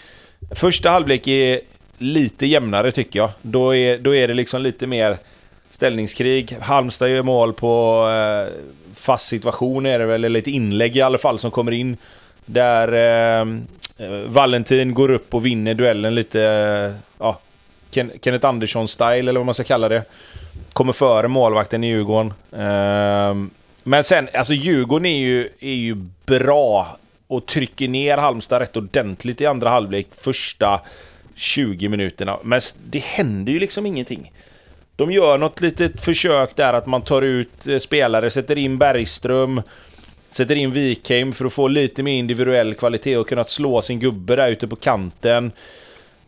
[0.54, 1.60] Första halvlek är
[1.98, 3.30] lite jämnare tycker jag.
[3.42, 5.16] Då är, då är det liksom lite mer
[5.70, 6.56] ställningskrig.
[6.60, 8.54] Halmstad gör mål på eh,
[8.94, 11.96] fast situation är det väl, eller ett inlägg i alla fall som kommer in.
[12.44, 13.48] Där eh,
[13.98, 17.38] eh, Valentin går upp och vinner duellen lite, eh, ja,
[17.90, 20.02] Ken Kenneth Andersson-style eller vad man ska kalla det.
[20.72, 22.32] Kommer före målvakten i Djurgården.
[22.52, 23.34] Eh,
[23.82, 25.94] men sen, alltså Djurgården är ju, är ju
[26.26, 26.98] bra
[27.28, 30.80] och trycker ner Halmstad rätt ordentligt i andra halvlek första
[31.34, 32.38] 20 minuterna.
[32.42, 32.60] Men
[32.90, 34.32] det händer ju liksom ingenting.
[34.96, 39.62] De gör något litet försök där att man tar ut eh, spelare, sätter in Bergström,
[40.30, 44.36] sätter in Wikheim för att få lite mer individuell kvalitet och kunna slå sin gubbe
[44.36, 45.52] där ute på kanten.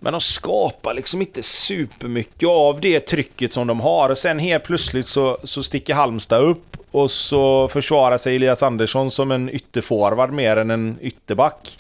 [0.00, 4.08] Men de skapar liksom inte supermycket av det trycket som de har.
[4.08, 9.10] Och sen helt plötsligt så, så sticker Halmstad upp och så försvarar sig Elias Andersson
[9.10, 11.78] som en ytterforward mer än en ytterback.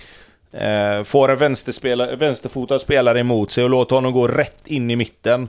[0.52, 1.38] Eh, får en
[2.18, 5.48] vänsterfotad spelare emot sig och låter honom gå rätt in i mitten.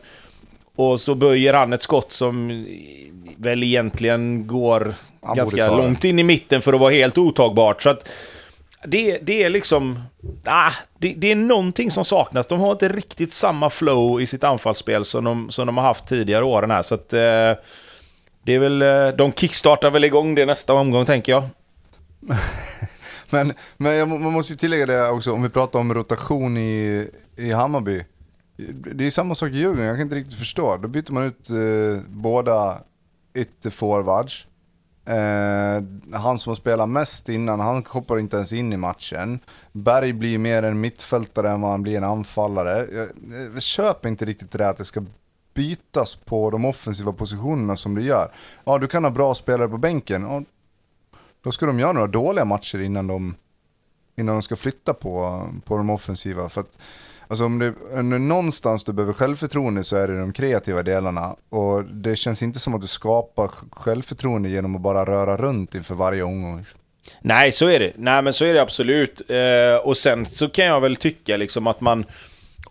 [0.76, 2.66] Och så böjer han ett skott som
[3.38, 7.84] väl egentligen går han ganska långt in i mitten för att vara helt otagbart.
[7.84, 8.08] Så att
[8.88, 10.00] det, det är liksom...
[10.46, 12.48] Ah, det, det, är någonting som saknas.
[12.48, 16.08] De har inte riktigt samma flow i sitt anfallsspel som de, som de har haft
[16.08, 16.82] tidigare åren här.
[16.82, 17.14] Så att...
[17.14, 17.54] Eh,
[18.44, 18.82] det är väl...
[18.82, 21.44] Eh, de kickstartar väl igång det nästa omgång, tänker jag.
[23.30, 27.08] men men jag, man måste ju tillägga det också, om vi pratar om rotation i,
[27.36, 28.06] i Hammarby.
[28.96, 30.78] Det är samma sak i Djurgården, jag kan inte riktigt förstå.
[30.78, 32.82] Då byter man ut eh, båda
[33.34, 34.48] ytterforwards.
[35.12, 39.40] Eh, han som har spelat mest innan, han hoppar inte ens in i matchen.
[39.72, 42.88] Berg blir mer en mittfältare än vad han blir en anfallare.
[42.92, 43.08] Jag,
[43.54, 45.06] jag köper inte riktigt det där att det ska
[45.54, 48.32] bytas på de offensiva positionerna som det gör.
[48.64, 50.22] Ja, du kan ha bra spelare på bänken.
[50.22, 50.44] Ja,
[51.44, 53.36] då ska de göra några dåliga matcher innan de,
[54.16, 56.50] innan de ska flytta på, på de offensiva.
[56.50, 56.78] För att
[57.32, 61.36] Alltså om det är någonstans du behöver självförtroende så är det de kreativa delarna.
[61.50, 65.96] Och det känns inte som att du skapar självförtroende genom att bara röra runt inför
[65.96, 66.58] varje omgång.
[66.58, 66.80] Liksom.
[67.22, 67.92] Nej, så är det.
[67.96, 69.22] Nej, men så är det absolut.
[69.30, 72.06] Eh, och sen så kan jag väl tycka liksom att man...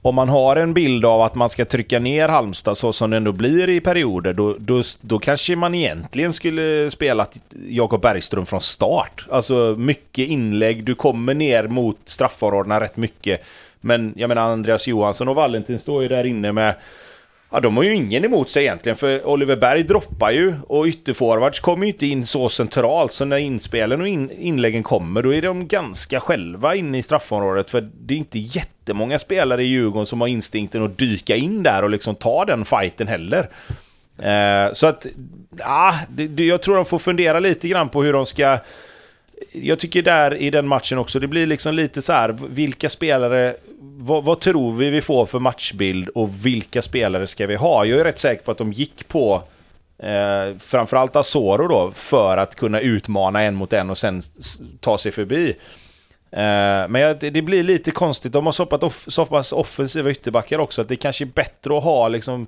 [0.02, 3.16] Om man har en bild av att man ska trycka ner Halmstad så som det
[3.16, 7.26] ändå blir i perioder, då, då, då kanske man egentligen skulle spela
[7.68, 9.26] Jakob Bergström från start.
[9.30, 13.42] Alltså mycket inlägg, du kommer ner mot straffområdena rätt mycket.
[13.80, 16.74] Men jag menar Andreas Johansson och Valentin står ju där inne med
[17.52, 21.60] Ja, de har ju ingen emot sig egentligen, för Oliver Berg droppar ju och ytterforwards
[21.60, 25.42] kommer ju inte in så centralt, så när inspelen och in, inläggen kommer, då är
[25.42, 30.20] de ganska själva inne i straffområdet, för det är inte jättemånga spelare i Djurgården som
[30.20, 33.48] har instinkten att dyka in där och liksom ta den fighten heller.
[34.18, 35.06] Eh, så att,
[35.58, 38.58] ja, det, jag tror de får fundera lite grann på hur de ska
[39.52, 43.56] jag tycker där i den matchen också, det blir liksom lite så här, vilka spelare,
[43.80, 47.84] vad, vad, tror vi vi får för matchbild och vilka spelare ska vi ha?
[47.84, 49.42] Jag är rätt säker på att de gick på
[49.98, 54.22] eh, framförallt Asoro då, för att kunna utmana en mot en och sen
[54.80, 55.56] ta sig förbi.
[56.32, 59.52] Eh, men jag, det, det, blir lite konstigt, de har så pass, off, så pass
[59.52, 62.46] offensiva ytterbackar också, att det kanske är bättre att ha liksom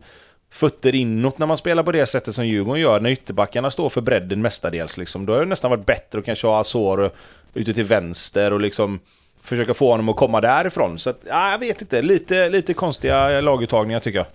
[0.53, 4.01] fötter inåt när man spelar på det sättet som Djurgården gör, när ytterbackarna står för
[4.01, 4.97] bredden mestadels.
[4.97, 5.27] Liksom.
[5.27, 7.11] Då har det nästan varit bättre att kanske ha Azor
[7.55, 9.01] ute till vänster och liksom
[9.43, 10.99] försöka få honom att komma därifrån.
[10.99, 14.27] Så att, ja, jag vet inte, lite, lite konstiga laguttagningar tycker jag.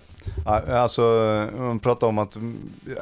[0.44, 1.02] Alltså,
[1.58, 2.36] man pratar om att,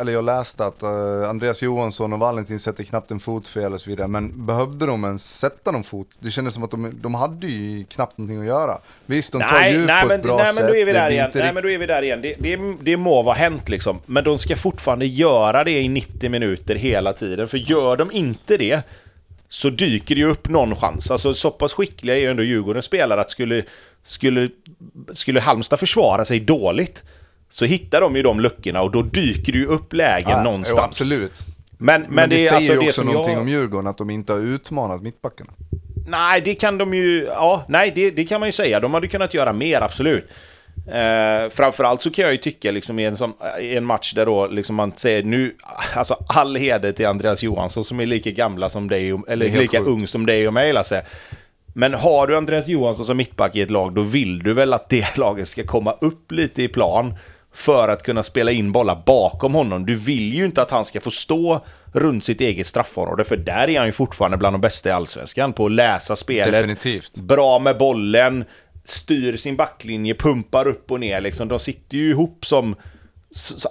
[0.01, 3.81] eller jag läste att eh, Andreas Johansson och Valentin sätter knappt en fot fel och
[3.81, 4.09] så vidare.
[4.09, 6.09] Men behövde de ens sätta någon fot?
[6.21, 8.79] Det kändes som att de, de hade ju knappt någonting att göra.
[9.07, 10.57] Visst, de tar ju ut på ett bra nej, sätt.
[10.57, 11.31] men då är vi det där igen.
[11.35, 12.23] Nej, men då är vi där igen.
[12.23, 14.01] Det, det, det må vara hänt liksom.
[14.07, 17.49] Men de ska fortfarande göra det i 90 minuter hela tiden.
[17.49, 18.83] För gör de inte det
[19.49, 21.11] så dyker det ju upp någon chans.
[21.11, 23.63] Alltså så pass skickliga är ju ändå Djurgårdens spelare att skulle,
[24.07, 24.49] skulle,
[25.15, 27.03] skulle Halmstad försvara sig dåligt
[27.49, 30.79] så hittar de ju de luckorna och då dyker det ju upp lägen Ja, någonstans.
[30.79, 31.41] Jo, absolut.
[31.79, 33.43] Men, men, Men, det, det, säger alltså ju det också som någonting jag...
[33.43, 35.53] om Djurgården, att de inte har utmanat mittbackarna.
[36.09, 37.25] Nej, det kan de ju...
[37.25, 38.81] Ja, nej, det, det kan man ju säga.
[38.81, 40.29] De hade kunnat göra mer, absolut.
[40.87, 44.27] Eh, framförallt så kan jag ju tycka liksom i en, som, i en match där
[44.27, 45.55] då liksom man säger nu,
[45.95, 49.79] alltså all heder till Andreas Johansson som är lika gamla som dig, eller Det lika
[49.79, 49.89] sjukt.
[49.89, 51.03] ung som dig och mig Lasse.
[51.79, 54.89] Men har du Andreas Johansson som mittback i ett lag, då vill du väl att
[54.89, 57.15] det laget ska komma upp lite i plan
[57.55, 59.87] för att kunna spela in bollar bakom honom.
[59.87, 63.69] Du vill ju inte att han ska få stå runt sitt eget straffområde, för där
[63.69, 66.53] är han ju fortfarande bland de bästa i Allsvenskan på att läsa spelet.
[66.53, 67.15] Definitivt.
[67.15, 68.45] Bra med bollen,
[68.85, 71.49] styr sin backlinje, pumpar upp och ner liksom.
[71.49, 72.77] De sitter ju ihop som,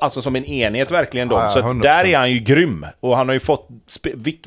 [0.01, 1.39] alltså som en enhet verkligen de.
[1.39, 1.81] Ja, så att 100%.
[1.81, 2.85] där är han ju grym.
[2.99, 3.67] Och han har ju fått,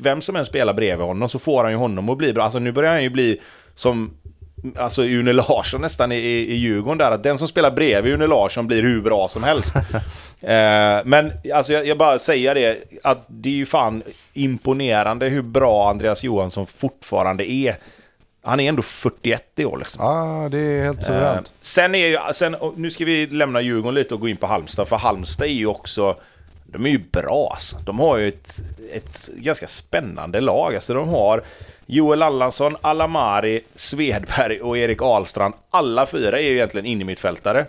[0.01, 2.43] vem som än spelar bredvid honom så får han ju honom att bli bra.
[2.43, 3.39] Alltså nu börjar han ju bli
[3.75, 4.11] som
[4.77, 8.67] Alltså Une Larsson nästan i, i Djurgården där, att den som spelar bredvid Une Larsson
[8.67, 9.75] blir hur bra som helst.
[10.41, 15.41] eh, men alltså jag, jag bara säger det, att det är ju fan imponerande hur
[15.41, 17.75] bra Andreas Johansson fortfarande är.
[18.41, 20.05] Han är ändå 41 i år liksom.
[20.05, 21.53] Ja, det är helt Eh, suveränt.
[21.61, 24.87] sen är ju, sen, nu ska vi lämna Djurgården lite och gå in på Halmstad,
[24.87, 26.15] för Halmstad är ju också,
[26.65, 27.77] de är ju bra alltså.
[27.85, 28.59] De har ju ett,
[28.93, 30.75] ett ganska spännande lag.
[30.75, 31.43] Alltså de har
[31.85, 35.53] Joel Allansson, Alamari, Svedberg och Erik Ahlstrand.
[35.69, 37.65] Alla fyra är ju egentligen innermittfältare.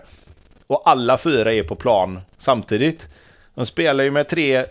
[0.67, 3.07] Och alla fyra är på plan samtidigt.
[3.55, 4.65] De spelar ju med tre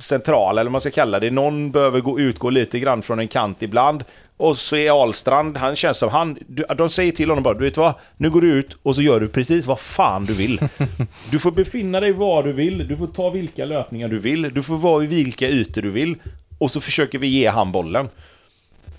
[0.00, 1.30] centrala, eller vad man ska kalla det.
[1.30, 4.04] Någon behöver gå, utgå lite grann från en kant ibland.
[4.42, 6.38] Och så är Ahlstrand, han känns som han...
[6.76, 7.94] De säger till honom bara, du vet vad?
[8.16, 10.60] Nu går du ut och så gör du precis vad fan du vill.
[11.30, 14.62] Du får befinna dig var du vill, du får ta vilka löpningar du vill, du
[14.62, 16.14] får vara i vilka ytor du vill.
[16.58, 18.08] Och så försöker vi ge han bollen.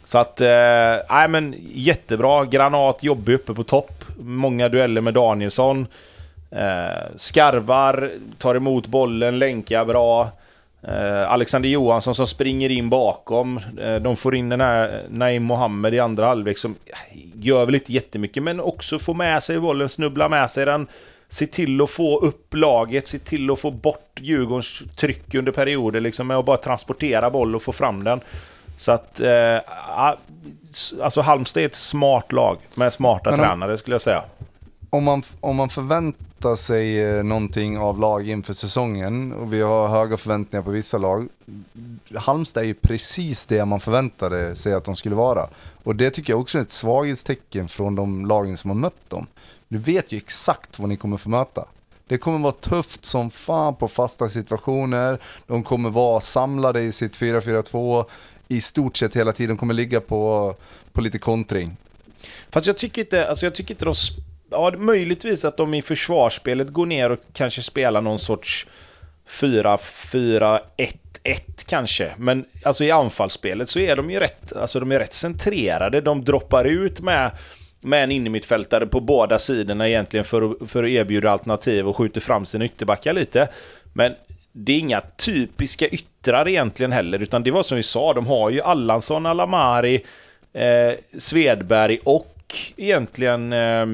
[0.05, 0.47] Så att, eh,
[1.09, 2.45] nej men jättebra.
[2.45, 4.05] Granat, jobbig uppe på topp.
[4.19, 5.87] Många dueller med Danielsson.
[6.51, 10.31] Eh, skarvar, tar emot bollen, länkar bra.
[10.87, 13.59] Eh, Alexander Johansson som springer in bakom.
[13.79, 16.75] Eh, de får in den här Naim Mohammed i andra halvlek som
[17.33, 20.87] gör väl inte jättemycket men också får med sig bollen, snubblar med sig den.
[21.29, 25.99] Se till att få upp laget, se till att få bort Djurgårdens tryck under perioder
[25.99, 28.21] liksom med att bara transportera boll och få fram den.
[28.77, 29.57] Så att, eh,
[31.01, 34.23] alltså Halmstad är ett smart lag med smarta Men tränare skulle jag säga.
[34.93, 39.87] Om man, om man förväntar sig eh, någonting av lag inför säsongen och vi har
[39.87, 41.27] höga förväntningar på vissa lag.
[42.15, 45.49] Halmstad är ju precis det man förväntade sig att de skulle vara.
[45.83, 49.27] Och det tycker jag också är ett svaghetstecken från de lagen som har mött dem.
[49.67, 51.65] Du vet ju exakt vad ni kommer få möta.
[52.07, 55.19] Det kommer vara tufft som fan på fasta situationer.
[55.47, 58.05] De kommer vara samlade i sitt 4-4-2
[58.47, 59.55] i stort sett hela tiden.
[59.55, 60.55] De kommer ligga på,
[60.91, 61.77] på lite kontring.
[62.49, 63.93] Fast jag tycker inte, alltså jag tycker inte de...
[64.53, 68.67] Ja, möjligtvis att de i försvarsspelet går ner och kanske spelar någon sorts
[69.29, 70.59] 4-4-1-1
[71.65, 72.11] kanske.
[72.17, 76.01] Men alltså i anfallsspelet så är de ju rätt, alltså de är rätt centrerade.
[76.01, 77.31] De droppar ut med,
[77.81, 82.21] med en innermittfältare på båda sidorna egentligen för att, för att erbjuda alternativ och skjuter
[82.21, 83.47] fram sina ytterbackar lite.
[83.93, 84.13] Men
[84.51, 88.49] det är inga typiska yttrar egentligen heller, utan det var som vi sa, de har
[88.49, 90.05] ju Allansson, Alamari,
[90.53, 93.85] eh, Svedberg och egentligen, eh,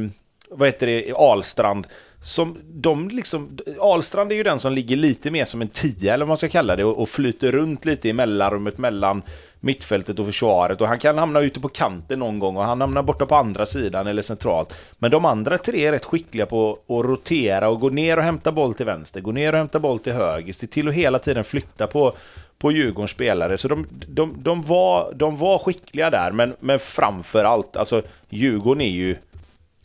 [0.52, 1.88] vad heter det, Alstrand.
[2.22, 6.26] Som de liksom, Alstrand är ju den som ligger lite mer som en tia eller
[6.26, 9.22] vad man ska kalla det och, och flyter runt lite i mellanrummet mellan
[9.60, 13.04] mittfältet och försvaret och han kan hamna ute på kanten någon gång och han hamnar
[13.04, 14.74] borta på andra sidan eller centralt.
[14.98, 18.52] Men de andra tre är rätt skickliga på att rotera och gå ner och hämta
[18.52, 21.44] boll till vänster, gå ner och hämta boll till höger, se till att hela tiden
[21.44, 22.14] flytta på
[22.60, 23.58] på Djurgårdens spelare.
[23.58, 28.82] Så de, de, de, var, de var skickliga där, men, men framför allt, alltså Djurgården
[28.82, 29.16] är ju...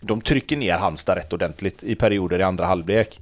[0.07, 3.21] De trycker ner Halmstad rätt ordentligt i perioder i andra halvlek.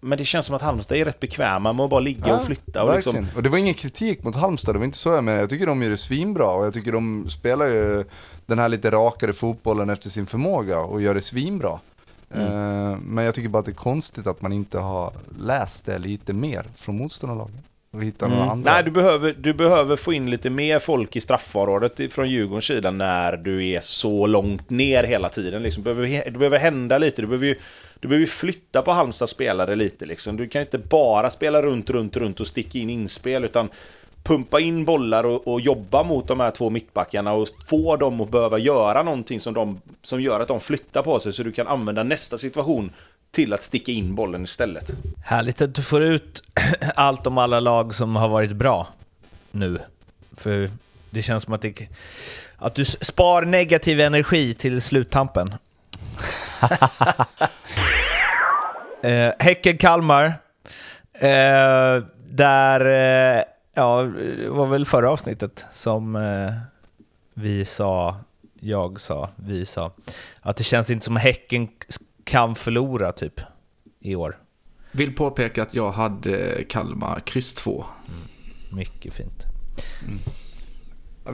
[0.00, 2.82] Men det känns som att Halmstad är rätt bekväma med att bara ligga och flytta.
[2.82, 3.22] Och verkligen.
[3.22, 5.38] liksom, Och det var ingen kritik mot Halmstad, det var inte så jag menar.
[5.40, 8.04] Jag tycker de gör det svinbra och jag tycker de spelar ju
[8.46, 11.80] den här lite rakare fotbollen efter sin förmåga och gör det svinbra.
[12.34, 12.46] Mm.
[12.46, 15.98] Eh, Men jag tycker bara att det är konstigt att man inte har läst det
[15.98, 17.62] lite mer från motståndarlagen.
[17.90, 18.48] Och några Mm.
[18.48, 18.72] andra.
[18.72, 22.90] Nej, du behöver, du behöver få in lite mer folk i straffområdet från Djurgårdens sida
[22.90, 25.62] när du är så långt ner hela tiden.
[25.62, 25.84] Liksom.
[25.84, 27.22] Du behöver, det behöver hända lite.
[27.22, 27.56] Du behöver, ju,
[28.00, 30.36] du behöver flytta på Halmstads spelare lite liksom.
[30.36, 33.68] Du kan inte bara spela runt, runt, runt och sticka in inspel, utan
[34.22, 38.30] pumpa in bollar och, och, jobba mot de här två mittbackarna och få dem att
[38.30, 41.66] behöva göra någonting som, de, som gör att de flyttar på sig så du kan
[41.66, 42.90] använda nästa situation
[43.30, 44.90] till att sticka in bollen istället.
[45.24, 46.42] Härligt att du får ut
[46.94, 48.88] allt om alla lag som har varit bra
[49.50, 49.78] nu.
[50.36, 50.70] För
[51.10, 51.88] det känns som att, det,
[52.56, 55.54] att du spar negativ energi till sluttampen.
[59.02, 60.32] eh, Häcken-Kalmar.
[61.12, 63.42] Eh, där, eh,
[63.74, 66.52] ja, det var väl förra avsnittet som eh,
[67.34, 68.16] vi sa,
[68.60, 69.92] jag sa, vi sa,
[70.40, 71.68] att det känns inte som Häcken
[72.28, 73.40] kan förlora typ
[74.00, 74.38] i år.
[74.92, 77.84] Vill påpeka att jag hade Kalmar kryss 2.
[78.08, 78.20] Mm.
[78.78, 79.44] Mycket fint.
[80.06, 80.18] Mm.
[81.24, 81.30] Ja,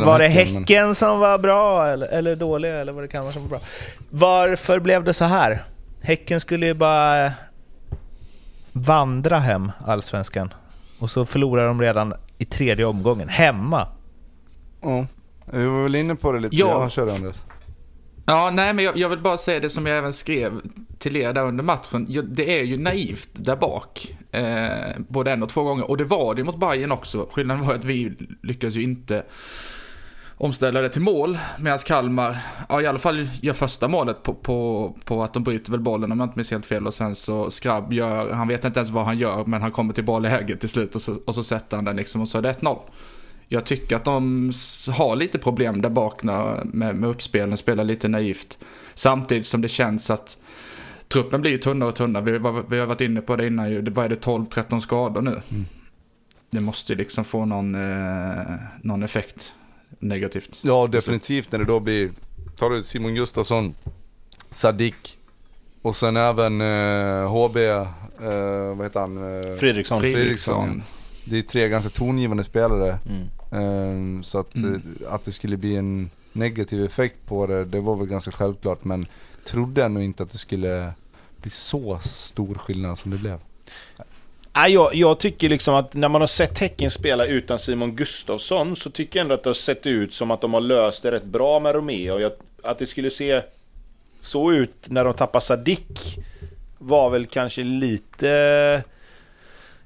[0.00, 0.94] och var det Häcken, men...
[0.94, 3.60] som var bra eller, eller dålig eller vad det kan vara som var bra?
[4.10, 5.64] Varför blev det så här?
[6.02, 7.32] Häcken skulle ju bara
[8.72, 10.54] vandra hem allsvenskan
[10.98, 13.88] och så förlorar de redan i tredje omgången, hemma.
[14.80, 15.06] Ja,
[15.44, 16.56] vi var väl inne på det lite.
[16.56, 17.36] Ja, jag kör Anders.
[18.30, 20.60] Ja, nej men jag, jag, vill bara säga det som jag även skrev
[20.98, 22.24] till er där under matchen.
[22.28, 24.16] Det är ju naivt där bak.
[24.30, 25.90] Eh, både en och två gånger.
[25.90, 27.28] Och det var det mot Bayern också.
[27.32, 28.12] Skillnaden var att vi
[28.42, 29.22] lyckades ju inte
[30.36, 31.38] omställa det till mål.
[31.58, 32.38] Medan Kalmar,
[32.68, 36.12] ja i alla fall gör första målet på, på, på att de bryter väl bollen
[36.12, 36.86] om jag inte minns helt fel.
[36.86, 39.94] Och sen så Skrabb gör, han vet inte ens vad han gör men han kommer
[39.94, 42.42] till bolläget till slut och så, och så sätter han den liksom och så är
[42.42, 42.78] det 1-0
[43.52, 44.52] jag tycker att de
[44.92, 48.58] har lite problem där bak med, med uppspelen, spelar lite naivt.
[48.94, 50.38] Samtidigt som det känns att
[51.08, 52.24] truppen blir tunnare och tunnare.
[52.24, 53.90] Vi, vi har varit inne på det innan ju.
[53.90, 55.42] Vad är det 12-13 skador nu?
[55.50, 55.66] Mm.
[56.50, 59.52] Det måste ju liksom få någon, eh, någon effekt
[59.98, 60.58] negativt.
[60.62, 62.10] Ja, definitivt när det då blir,
[62.56, 63.74] tar du Simon Gustafsson,
[64.50, 65.18] Sadik
[65.82, 67.86] och sen även eh, HB, eh,
[68.76, 69.16] vad heter han?
[69.16, 70.00] Eh, Fredriksson.
[70.00, 70.82] Fredriksson.
[71.24, 72.98] Det är tre ganska tongivande spelare.
[73.08, 73.28] Mm.
[73.50, 74.96] Um, så att, mm.
[75.04, 78.84] Eh, att det skulle bli en negativ effekt på det, det var väl ganska självklart.
[78.84, 79.06] Men
[79.44, 80.92] trodde ändå inte att det skulle
[81.36, 83.38] bli så stor skillnad som det blev.
[84.68, 88.90] Jag, jag tycker liksom att när man har sett Häcken spela utan Simon Gustafsson så
[88.90, 91.24] tycker jag ändå att det har sett ut som att de har löst det rätt
[91.24, 92.18] bra med Romeo.
[92.18, 92.32] Jag,
[92.62, 93.42] att det skulle se
[94.20, 96.18] så ut när de tappar Sadik
[96.78, 98.82] var väl kanske lite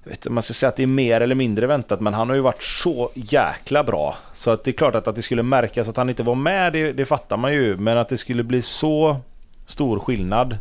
[0.04, 2.14] jag vet inte om man ska säga att det är mer eller mindre väntat, men
[2.14, 4.16] han har ju varit så jäkla bra.
[4.34, 6.72] Så att det är klart att, att det skulle märkas att han inte var med,
[6.72, 7.76] det, det fattar man ju.
[7.76, 9.20] Men att det skulle bli så
[9.66, 10.52] stor skillnad,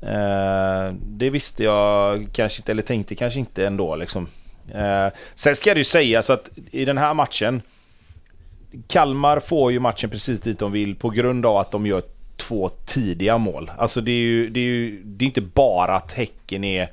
[0.00, 3.96] eh, det visste jag kanske inte, eller tänkte kanske inte ändå.
[3.96, 4.26] Liksom.
[4.74, 7.62] Eh, sen ska det ju sägas att i den här matchen,
[8.86, 12.02] Kalmar får ju matchen precis dit de vill på grund av att de gör
[12.36, 13.70] två tidiga mål.
[13.78, 16.90] Alltså det är ju, det är ju det är inte bara att Häcken är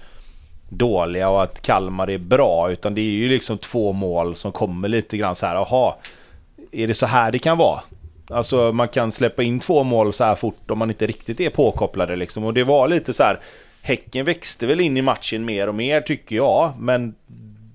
[0.69, 2.71] dåliga och att Kalmar är bra.
[2.71, 5.93] Utan det är ju liksom två mål som kommer lite grann så här, jaha,
[6.71, 7.79] är det så här det kan vara?
[8.29, 11.49] Alltså man kan släppa in två mål så här fort om man inte riktigt är
[11.49, 12.43] påkopplade liksom.
[12.43, 13.39] Och det var lite så här,
[13.81, 17.15] Häcken växte väl in i matchen mer och mer tycker jag, men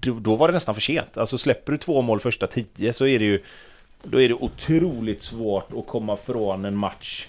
[0.00, 1.18] då var det nästan för sent.
[1.18, 3.42] Alltså släpper du två mål första tio så är det ju
[4.02, 7.26] då är det otroligt svårt att komma från en match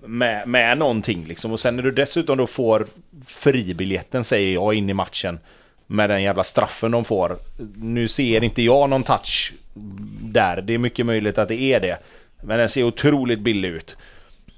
[0.00, 1.52] med, med någonting liksom.
[1.52, 2.86] Och sen när du dessutom då får
[3.26, 5.38] fribiljetten, säger jag, in i matchen
[5.86, 7.36] med den jävla straffen de får.
[7.76, 9.52] Nu ser inte jag någon touch
[10.22, 10.60] där.
[10.60, 11.98] Det är mycket möjligt att det är det.
[12.42, 13.96] Men den ser otroligt billig ut.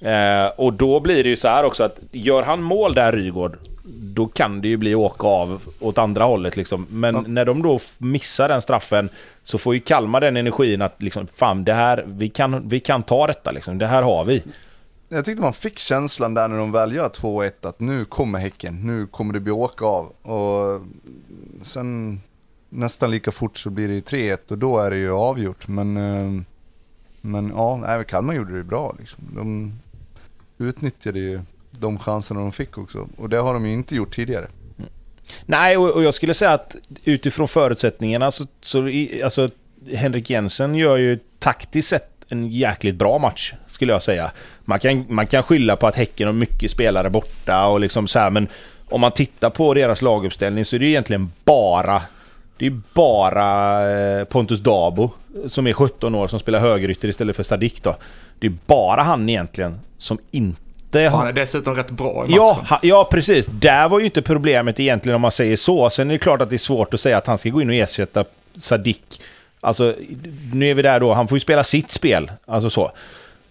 [0.00, 3.56] Eh, och då blir det ju så här också att gör han mål där Rygård,
[3.84, 6.86] då kan det ju bli åka av åt andra hållet liksom.
[6.90, 7.22] Men ja.
[7.26, 9.08] när de då missar den straffen
[9.42, 13.02] så får ju Kalmar den energin att liksom, fan det här, vi kan, vi kan
[13.02, 13.78] ta detta liksom.
[13.78, 14.42] Det här har vi
[15.08, 18.80] jag tyckte man fick känslan där när de väl gör 2-1 att nu kommer Häcken,
[18.86, 20.06] nu kommer det bli åka av.
[20.06, 20.82] Och
[21.62, 22.20] sen
[22.68, 25.68] nästan lika fort så blir det 3-1 och då är det ju avgjort.
[25.68, 26.42] Men, eh,
[27.20, 29.24] men ja, Kalmar gjorde det bra liksom.
[29.34, 29.72] De
[30.58, 31.40] utnyttjade ju
[31.70, 33.08] de chanserna de fick också.
[33.16, 34.48] Och det har de ju inte gjort tidigare.
[34.78, 34.90] Mm.
[35.46, 38.90] Nej, och, jag skulle säga att utifrån förutsättningarna så, så
[39.24, 39.50] alltså,
[39.92, 44.30] Henrik Jensen gör ju taktiskt sett en jäkligt bra match, skulle jag säga.
[44.64, 48.18] Man kan, man kan skylla på att Häcken har mycket spelare borta och liksom så
[48.18, 48.48] här, men
[48.88, 52.02] om man tittar på deras laguppställning så är det egentligen bara
[52.58, 55.10] det är bara eh, Pontus Dabo
[55.46, 57.96] som är 17 år som spelar högerytter istället för Sadik då.
[58.38, 61.18] Det är bara han egentligen som inte har...
[61.18, 62.34] Han är dessutom rätt bra i matchen.
[62.34, 63.46] Ja, ha, ja, precis.
[63.46, 65.90] Där var ju inte problemet egentligen om man säger så.
[65.90, 67.68] Sen är det klart att det är svårt att säga att han ska gå in
[67.68, 68.24] och ersätta
[68.56, 69.20] Sadik
[69.60, 69.94] Alltså,
[70.52, 72.30] nu är vi där då, han får ju spela sitt spel.
[72.46, 72.92] Alltså så.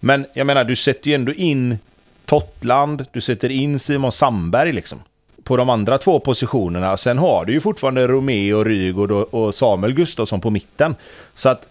[0.00, 1.78] Men jag menar, du sätter ju ändå in
[2.24, 5.02] Tottland, du sätter in Simon Sandberg liksom.
[5.44, 6.96] På de andra två positionerna.
[6.96, 10.94] Sen har du ju fortfarande Romeo, Rygaard och, och Samuel Gustafsson på mitten.
[11.34, 11.68] Så att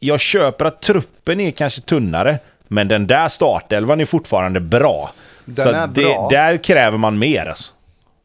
[0.00, 2.38] jag köper att truppen är kanske tunnare,
[2.68, 5.12] men den där startelvan är fortfarande bra.
[5.44, 6.28] Den så det, bra.
[6.30, 7.72] där kräver man mer alltså.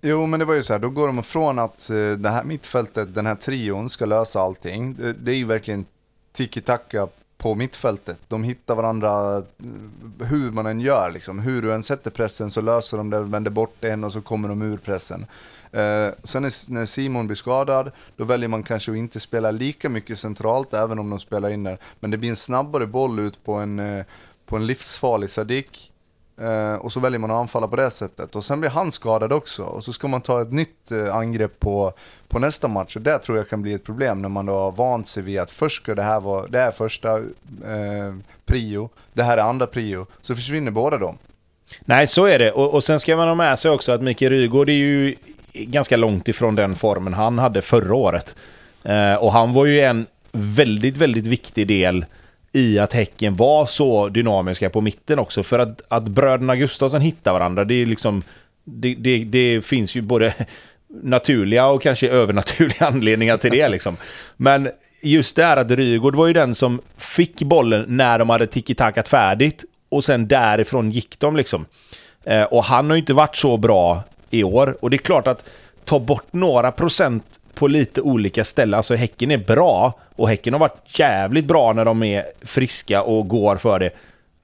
[0.08, 2.44] Jo, men det var ju så här, då går de ifrån att eh, det här
[2.44, 4.94] mittfältet, den här trion ska lösa allting.
[4.94, 5.86] Det, det är ju verkligen
[6.34, 7.08] tiki-taka
[7.38, 8.18] på mittfältet.
[8.28, 11.40] De hittar varandra eh, hur man än gör liksom.
[11.40, 14.50] Hur du än sätter pressen så löser de det, vänder bort en och så kommer
[14.50, 15.26] de ur pressen.
[15.72, 19.90] Eh, sen när, när Simon blir skadad, då väljer man kanske att inte spela lika
[19.90, 21.78] mycket centralt, även om de spelar in där.
[22.00, 24.06] Men det blir en snabbare boll ut på en, eh,
[24.46, 25.92] på en livsfarlig Sadik.
[26.42, 28.36] Eh, och så väljer man att anfalla på det sättet.
[28.36, 29.64] Och sen blir han skadad också.
[29.64, 31.94] Och så ska man ta ett nytt eh, angrepp på,
[32.28, 32.96] på nästa match.
[32.96, 35.40] Och det tror jag kan bli ett problem när man då har vant sig vid
[35.40, 39.42] att först ska det här vara, det här är första eh, prio, det här är
[39.42, 40.06] andra prio.
[40.22, 41.18] Så försvinner båda dem.
[41.86, 42.52] Nej, så är det.
[42.52, 45.16] Och, och sen ska man ha med sig också att Micke Rygaard är ju
[45.54, 48.36] ganska långt ifrån den formen han hade förra året.
[48.84, 52.06] Eh, och han var ju en väldigt, väldigt viktig del
[52.56, 55.44] i att Häcken var så dynamiska på mitten också.
[55.44, 58.24] För att, att bröderna Gustafsson hittar varandra, det är liksom...
[58.64, 60.34] Det, det, det finns ju både
[60.88, 63.98] naturliga och kanske övernaturliga anledningar till det liksom.
[64.38, 64.70] Men
[65.02, 69.08] just det här att Rygaard var ju den som fick bollen när de hade tiki-takat
[69.08, 71.66] färdigt och sen därifrån gick de liksom.
[72.24, 74.78] Eh, och han har ju inte varit så bra i år.
[74.82, 75.46] Och det är klart att
[75.86, 78.74] ta bort några procent på lite olika ställen.
[78.74, 83.28] Alltså Häcken är bra och Häcken har varit jävligt bra när de är friska och
[83.28, 83.90] går för det.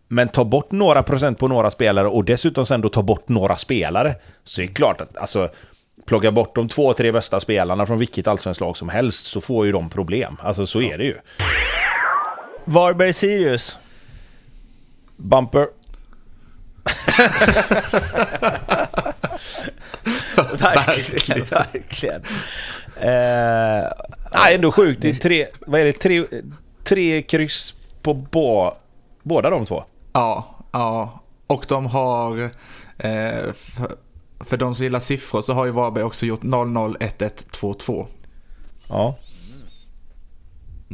[0.07, 3.56] Men ta bort några procent på några spelare och dessutom sen då ta bort några
[3.56, 4.15] spelare.
[4.43, 5.49] Så är det klart att alltså
[6.06, 9.65] plocka bort de två, tre bästa spelarna från vilket allsvenskt lag som helst så får
[9.65, 10.38] ju de problem.
[10.43, 11.18] Alltså så är det ju.
[12.65, 13.80] Varberg Sirius.
[15.18, 15.68] Bumper.
[20.57, 22.22] verkligen, verkligen.
[23.02, 23.91] Eh,
[24.34, 25.02] Nej, ändå sjukt.
[25.02, 25.94] Det är tre, vad är det?
[25.94, 26.24] Tre,
[26.84, 28.78] tre kryss på bå,
[29.24, 29.84] båda de två.
[30.14, 31.20] Ja, ja.
[31.48, 32.41] Och de har,
[32.98, 33.91] eh, för,
[34.45, 38.08] för de som gillar siffror så har ju Varberg också gjort 0-0, 1-1, 2-2.
[38.90, 39.18] Ja.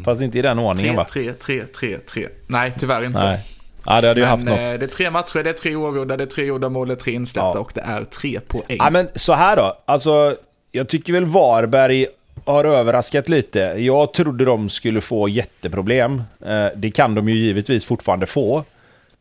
[0.06, 1.06] Fast inte i den ordningen va?
[1.12, 2.28] 3, 3, 3, 3.
[2.48, 3.20] Nej, tyvärr inte.
[3.20, 3.46] Nej.
[3.86, 4.60] Ja, det hade ju Men haft något.
[4.60, 6.94] eh, det är tre matcher, det är tre oavgjorda, det är tre gjorda mål, det
[6.94, 7.60] är tre insläppta Ja.
[7.60, 8.78] och det är tre poäng.
[8.80, 9.78] Ja, men så här då.
[9.86, 10.36] Alltså,
[10.72, 12.08] jag tycker väl Varberg
[12.48, 13.60] har överraskat lite.
[13.78, 16.24] Jag trodde de skulle få jätteproblem.
[16.46, 18.64] Eh, Det kan de ju givetvis fortfarande få.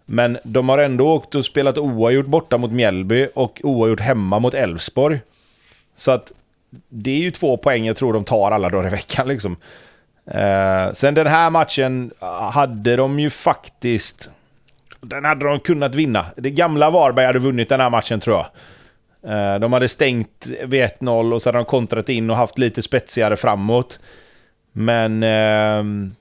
[0.04, 4.54] Men de har ändå åkt och spelat oavgjort borta mot Mjällby och oavgjort hemma mot
[4.54, 5.20] Elfsborg.
[5.96, 6.32] Så att
[6.88, 9.56] det är ju två poäng jag tror de tar alla dagar i veckan liksom.
[10.30, 12.10] Eh, sen den här matchen
[12.52, 14.30] hade de ju faktiskt...
[15.00, 16.26] Den hade de kunnat vinna.
[16.36, 18.46] Det gamla Varberg hade vunnit den här matchen tror jag.
[19.26, 22.82] Eh, de hade stängt vid 1-0 och så hade de kontrat in och haft lite
[22.82, 23.98] spetsigare framåt.
[24.72, 25.22] Men...
[25.22, 26.14] ehm,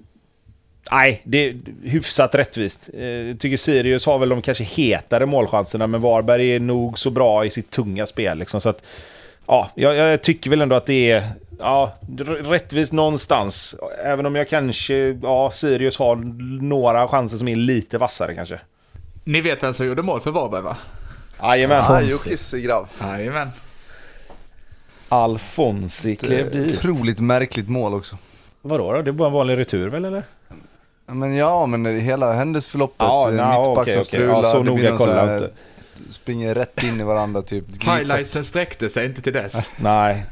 [0.91, 2.89] nej, det är hyfsat rättvist.
[2.93, 7.09] Eh, jag tycker Sirius har väl de kanske hetare målchanserna, men Varberg är nog så
[7.09, 8.37] bra i sitt tunga spel.
[8.37, 8.83] Liksom, så att,
[9.47, 11.23] ja, jag, jag tycker väl ändå att det är
[11.59, 11.93] ja,
[12.43, 13.75] rättvist någonstans.
[14.03, 15.17] Även om jag kanske...
[15.21, 16.15] Ja, Sirius har
[16.61, 18.59] några chanser som är lite vassare kanske.
[19.23, 20.77] Ni vet vem som gjorde mål för Varberg va?
[21.41, 22.07] Jajamän.
[22.07, 22.87] Jockis grabb.
[23.01, 23.49] Jajamän.
[25.09, 26.77] Alfonsi klev dit.
[26.77, 28.17] Otroligt märkligt mål också.
[28.61, 29.01] Vadå då?
[29.01, 30.23] Det är bara en vanlig retur väl eller?
[31.05, 35.27] Men ja, men hela händelseförloppet, Ja, eh, mittback okej, som strular, Ja, så noga kollar
[35.27, 35.51] jag inte.
[36.09, 37.65] Springer rätt in i varandra typ.
[37.83, 39.69] Highlightsen sträckte sig inte till dess.
[39.77, 40.25] Nej.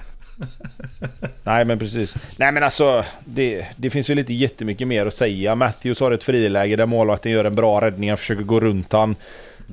[1.43, 2.15] Nej men precis.
[2.37, 5.55] Nej men alltså, det, det finns ju lite jättemycket mer att säga.
[5.55, 9.15] Matthews har ett friläge där målvakten gör en bra räddning, han försöker gå runt han.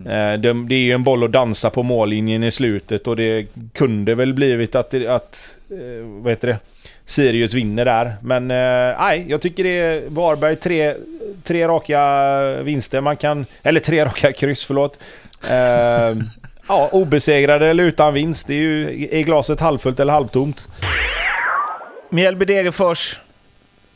[0.07, 0.43] Eh, mm.
[0.43, 4.15] Det, det är ju en boll att dansa på mållinjen i slutet och det kunde
[4.15, 6.59] väl blivit att, att eh, vad heter det?
[7.07, 8.17] Sirius vinner där.
[8.23, 10.95] Men eh, nej, jag tycker det är Varberg tre,
[11.45, 13.01] tre raka vinster.
[13.01, 14.99] Man kan, eller tre raka kryss, förlåt.
[16.69, 18.47] Ja, obesegrade eller utan vinst.
[18.47, 20.69] Det är ju, är glaset halvfullt eller halvtomt?
[22.11, 23.19] Mjällby-Degerfors.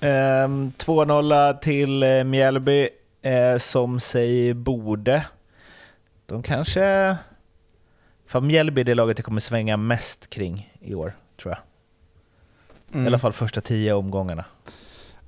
[0.00, 2.88] Ehm, 2-0 till Mjällby,
[3.22, 5.22] eh, som sig borde.
[6.26, 7.16] De kanske...
[8.26, 11.58] För Mjällby är det laget jag kommer svänga mest kring i år, tror jag.
[12.94, 13.04] Mm.
[13.04, 14.44] I alla fall första tio omgångarna.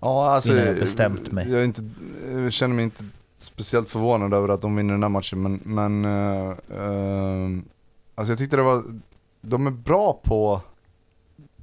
[0.01, 1.51] Ja, alltså, innan jag bestämt mig.
[1.51, 1.90] Jag, inte,
[2.32, 3.05] jag känner mig inte
[3.39, 7.62] speciellt förvånad över att de vinner den här matchen, men, men eh, eh,
[8.14, 8.82] alltså jag tyckte det var,
[9.40, 10.60] de är bra på,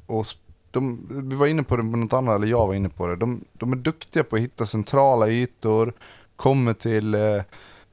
[0.06, 0.26] och
[0.72, 3.16] de, vi var inne på det på något annat, eller jag var inne på det,
[3.16, 5.94] de, de är duktiga på att hitta centrala ytor,
[6.36, 7.42] kommer till eh,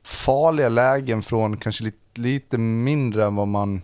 [0.03, 3.83] farliga lägen från kanske lite lite mindre än vad man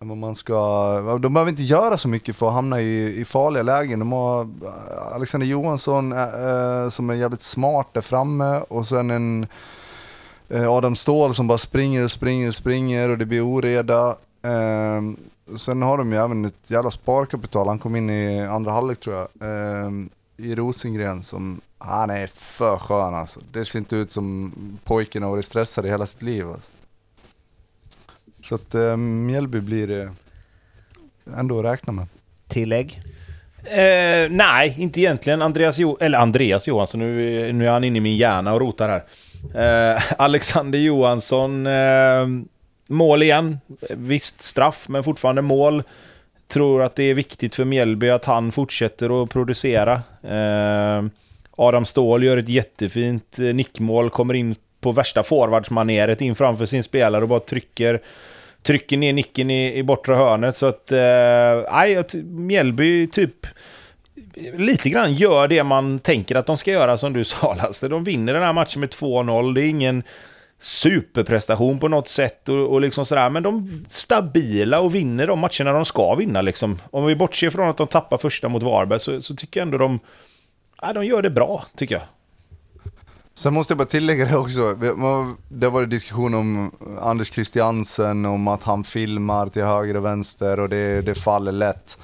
[0.00, 3.24] än vad man ska, de behöver inte göra så mycket för att hamna i, i
[3.24, 3.98] farliga lägen.
[3.98, 9.46] De har eh, Alexander Johansson äh, som är jävligt smart där framme och sen en
[10.48, 14.08] äh, Adam Ståhl som bara springer och springer och springer och det blir oreda.
[14.42, 15.02] Äh,
[15.56, 19.16] sen har de ju även ett jävla sparkapital, han kom in i andra halvlek tror
[19.16, 20.10] jag, ehm,
[20.42, 23.40] i Rosengren som, han är för skön alltså.
[23.52, 24.52] Det ser inte ut som
[24.84, 26.70] pojken har varit stressad i hela sitt liv alltså.
[28.42, 30.12] Så att eh, Mjällby blir det
[31.36, 32.06] ändå att räkna med.
[32.48, 33.02] Tillägg?
[33.64, 35.42] Eh, nej, inte egentligen.
[35.42, 38.88] Andreas, jo eller Andreas Johansson, nu, nu är han inne i min hjärna och rotar
[38.88, 39.94] här.
[39.94, 42.26] Eh, Alexander Johansson, eh,
[42.86, 43.58] mål igen.
[43.90, 45.82] Visst straff, men fortfarande mål.
[46.52, 50.02] Tror att det är viktigt för Mjällby att han fortsätter att producera.
[50.22, 51.04] Eh,
[51.56, 56.82] Adam Ståhl gör ett jättefint eh, nickmål, kommer in på värsta forwardsmaneret in framför sin
[56.82, 58.00] spelare och bara trycker
[58.62, 60.56] trycker ner nicken i, i bortre hörnet.
[60.56, 63.46] Så att, eh, nej, eh, Mjällby typ
[64.54, 67.88] lite grann gör det man tänker att de ska göra som du sa Lasse.
[67.88, 69.54] De vinner den här matchen med 2-0.
[69.54, 70.02] Det är ingen
[70.62, 73.30] superprestation på något sätt och, och liksom sådär.
[73.30, 76.78] Men de är stabila och vinner de matcherna de ska vinna liksom.
[76.90, 79.78] Om vi bortser från att de tappar första mot Varberg så, så tycker jag ändå
[79.78, 80.00] de,
[80.80, 82.04] ja, de gör det bra, tycker jag.
[83.34, 84.74] Sen måste jag bara tillägga det också,
[85.48, 86.70] det var diskussion om
[87.00, 91.98] Anders Christiansen, om att han filmar till höger och vänster och det, det faller lätt.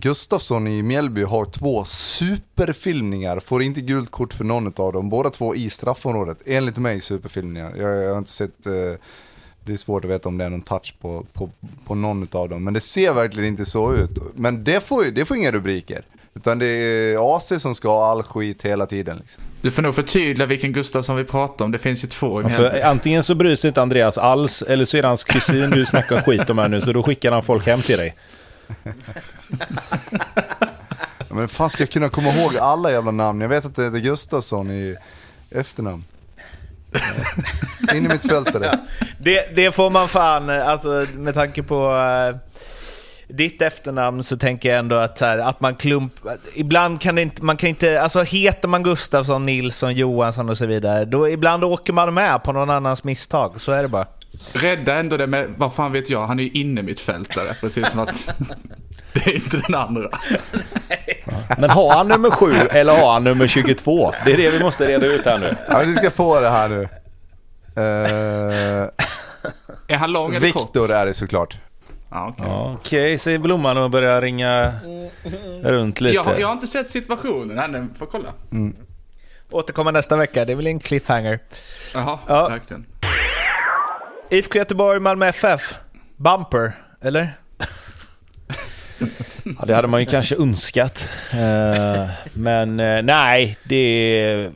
[0.00, 5.30] Gustafsson i Mjällby har två superfilmningar, får inte gult kort för någon av dem, båda
[5.30, 6.38] två i straffområdet.
[6.46, 7.76] Enligt mig superfilmningar.
[7.76, 8.72] Jag, jag har inte sett, eh,
[9.64, 11.50] det är svårt att veta om det är någon touch på, på,
[11.86, 14.10] på någon av dem, men det ser verkligen inte så ut.
[14.34, 16.04] Men det får, det får inga rubriker.
[16.34, 19.16] Utan det är AC som ska ha all skit hela tiden.
[19.16, 19.42] Liksom.
[19.60, 21.72] Du får nog förtydliga vilken Gustavsson vi pratar om.
[21.72, 24.84] Det finns ju två i ja, för Antingen så bryr sig inte Andreas alls, eller
[24.84, 27.42] så är det hans kusin du snackar skit om här nu, så då skickar han
[27.42, 28.14] folk hem till dig
[31.30, 33.40] men fan ska jag kunna komma ihåg alla jävla namn?
[33.40, 34.96] Jag vet att det är Gustavsson i
[35.50, 36.04] efternamn.
[37.94, 38.78] In i mitt fält är
[39.18, 41.88] det, det får man fan, alltså med tanke på...
[41.88, 42.36] Uh
[43.28, 46.12] ditt efternamn så tänker jag ändå att, här, att man klump...
[46.54, 50.66] Ibland kan det inte, man kan inte, alltså heter man Gustafsson, Nilsson, Johansson och så
[50.66, 53.60] vidare, då ibland åker man med på någon annans misstag.
[53.60, 54.06] Så är det bara.
[54.54, 57.54] Rädda ändå det med, vad fan vet jag, han är ju inne mittfältare.
[57.60, 58.30] Precis som att
[59.12, 60.08] det är inte den andra.
[61.58, 64.12] Men har han nummer 7 eller har han nummer 22?
[64.24, 65.56] Det är det vi måste reda ut här nu.
[65.68, 66.88] Ja, men du ska få det här nu.
[67.78, 68.90] Uh...
[69.88, 70.62] Är han lång eller kort?
[70.62, 71.58] Viktor är det såklart.
[72.08, 72.72] Ah, Okej, okay.
[72.72, 74.72] okay, säger Blomman och börjar ringa
[75.62, 76.14] runt lite.
[76.14, 78.28] Jag har, jag har inte sett situationen ännu, får kolla.
[78.52, 78.76] Mm.
[79.50, 81.38] Återkomma nästa vecka, det är väl en cliffhanger.
[81.94, 82.48] Jaha, ja.
[82.48, 82.86] verkligen.
[84.30, 85.74] IFK Göteborg, Malmö FF.
[86.16, 87.32] Bumper, eller?
[89.44, 91.08] ja, det hade man ju kanske önskat.
[91.32, 94.50] Eh, men eh, nej, det...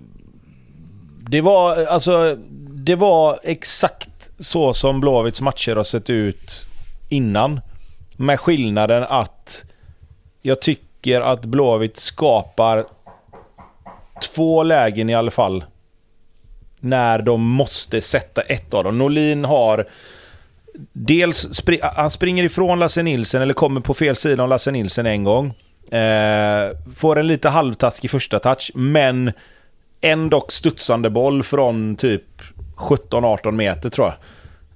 [1.29, 2.37] Det var alltså...
[2.73, 6.67] Det var exakt så som Blåvitts matcher har sett ut
[7.09, 7.61] innan.
[8.17, 9.65] Med skillnaden att
[10.43, 12.87] jag tycker att Blåvitt skapar
[14.23, 15.65] två lägen i alla fall.
[16.81, 18.98] När de måste sätta ett av dem.
[18.98, 19.89] Norlin har...
[20.93, 25.07] Dels spri han springer ifrån Lasse Nilsen eller kommer på fel sida om Lasse Nilsen
[25.07, 25.47] en gång.
[25.90, 29.32] Eh, får en lite halvtaskig första touch, men
[30.01, 32.23] ändå studsande boll från typ
[32.77, 34.16] 17-18 meter tror jag.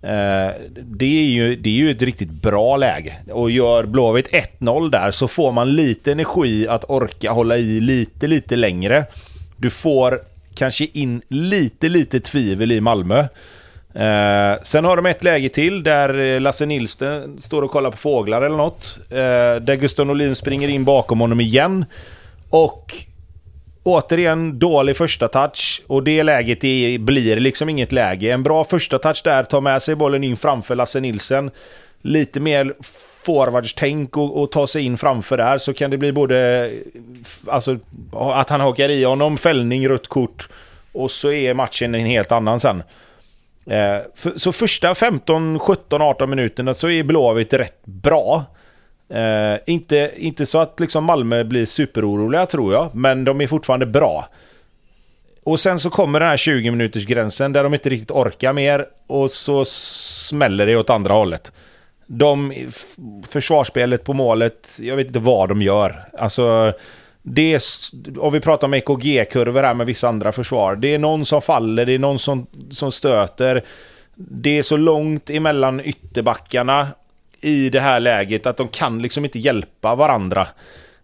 [0.04, 3.16] Eh, det, är ju, det är ju ett riktigt bra läge.
[3.32, 8.26] Och gör Blåvitt 1-0 där så får man lite energi att orka hålla i lite,
[8.26, 9.04] lite längre.
[9.56, 10.20] Du får
[10.54, 13.18] kanske in lite, lite tvivel i Malmö.
[13.94, 17.96] Eh, sen har de ett läge till där eh, Lasse Nilsson står och kollar på
[17.96, 18.98] fåglar eller något.
[19.10, 19.16] Eh,
[19.62, 21.84] där Gustav Norlin springer in bakom honom igen.
[22.50, 22.94] Och
[23.86, 28.32] Återigen dålig första touch och det läget är, blir liksom inget läge.
[28.32, 31.50] En bra första touch där, tar med sig bollen in framför Lasse Nilsen.
[32.04, 32.74] Lite mer
[33.24, 36.70] forwardstänk och, och ta sig in framför där så kan det bli både
[37.46, 37.78] alltså,
[38.12, 40.48] att han hakar i honom, fällning, rött kort
[40.92, 42.82] och så är matchen en helt annan sen.
[43.66, 48.44] Eh, för, så första 15, 17, 18 minuterna så är Blåvitt rätt bra.
[49.08, 53.86] Eh, inte, inte så att liksom Malmö blir superoroliga tror jag, men de är fortfarande
[53.86, 54.28] bra.
[55.44, 58.86] Och sen så kommer den här 20 minuters gränsen där de inte riktigt orkar mer
[59.06, 61.52] och så smäller det åt andra hållet.
[62.06, 62.52] De,
[63.28, 66.08] försvarsspelet på målet, jag vet inte vad de gör.
[66.18, 66.72] Alltså,
[67.22, 67.62] det är,
[68.18, 70.76] om vi pratar om EKG-kurvor här med vissa andra försvar.
[70.76, 73.64] Det är någon som faller, det är någon som, som stöter.
[74.14, 76.88] det är så långt emellan ytterbackarna
[77.40, 80.48] i det här läget att de kan liksom inte hjälpa varandra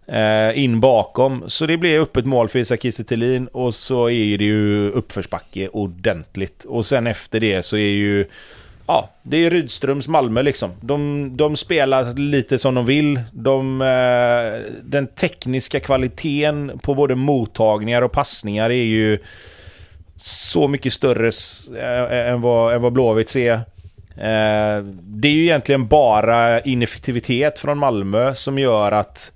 [0.06, 1.44] eh, in bakom.
[1.47, 6.64] Så det blir öppet mål för Isak Kiese och så är det ju uppförsbacke ordentligt.
[6.64, 8.27] Och sen efter det så är ju
[8.91, 10.71] ja, det är Rydströms Malmö liksom.
[10.81, 13.21] De, de spelar lite som de vill.
[13.33, 19.19] De, eh, den tekniska kvaliteten på både mottagningar och passningar är ju
[20.17, 21.31] så mycket större
[21.81, 23.53] eh, eh, än, vad, än vad Blåvitt ser.
[24.17, 29.33] Eh, det är ju egentligen bara ineffektivitet från Malmö som gör att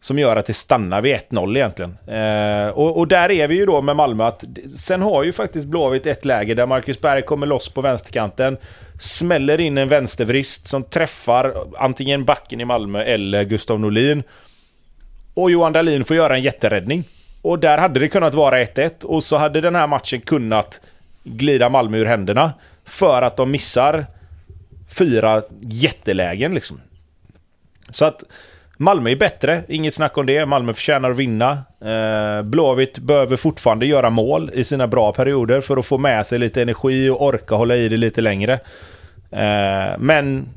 [0.00, 1.98] som gör att det stannar vid 1-0 egentligen.
[2.06, 4.44] Eh, och, och, där är vi ju då med Malmö att
[4.78, 8.56] sen har ju faktiskt Blåvitt ett läge där Marcus Berg kommer loss på vänsterkanten.
[9.00, 14.22] Smäller in en vänstervrist som träffar antingen backen i Malmö eller Gustav Norlin.
[15.34, 17.04] Och Johan Dahlin får göra en jätteräddning.
[17.42, 20.80] Och där hade det kunnat vara 1-1 och så hade den här matchen kunnat
[21.24, 22.52] glida Malmö ur händerna.
[22.84, 24.06] För att de missar
[24.98, 26.80] fyra jättelägen liksom.
[27.90, 28.24] Så att
[28.80, 30.46] Malmö är bättre, inget snack om det.
[30.46, 31.58] Malmö förtjänar att vinna.
[31.80, 36.38] Eh, Blåvitt behöver fortfarande göra mål i sina bra perioder för att få med sig
[36.38, 38.52] lite energi och orka hålla i det lite längre.
[39.30, 40.48] Eh, men,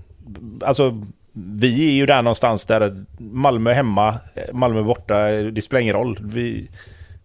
[0.66, 5.82] alltså, vi är ju där någonstans där Malmö hemma, eh, Malmö borta, eh, det spelar
[5.82, 6.20] ingen roll.
[6.24, 6.70] Vi,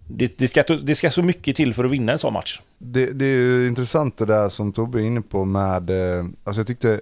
[0.08, 2.60] det, det, ska, det ska så mycket till för att vinna en sån match.
[2.78, 6.60] Det, det är ju intressant det där som Tobbe är inne på med, eh, alltså
[6.60, 7.00] jag tyckte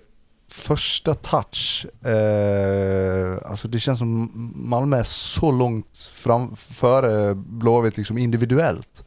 [0.55, 8.19] första touch, eh, alltså det känns som Malmö är så långt fram, före Blåvitt liksom
[8.19, 9.05] individuellt.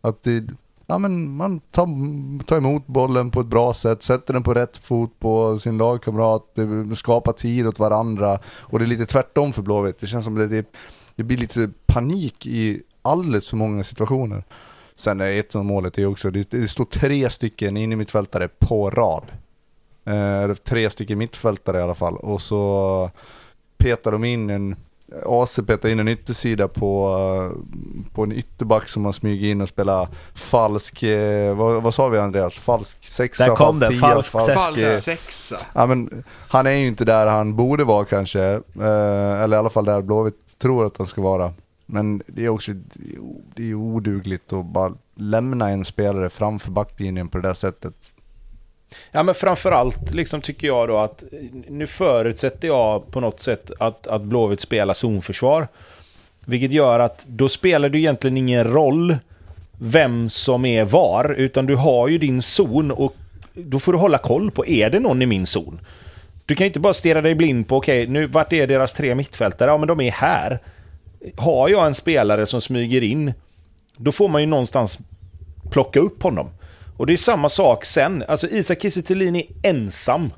[0.00, 0.44] Att det,
[0.86, 1.86] ja men man tar,
[2.44, 6.54] tar emot bollen på ett bra sätt, sätter den på rätt fot på sin lagkamrat,
[6.54, 9.98] det skapar tid åt varandra och det är lite tvärtom för Blåvitt.
[9.98, 10.66] Det känns som det, det,
[11.16, 14.44] det blir lite panik i alldeles för många situationer.
[14.96, 18.48] Sen är ett av målet är också, det, det står tre stycken in i mittfältare
[18.48, 19.32] på rad.
[20.04, 22.16] Eh, tre stycken mittfältare i alla fall.
[22.16, 23.10] Och så
[23.76, 24.76] petar de in en,
[25.26, 27.52] AC petar in en yttersida på,
[28.14, 32.18] på en ytterback som har smugit in och spelar falsk, eh, vad, vad sa vi
[32.18, 32.54] Andreas?
[32.54, 35.56] Falsk sexa, där kom falsk det, falsk, falsk, falsk sexa.
[35.72, 38.42] Ja, men, han är ju inte där han borde vara kanske,
[38.80, 41.52] eh, eller i alla fall där Blåvitt tror att han ska vara.
[41.86, 42.72] Men det är också
[43.54, 47.94] det är odugligt att bara lämna en spelare framför backlinjen på det där sättet.
[49.12, 51.24] Ja men framförallt liksom tycker jag då att
[51.68, 55.68] nu förutsätter jag på något sätt att, att Blåvitt spelar zonförsvar.
[56.44, 59.16] Vilket gör att då spelar det egentligen ingen roll
[59.78, 63.16] vem som är var, utan du har ju din zon och
[63.54, 65.80] då får du hålla koll på, är det någon i min zon?
[66.46, 69.14] Du kan inte bara stirra dig blind på, okej, okay, nu vart är deras tre
[69.14, 69.70] mittfältare?
[69.70, 70.58] Ja, men de är här.
[71.36, 73.32] Har jag en spelare som smyger in,
[73.96, 74.98] då får man ju någonstans
[75.70, 76.50] plocka upp honom.
[76.96, 78.24] Och det är samma sak sen.
[78.28, 80.30] Alltså Isak Kiese är ensam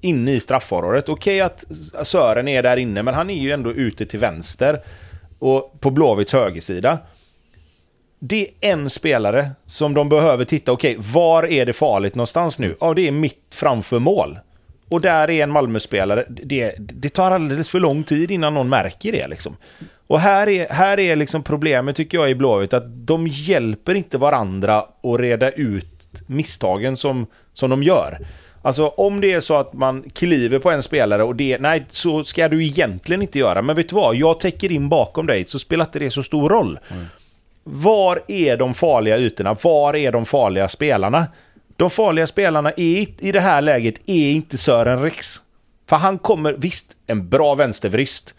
[0.00, 1.08] inne i straffområdet.
[1.08, 1.64] Okej att
[2.02, 4.80] Sören är där inne, men han är ju ändå ute till vänster.
[5.38, 6.98] Och på Blåvitts högersida.
[8.18, 12.76] Det är en spelare som de behöver titta, okej, var är det farligt någonstans nu?
[12.80, 14.38] Ja, det är mitt framför mål.
[14.88, 16.24] Och där är en Malmö-spelare.
[16.28, 19.56] Det, det tar alldeles för lång tid innan någon märker det liksom.
[20.08, 24.18] Och här är, här är liksom problemet tycker jag i Blåvitt att de hjälper inte
[24.18, 28.18] varandra att reda ut misstagen som, som de gör.
[28.62, 32.24] Alltså om det är så att man kliver på en spelare och det, nej så
[32.24, 33.62] ska du egentligen inte göra.
[33.62, 36.48] Men vet du vad, jag täcker in bakom dig så spelar inte det så stor
[36.48, 36.78] roll.
[36.90, 37.04] Mm.
[37.64, 39.56] Var är de farliga ytorna?
[39.62, 41.26] Var är de farliga spelarna?
[41.76, 45.40] De farliga spelarna är, i det här läget är inte Sören Riks.
[45.86, 48.34] För han kommer, visst, en bra vänstervrist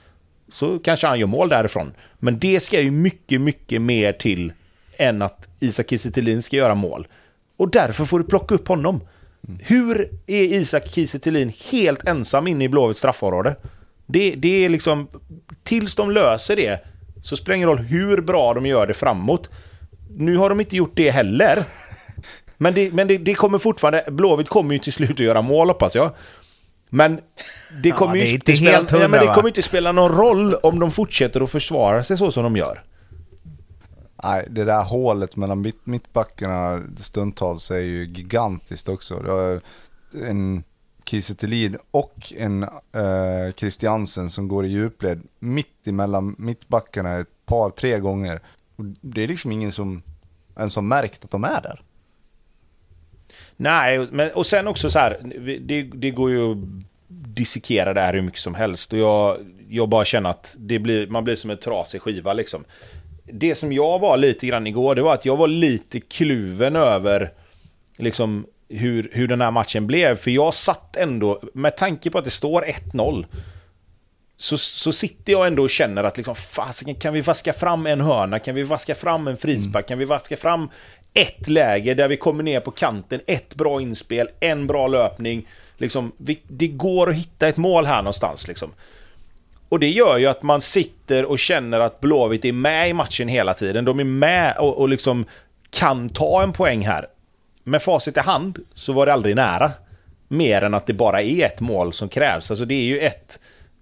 [0.52, 1.94] så kanske han gör mål därifrån.
[2.20, 4.54] Men det ska ju mycket, mycket mer till
[4.98, 7.08] än att Isak Kiese ska göra mål.
[7.58, 9.02] Och därför får du plocka upp honom.
[9.48, 9.60] Mm.
[9.64, 13.56] Hur är Isak Kiese helt ensam inne i Blåvitts straffområde?
[14.06, 15.08] Det, det är liksom...
[15.64, 16.80] Tills de löser det
[17.22, 19.50] så spelar det ingen roll hur bra de gör det framåt.
[20.18, 21.64] Nu har de inte gjort det heller.
[22.62, 24.04] Men det, men det, det kommer fortfarande...
[24.08, 26.12] Blåvitt kommer ju till slut att göra mål hoppas jag.
[26.90, 27.20] Men
[27.82, 30.12] det kommer ja, ju inte, spela, helt hundra, ja, men det kommer inte spela någon
[30.12, 32.84] roll om de fortsätter att försvara sig så som de gör.
[34.24, 39.20] Nej, det där hålet mellan mitt, mittbackarna stundtals är ju gigantiskt också.
[39.20, 39.62] Det har
[40.26, 40.64] en
[41.06, 48.00] Kiese och en eh, Christiansen som går i djupled mitt emellan mittbackarna ett par, tre
[48.00, 48.42] gånger.
[49.02, 50.04] Det är liksom ingen som
[50.58, 51.82] ens har märkt att de är där.
[53.62, 55.18] Nej, men, och sen också så här,
[55.62, 56.58] det, det går ju att
[57.08, 58.94] dissekera det här hur mycket som helst.
[58.94, 59.38] Och jag,
[59.70, 62.64] jag bara känner att det blir, man blir som en trasig skiva liksom.
[63.24, 67.32] Det som jag var lite grann igår, det var att jag var lite kluven över
[67.98, 70.16] liksom hur, hur den här matchen blev.
[70.16, 73.26] För jag satt ändå, med tanke på att det står 1-0,
[74.38, 78.02] så, så sitter jag ändå och känner att liksom, fasiken, kan vi vaska fram en
[78.02, 78.40] hörna?
[78.40, 79.88] Kan vi vaska fram en frispark?
[79.88, 80.70] Kan vi vaska fram
[81.14, 85.48] ett läge där vi kommer ner på kanten, ett bra inspel, en bra löpning.
[85.78, 88.48] Liksom, vi, det går att hitta ett mål här någonstans.
[88.48, 88.74] Liksom.
[89.70, 93.28] Och det gör ju att man sitter och känner att Blåvitt är med i matchen
[93.28, 93.86] hela tiden.
[93.86, 95.26] De är med och, och liksom
[95.70, 97.08] kan ta en poäng här.
[97.64, 99.72] Med facit i hand så var det aldrig nära.
[100.28, 102.52] Mer än att det bara är ett mål som krävs.
[102.52, 103.40] Alltså det är ju ett,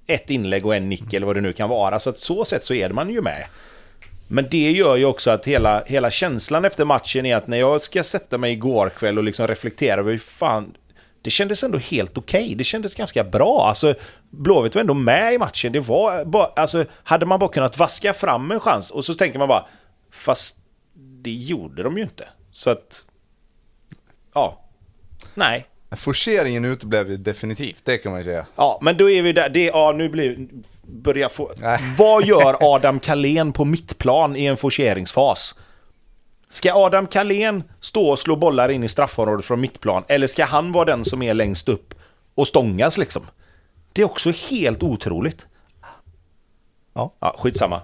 [0.08, 2.00] ett inlägg och en nick eller vad det nu kan vara.
[2.00, 3.46] Så att så sätt så är man ju med.
[4.28, 7.82] Men det gör ju också att hela, hela känslan efter matchen är att när jag
[7.82, 10.74] ska sätta mig igår kväll och liksom reflektera över hur fan...
[11.22, 12.44] Det kändes ändå helt okej.
[12.44, 12.56] Okay.
[12.56, 13.66] Det kändes ganska bra.
[13.68, 13.96] Alltså,
[14.30, 15.72] Blåvitt var ändå med i matchen.
[15.72, 19.40] Det var bara, alltså, hade man bara kunnat vaska fram en chans och så tänker
[19.40, 19.66] man bara...
[20.12, 20.58] Fast
[21.22, 22.28] det gjorde de ju inte.
[22.52, 23.08] Så att...
[24.34, 24.62] Ja.
[25.34, 25.68] Nej.
[25.92, 28.46] Forceringen uteblev ju definitivt, det kan man ju säga.
[28.56, 29.50] Ja, men då är vi där.
[29.50, 30.48] Det, ja, nu blir
[30.88, 31.52] börja få...
[31.58, 31.80] Nej.
[31.98, 35.56] Vad gör Adam Kalén på mittplan i en forceringsfas?
[36.50, 40.04] Ska Adam Kalén stå och slå bollar in i straffområdet från mittplan?
[40.08, 41.94] Eller ska han vara den som är längst upp
[42.36, 43.28] och stångas liksom?
[43.94, 45.46] Det är också helt otroligt.
[46.94, 47.82] Ja, ja skitsamma.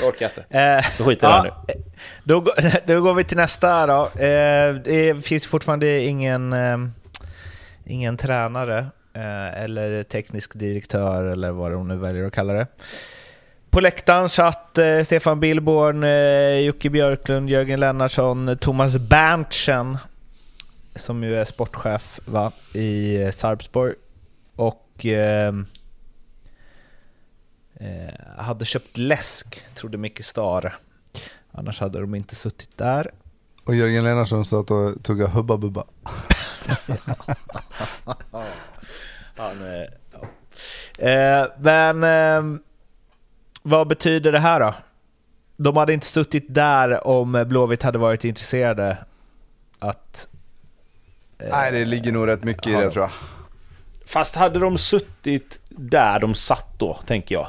[0.00, 0.84] Jag orkar inte.
[0.98, 1.82] Då skiter jag ja, nu.
[2.24, 2.40] Då,
[2.86, 4.20] då går vi till nästa då.
[4.20, 6.78] Eh, det finns fortfarande ingen, eh,
[7.84, 9.05] ingen tränare Eh,
[9.54, 12.66] eller teknisk direktör eller vad de nu väljer att kalla det.
[13.70, 19.98] På läktaren satt eh, Stefan Billborn, eh, Jocke Björklund, Jörgen Lennartsson, Thomas Berntsen
[20.98, 23.94] som ju är sportchef va, i Sarpsborg
[24.56, 25.54] och eh,
[27.74, 30.72] eh, hade köpt läsk, trodde Micke Stare.
[31.52, 33.10] Annars hade de inte suttit där.
[33.64, 35.84] Och Jörgen Lennartsson satt och tuggade Hubba Bubba.
[39.36, 39.56] Han,
[40.12, 41.08] ja.
[41.08, 42.60] eh, men eh,
[43.62, 44.74] vad betyder det här då?
[45.56, 48.96] De hade inte suttit där om Blåvitt hade varit intresserade
[49.78, 50.28] att...
[51.38, 53.10] Eh, Nej, det ligger nog rätt mycket i det tror jag.
[54.06, 57.48] Fast hade de suttit där de satt då, tänker jag.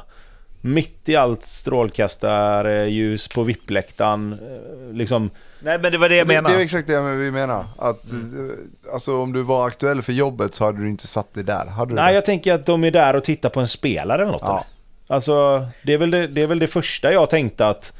[0.60, 4.32] Mitt i allt strålkastarljus på vippläktaren.
[4.32, 5.30] Eh, liksom
[5.60, 6.54] Nej men det var det jag menade.
[6.54, 7.66] Det är exakt det vi menar.
[7.78, 8.70] Att, mm.
[8.92, 11.66] Alltså om du var aktuell för jobbet så hade du inte satt dig där.
[11.66, 12.14] Hade Nej det?
[12.14, 14.42] jag tänker att de är där och tittar på en spelare eller något.
[14.44, 14.64] Ja.
[15.06, 17.92] Alltså det är, väl det, det är väl det första jag tänkte att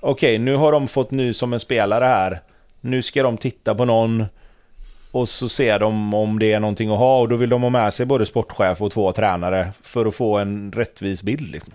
[0.00, 2.42] Okej okay, nu har de fått ny som en spelare här.
[2.80, 4.26] Nu ska de titta på någon.
[5.10, 7.70] Och så ser de om det är någonting att ha och då vill de ha
[7.70, 11.50] med sig både sportchef och två tränare för att få en rättvis bild.
[11.52, 11.72] Liksom.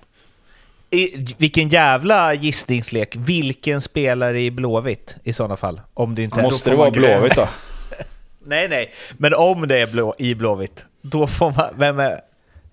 [0.90, 3.16] I, vilken jävla gissningslek.
[3.16, 5.82] Vilken spelare i Blåvitt i sådana fall?
[5.94, 7.48] Om det inte Måste det vara Blåvitt då?
[8.46, 8.94] nej, nej.
[9.18, 11.70] Men om det är blå, i Blåvitt, då får man...
[11.78, 12.20] Vem är...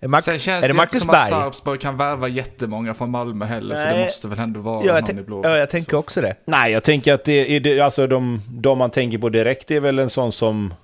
[0.03, 1.19] Är Mar Sen känns är det, det inte som Berg?
[1.21, 3.85] att Sarpsborg kan värva jättemånga från Malmö heller, Nej.
[3.85, 5.51] så det måste väl ändå vara ja, någon i Blåvitt.
[5.51, 6.35] Ja, jag tänker också det.
[6.45, 9.81] Nej, jag tänker att det är det, alltså de, de man tänker på direkt är
[9.81, 10.75] väl en sån som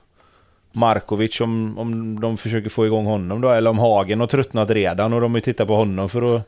[0.72, 5.12] Markovic, om, om de försöker få igång honom då, eller om Hagen har tröttnat redan
[5.12, 6.42] och de vill titta på honom för att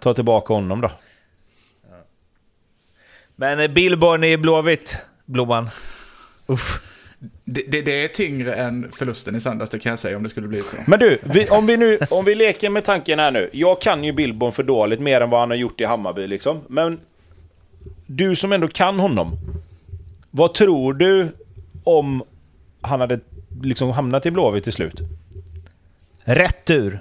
[0.00, 0.90] ta tillbaka honom då.
[3.36, 5.70] Men Billborn i Blåvitt, Blomman.
[6.46, 6.80] Uff.
[7.44, 10.28] Det, det, det, är tyngre än förlusten i söndags, det kan jag säga om det
[10.28, 10.76] skulle bli så.
[10.86, 13.50] Men du, vi, om, vi nu, om vi leker med tanken här nu.
[13.52, 16.60] Jag kan ju Billborn för dåligt, mer än vad han har gjort i Hammarby liksom.
[16.68, 17.00] Men
[18.06, 19.36] du som ändå kan honom.
[20.30, 21.28] Vad tror du
[21.84, 22.22] om
[22.80, 23.20] han hade
[23.62, 25.00] liksom hamnat i Blåvitt till slut?
[26.24, 27.00] Rätt ur.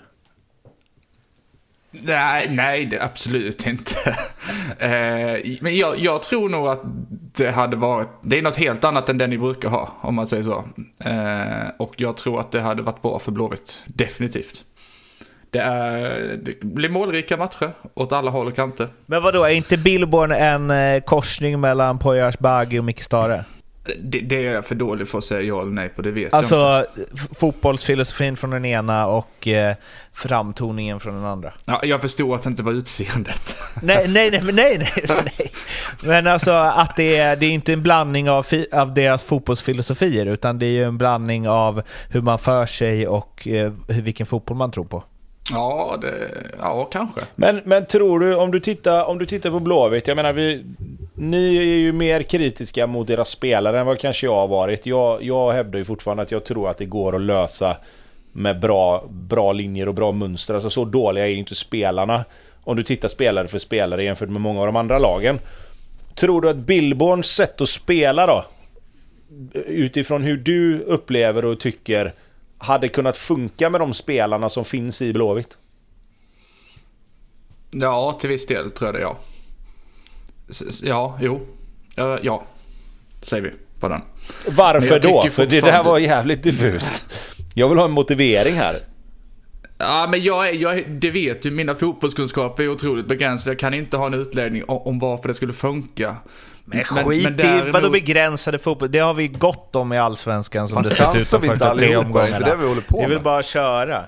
[2.01, 4.09] Nej, nej det, absolut inte.
[4.79, 6.81] eh, men jag, jag, tror nog att
[7.35, 10.27] det hade varit, det är något helt annat än den ni brukar ha, om man
[10.27, 10.63] säger så.
[10.99, 14.63] Eh, och jag tror att det hade varit bra för Blåvitt, definitivt.
[15.49, 18.87] Det, är, det blir målrika matcher åt alla håll och kanter.
[19.05, 23.45] Men vadå, är inte Billborn en eh, korsning mellan Poyars Bagi och Micke Stare?
[23.84, 26.34] Det, det, är jag för dålig för att säga ja eller nej på, det vet
[26.34, 27.35] alltså, jag inte.
[27.35, 29.76] fotbollsfilosofin från den ena och eh,
[30.14, 31.53] framtoningen från den andra.
[31.65, 33.55] Ja, jag förstår att det inte var utseendet.
[33.81, 35.51] nej, nej, nej, nej, nej, nej.
[36.03, 40.26] Men alltså att det är, det är inte en blandning av, fi, av deras fotbollsfilosofier,
[40.26, 44.57] utan det är ju en blandning av hur man för sig och eh, vilken fotboll
[44.57, 45.03] man tror på.
[45.51, 46.30] Ja, det,
[46.60, 47.22] ja kanske.
[47.35, 50.65] Men, men tror du, om du tittar, om du tittar på Blåvitt, jag menar vi,
[51.15, 54.85] ni är ju mer kritiska mot deras spelare än vad kanske jag har varit.
[54.85, 57.77] Jag, jag hävdar ju fortfarande att jag tror att det går att lösa
[58.31, 60.53] med bra, bra linjer och bra mönster.
[60.53, 62.26] Alltså så dåliga är ju inte spelarna.
[62.64, 65.40] Om du tittar spelare för spelare jämfört med många av de andra lagen.
[66.15, 68.45] Tror du att Billborns sätt att spela då?
[69.53, 72.14] utifrån hur du upplever och tycker
[72.57, 75.57] hade kunnat funka med de spelarna som finns i Blåvitt?
[77.72, 79.18] Ja, till viss del tror jag det, ja.
[80.83, 81.41] Ja, jo.
[81.99, 82.43] Uh, ja,
[83.21, 84.01] säger vi på den.
[84.47, 85.29] Varför då?
[85.31, 87.05] För det där var jävligt diffust.
[87.53, 88.79] Jag vill ha en motivering här.
[89.77, 93.51] Ja, men jag, är, jag, det vet du, mina fotbollskunskaper är otroligt begränsade.
[93.51, 96.15] Jag kan inte ha en utläggning om, om varför det skulle funka.
[96.65, 98.91] Men skit men, men i vadå begränsade fotboll?
[98.91, 102.39] Det har vi gott om i Allsvenskan som det sett ut de första tre omgångarna.
[102.39, 103.09] Det är det vi håller på med.
[103.09, 104.05] Vi vill bara köra.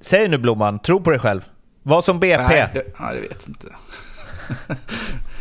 [0.00, 1.40] Säg nu Blomman, tro på dig själv.
[1.82, 2.42] Vad som BP?
[2.42, 3.66] Nej, det, nej, det vet inte.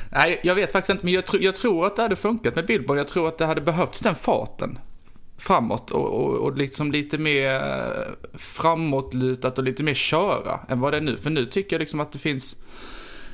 [0.10, 2.66] nej, jag vet faktiskt inte, men jag, tr jag, tror att det hade funkat med
[2.66, 2.98] Billborn.
[2.98, 4.80] Jag tror att det hade behövts den farten
[5.38, 7.62] framåt och, och, och liksom lite mer
[8.34, 11.18] framåtlutat och lite mer köra än vad det är nu.
[11.18, 12.56] För nu tycker jag liksom att det finns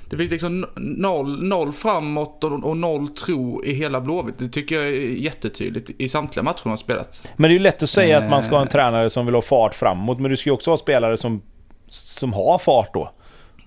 [0.10, 4.38] det finns liksom noll, noll framåt och, och noll tro i hela Blåvitt.
[4.38, 7.32] Det tycker jag är jättetydligt i samtliga matcher man har spelat.
[7.36, 8.72] Men det är ju lätt att säga att man ska ha en eh.
[8.72, 11.42] tränare som vill ha fart framåt, men du ska ju också ha spelare som,
[11.90, 13.12] som har fart då.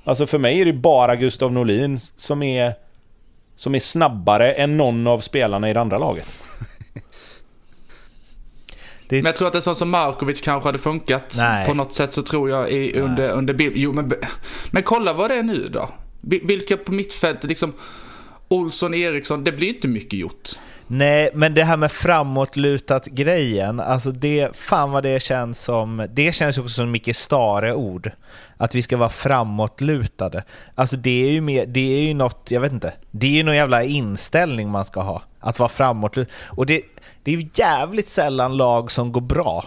[0.04, 2.74] Alltså för mig är det bara Gustav Norlin som är,
[3.56, 6.28] som är snabbare än någon av spelarna i det andra laget.
[9.08, 9.16] Det...
[9.16, 11.34] Men jag tror att en sån som Markovic kanske hade funkat.
[11.36, 11.66] Nej.
[11.66, 14.12] På något sätt så tror jag i, under, under Jo men,
[14.70, 15.88] men kolla vad det är nu då.
[16.20, 17.72] Vilka på mittfältet, liksom
[18.50, 20.48] Olsson, Eriksson, det blir inte mycket gjort.
[20.86, 26.32] Nej, men det här med framåtlutat grejen, alltså det, fan vad det känns som, det
[26.32, 28.10] känns också som Micke Stare-ord.
[28.56, 30.44] Att vi ska vara framåtlutade.
[30.74, 33.42] Alltså det är ju mer, det är ju något, jag vet inte, det är ju
[33.42, 35.22] någon jävla inställning man ska ha.
[35.40, 36.32] Att vara framåtlutad.
[36.48, 36.82] Och det,
[37.22, 39.64] det är ju jävligt sällan lag som går bra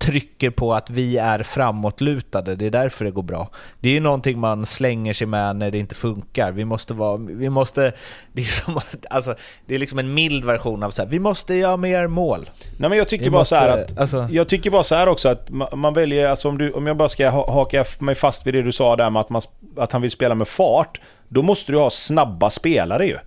[0.00, 3.48] trycker på att vi är framåtlutade, det är därför det går bra.
[3.80, 6.52] Det är ju någonting man slänger sig med när det inte funkar.
[6.52, 7.92] Vi måste vara, vi måste,
[8.32, 9.34] liksom, alltså,
[9.66, 12.50] det är liksom en mild version av så här, vi måste göra mer mål.
[12.78, 14.94] Nej men jag tycker vi bara måste, så här att, alltså, jag tycker bara så
[14.94, 18.14] här också att man, man, väljer, alltså om, du, om jag bara ska haka mig
[18.14, 19.42] fast vid det du sa där med att, man,
[19.76, 23.18] att han vill spela med fart, då måste du ha snabba spelare ju.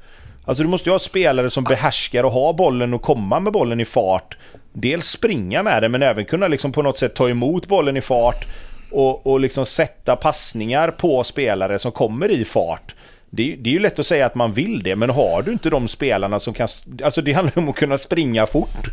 [0.46, 3.80] Alltså du måste ju ha spelare som behärskar och ha bollen och komma med bollen
[3.80, 4.38] i fart
[4.74, 8.02] dels springa med den men även kunna liksom på något sätt ta emot bollen i
[8.02, 8.46] fart
[8.92, 12.96] och, och liksom sätta passningar på spelare som kommer i fart.
[13.30, 15.70] Det, det, är ju lätt att säga att man vill det, men har du inte
[15.70, 16.68] de spelarna som kan...
[17.04, 18.90] Alltså det handlar om att kunna springa fort.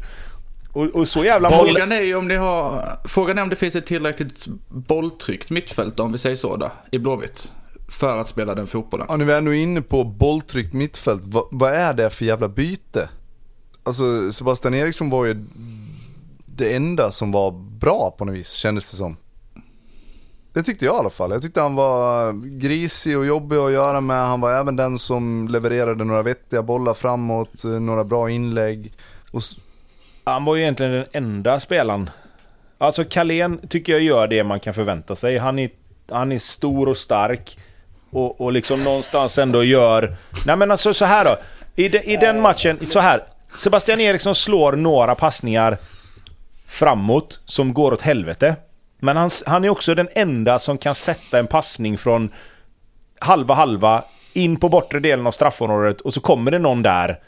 [0.73, 2.83] Och, och så jävla Frågan är ju om ni har...
[3.05, 6.99] Frågan är om det finns ett tillräckligt bolltryckt mittfält, om vi säger så då, i
[6.99, 7.53] Blåvitt.
[7.89, 9.07] För att spela den fotbollen.
[9.09, 11.23] Ja, nu är vi ändå inne på bolltryckt mittfält.
[11.25, 13.09] Va, vad är det för jävla byte?
[13.83, 15.45] Alltså Sebastian Eriksson var ju
[16.47, 17.51] det enda som var
[17.81, 19.17] bra på något vis kändes det som.
[20.53, 21.31] Det tyckte jag i alla fall.
[21.31, 24.27] Jag tyckte han var grisig och jobbig att göra med.
[24.27, 28.93] Han var även den som levererade några vettiga bollar framåt, eh, några bra inlägg.
[29.31, 29.43] Och...
[30.25, 32.11] Han var ju egentligen den enda spelaren.
[32.79, 35.39] Alltså Kalén tycker jag gör det man kan förvänta sig.
[35.39, 35.71] Han är,
[36.09, 37.59] han är stor och stark.
[38.11, 40.17] Och, och liksom någonstans ändå gör...
[40.47, 41.39] Nej men alltså så här då.
[41.77, 43.23] I, de, I den matchen, så här.
[43.57, 45.79] Sebastian Eriksson slår några passningar
[46.67, 48.57] framåt som går åt helvete.
[48.99, 52.31] Men han, han är också den enda som kan sätta en passning från
[53.19, 57.19] halva halva in på bortre delen av straffområdet och så kommer det någon där.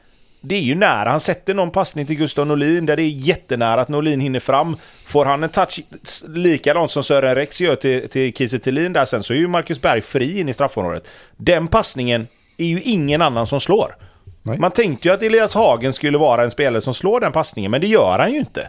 [0.41, 1.11] Det är ju nära.
[1.11, 4.77] Han sätter någon passning till Gustav Norlin där det är jättenära att Norlin hinner fram.
[5.07, 5.81] Får han en touch
[6.29, 10.01] likadant som Sören Rex gör till, till Kiese där sen så är ju Marcus Berg
[10.01, 11.09] fri in i straffområdet.
[11.37, 12.27] Den passningen
[12.57, 13.97] är ju ingen annan som slår.
[14.43, 14.59] Nej.
[14.59, 17.81] Man tänkte ju att Elias Hagen skulle vara en spelare som slår den passningen, men
[17.81, 18.69] det gör han ju inte.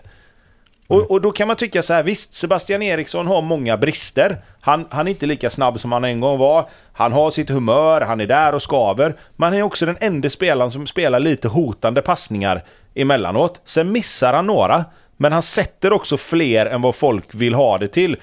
[0.88, 4.42] Och, och, då kan man tycka så här, visst Sebastian Eriksson har många brister.
[4.62, 6.66] Han, han är inte lika snabb som han en gång var.
[6.94, 9.16] Han har sitt humör, han är där och skaver.
[9.36, 12.64] Men han är också den enda spelaren som spelar lite hotande passningar
[12.96, 13.62] emellanåt.
[13.66, 14.86] Sen missar han några,
[15.18, 18.18] men han sätter också fler än vad folk vill ha det till.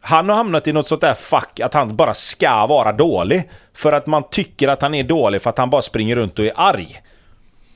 [0.00, 3.50] Han har hamnat i något sånt där fack att han bara ska vara dålig.
[3.74, 6.44] För att man tycker att han är dålig för att han bara springer runt och
[6.44, 7.02] är arg.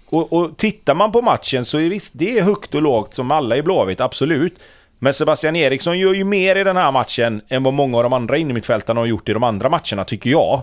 [0.06, 3.30] Och, och tittar man på matchen så är visst, det är högt och lågt som
[3.30, 4.58] alla i Blåvitt, absolut.
[4.98, 8.12] Men Sebastian Eriksson gör ju mer i den här matchen än vad många av de
[8.12, 10.62] andra innermittfältarna har gjort i de andra matcherna, tycker jag.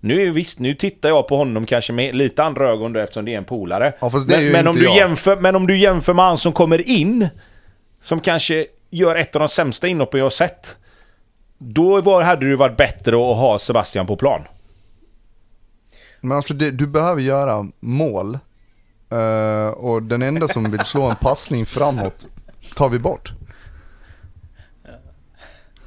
[0.00, 3.34] Nu visst, nu tittar jag på honom kanske med lite andra ögon då eftersom det
[3.34, 3.92] är en polare.
[4.00, 7.28] Ja, men, men, om du jämför, men om du jämför med han som kommer in,
[8.00, 10.76] som kanske gör ett av de sämsta inhoppen jag har sett.
[11.58, 14.42] Då var, hade det varit bättre att ha Sebastian på plan.
[16.20, 18.38] Men alltså det, du behöver göra mål
[19.12, 22.26] Uh, och den enda som vill slå en passning framåt
[22.74, 23.32] tar vi bort.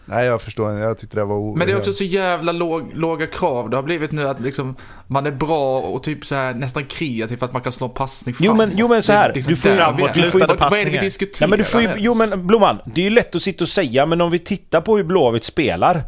[0.09, 2.91] Nej jag förstår, jag tyckte det var o- Men det är också så jävla låg,
[2.93, 3.69] låga krav.
[3.69, 4.75] Det har blivit nu att liksom,
[5.07, 8.35] man är bra och typ så här, nästan kreativ för att man kan slå passning
[8.39, 8.79] Jo, men- framåt.
[8.79, 9.85] jo, men så här, Det är liksom du får- där vi är.
[9.85, 11.01] framåtlutade Vad- Vad är det vi passningar.
[11.01, 12.01] diskuterar Nej, men du får ju, ens?
[12.03, 14.81] jo men Blomman, det är ju lätt att sitta och säga men om vi tittar
[14.81, 16.03] på hur Blåvitt spelar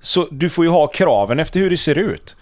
[0.00, 2.36] Så du får ju ha kraven efter hur det ser ut.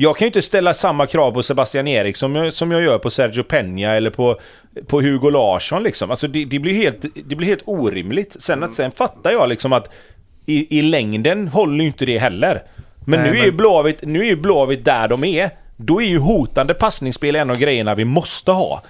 [0.00, 2.98] Jag kan ju inte ställa samma krav på Sebastian Erik som jag, som jag gör
[2.98, 4.40] på Sergio Peña eller på,
[4.86, 6.10] på Hugo Larsson liksom.
[6.10, 8.36] Alltså det, det, blir helt, det blir helt orimligt.
[8.38, 9.92] Sen, att, sen fattar jag liksom att
[10.46, 12.62] i, i längden håller ju inte det heller.
[13.06, 15.50] Men Nej, nu är ju Blåvitt, nu är ju Blåvitt där de är.
[15.76, 18.82] Då är ju hotande passningsspel en av grejerna vi måste ha.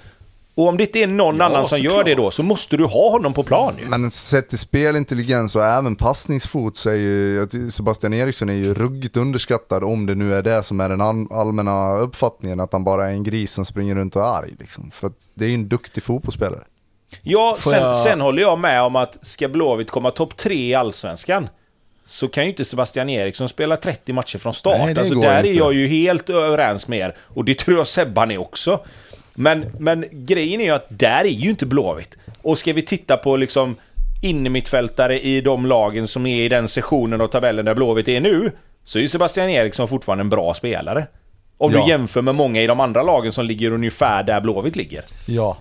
[0.59, 2.05] Och om det inte är någon Ja, annan som gör såklart.
[2.07, 3.89] det då så måste du ha honom på plan ju.
[3.89, 9.17] Men sett till spelintelligens och även passningsfot så är ju Sebastian Eriksson är ju ruggigt
[9.17, 13.09] underskattad om det nu är det som är den all- allmänna uppfattningen att han bara
[13.09, 14.91] är en gris som springer runt och är arg liksom.
[14.91, 16.65] För att det är ju en duktig fotbollsspelare.
[17.23, 20.75] Ja, sen, jag- sen håller jag med om att ska Blåvitt komma topp tre i
[20.75, 21.49] Allsvenskan
[22.07, 24.79] så kan ju inte Sebastian Eriksson spela 30 matcher från start.
[24.79, 25.59] Nej, det alltså, där inte.
[25.59, 27.17] är jag ju helt överens med er.
[27.35, 28.81] Och det tror jag Sebban är också.
[29.39, 32.17] Men, men grejen är ju att där är ju inte Blåvitt.
[32.43, 33.77] Och ska vi titta på liksom
[34.23, 38.53] innermittfältare i de lagen som är i den sessionen av tabellen där Blåvitt är nu,
[38.85, 41.07] så är ju Sebastian Eriksson fortfarande en bra spelare.
[41.59, 41.85] Om Ja.
[41.85, 45.05] du jämför med många i de andra lagen som ligger ungefär där Blåvitt ligger.
[45.27, 45.57] Ja.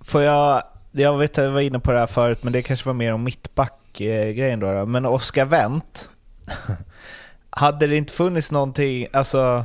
[0.00, 0.62] Får jag,
[0.92, 3.12] jag vet att jag var inne på det här förut, men det kanske var mer
[3.12, 4.86] om mittback-grejen då, då.
[4.86, 6.08] Men Oskar Wendt,
[7.50, 9.64] hade det inte funnits någonting, alltså...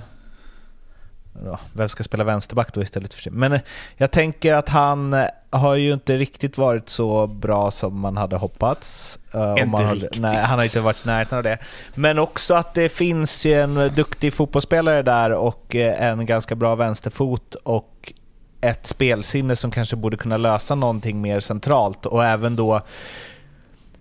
[1.44, 3.32] Ja, vem ska spela vänsterback då istället för sig?
[3.32, 3.62] Men eh,
[3.98, 8.36] jag tänker att han eh, har ju inte riktigt varit så bra som man hade
[8.36, 9.20] hoppats.
[9.34, 10.22] Eh, Inte man hade, riktigt.
[10.22, 11.58] nej, han har inte varit i närheten av det.
[11.96, 17.56] Men också att det finns ju en duktig fotbollsspelare där och en ganska bra vänsterfot
[17.56, 18.14] och
[18.62, 22.82] ett spelsinne som kanske borde kunna lösa någonting mer centralt och även då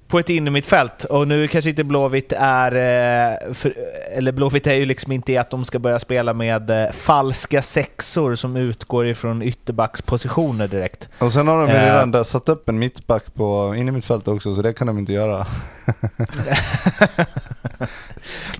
[0.09, 1.05] på ett innermittfält.
[1.05, 2.73] Och nu kanske inte Blåvitt är...
[2.73, 3.75] eh, För,
[4.13, 7.63] eller Blåvitt är ju liksom inte i att de ska börja spela med eh, falska
[7.63, 11.09] sexor som utgår ifrån ytterbackspositioner direkt.
[11.19, 11.83] Och sen har de ju Eh.
[11.93, 14.99] redan där satt upp en mittback på in i mittfältet också så det kan de
[14.99, 15.47] inte göra.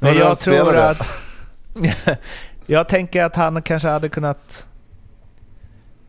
[0.01, 0.99] Men jag tror att...
[2.67, 4.67] jag tänker att han kanske hade kunnat...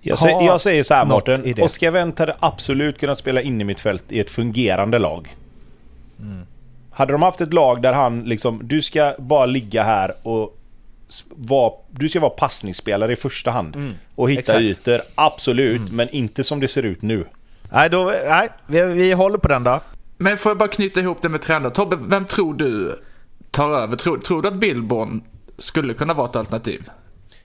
[0.08, 1.64] Jag, säger, jag säger så här Mårten.
[1.64, 5.36] Oskar Wendt hade absolut kunnat spela in i mitt fält i ett fungerande lag.
[6.20, 6.46] Mm.
[6.92, 10.58] Hade de haft ett lag där han liksom, du ska bara ligga här och
[11.30, 13.76] vara, du ska vara passningsspelare i första hand.
[13.76, 13.94] Mm.
[14.16, 14.62] Och hitta Exakt.
[14.62, 17.26] ytor, absolut, men inte som det ser ut nu.
[17.72, 19.80] Nej, då, nej vi, vi håller på den då.
[20.18, 21.70] Men får jag bara knyta ihop det med trender.
[21.70, 23.00] Tobbe, vem tror du
[23.52, 23.96] tar över?
[23.96, 25.22] Tror, tror du att Billborn
[25.58, 26.90] skulle kunna vara ett alternativ?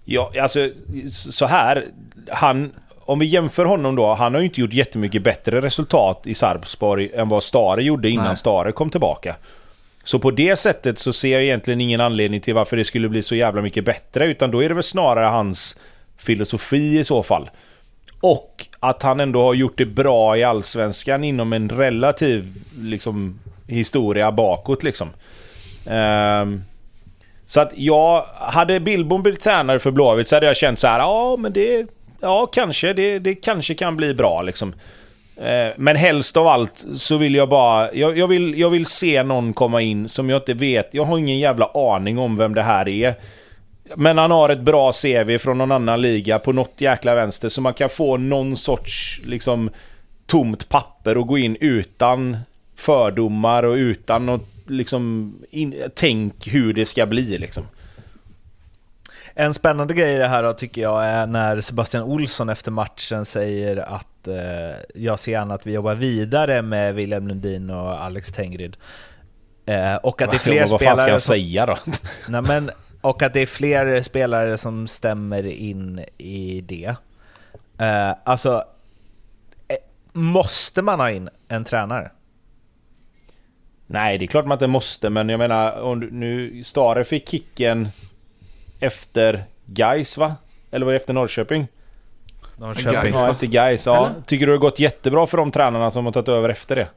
[0.04, 0.70] Ja, alltså
[1.08, 1.86] så här.
[2.28, 6.34] Han, om vi jämför honom då, han har ju inte gjort jättemycket bättre resultat i
[6.34, 8.36] Sarpsborg än vad Stare gjorde innan Nej.
[8.36, 9.36] Stare kom tillbaka.
[10.04, 13.22] Så på det sättet så ser jag egentligen ingen anledning till varför det skulle bli
[13.22, 15.76] så jävla mycket bättre, utan då är det väl snarare hans
[16.16, 17.50] filosofi i så fall.
[18.20, 24.32] Och att han ändå har gjort det bra i Allsvenskan inom en relativ liksom, historia
[24.32, 25.08] bakåt liksom.
[25.86, 26.64] Ehm,
[27.46, 30.98] så att jag, hade Billborn blivit tränare för Blåvitt så hade jag känt så här,
[30.98, 31.86] ja men det,
[32.20, 34.74] ja kanske, det, det kanske kan bli bra liksom.
[35.36, 39.22] Eh, men helst av allt så vill jag bara, jag, jag, vill, jag vill se
[39.22, 42.62] någon komma in som jag inte vet, jag har ingen jävla aning om vem det
[42.62, 43.14] här är.
[43.96, 47.60] Men han har ett bra CV från någon annan liga på något jäkla vänster så
[47.60, 49.70] man kan få någon sorts liksom
[50.26, 52.36] tomt papper och gå in utan
[52.76, 57.64] fördomar och utan något liksom in, tänk hur det ska bli liksom.
[59.40, 63.24] En spännande grej i det här då, tycker jag är när Sebastian Olsson efter matchen
[63.24, 64.34] säger att eh,
[64.94, 68.76] jag ser gärna att vi jobbar vidare med William Lundin och Alex Tengryd.
[69.66, 71.76] Eh, och att det är fler men vad fan ska spelare jag som, säga då?
[72.28, 76.94] nej, men, och att det är fler spelare som stämmer in i det.
[77.78, 78.64] Eh, alltså,
[79.68, 79.76] eh,
[80.12, 82.10] måste man ha in en tränare?
[83.86, 87.28] Nej, det är klart man inte måste, men jag menar om du, nu Stare fick
[87.28, 87.88] kicken
[88.80, 90.34] efter Gais va?
[90.70, 91.68] Eller var det efter Norrköping?
[92.56, 92.92] Norrköping.
[92.92, 93.96] Gais, Ja, efter Gais, ja.
[93.96, 94.10] Eller?
[94.26, 96.88] Tycker du det har gått jättebra för de tränarna som har tagit över efter det?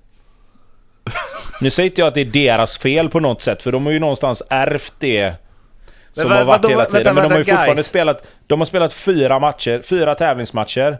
[1.61, 3.93] Nu säger inte jag att det är deras fel på något sätt, för de har
[3.93, 5.33] ju någonstans ärvt det
[6.11, 6.69] som vad- har varit vadå?
[6.69, 7.15] hela Vänta, tiden.
[7.15, 7.87] men de vänta, har ju fortfarande Gais.
[7.87, 8.27] spelat...
[8.47, 10.97] De har spelat fyra matcher, fyra tävlingsmatcher.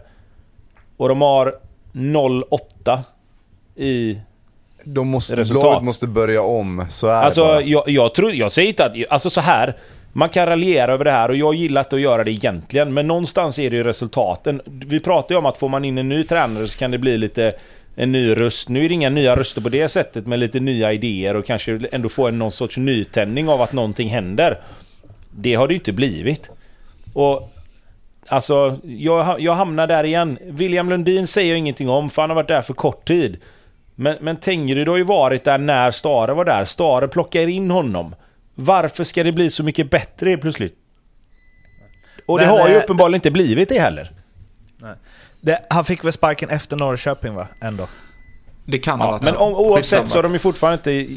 [0.96, 1.54] Och de har
[1.92, 2.98] 0-8
[3.76, 4.18] i...
[4.84, 5.62] De måste, Resultat.
[5.62, 7.60] Blåvitt måste börja om, så är det Alltså bara.
[7.60, 8.32] jag, jag tror...
[8.32, 8.92] Jag säger inte att...
[9.10, 9.76] Alltså så här.
[10.16, 12.94] Man kan raljera över det här och jag gillar inte att göra det egentligen.
[12.94, 14.60] Men någonstans är det ju resultaten.
[14.64, 17.18] Vi pratar ju om att får man in en ny tränare så kan det bli
[17.18, 17.50] lite
[17.96, 18.68] en ny röst.
[18.68, 21.80] Nu är det inga nya röster på det sättet, men lite nya idéer och kanske
[21.92, 24.58] ändå få en någon sorts nytändning av att någonting händer.
[25.30, 26.50] Det har det ju inte blivit.
[27.12, 27.50] Och
[28.26, 30.38] Alltså, jag, jag hamnar där igen.
[30.42, 33.36] William Lundin säger jag ingenting om, för han har varit där för kort tid.
[33.94, 36.64] Men, men Tengryd har ju varit där när Stare var där.
[36.64, 38.14] Stare plockar in honom.
[38.54, 40.74] Varför ska det bli så mycket bättre plötsligt?
[42.26, 44.10] Och det Men, har ju uppenbarligen inte blivit det heller.
[45.40, 47.46] Det, han fick väl sparken efter Norrköping va?
[47.60, 47.86] Ändå.
[48.64, 49.38] Det kan ha Ja, varit men så.
[49.40, 50.06] om, oavsett Skitsamma.
[50.06, 51.14] så har de ju fortfarande inte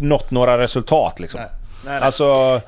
[0.00, 1.40] nått några resultat liksom.
[1.40, 1.50] Nej,
[1.84, 1.98] nej.
[2.00, 2.60] Alltså...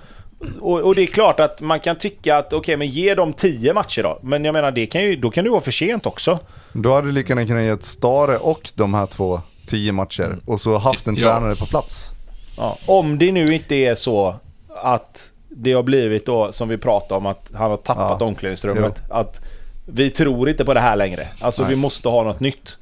[0.61, 3.75] Och, och det är klart att man kan tycka att okej, men ge dem 10
[3.75, 4.19] matcher då.
[4.23, 6.39] Men jag menar, det kan ju, då kan det ju vara för sent också.
[6.73, 10.39] Då hade du lika gärna kunnat ge ett Stare och de här två tio matcher
[10.47, 11.21] och så haft en Ja.
[11.21, 12.11] tränare på plats.
[12.57, 12.79] Ja.
[12.87, 14.37] Om det nu inte är så
[14.69, 18.27] att det har blivit då, som vi pratade om, att han har tappat Ja.
[18.27, 19.03] omklädningsrummet.
[19.11, 19.41] Att
[19.87, 21.29] vi tror inte på det här längre.
[21.41, 21.71] Alltså Nej.
[21.71, 22.77] vi måste ha något nytt.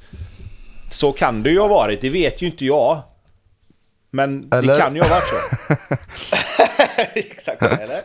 [0.91, 3.01] Så kan det ju ha varit, det vet ju inte jag.
[4.11, 4.73] Men Eller?
[4.73, 5.75] det kan ju ha varit så.
[7.15, 8.01] Exakt, eller?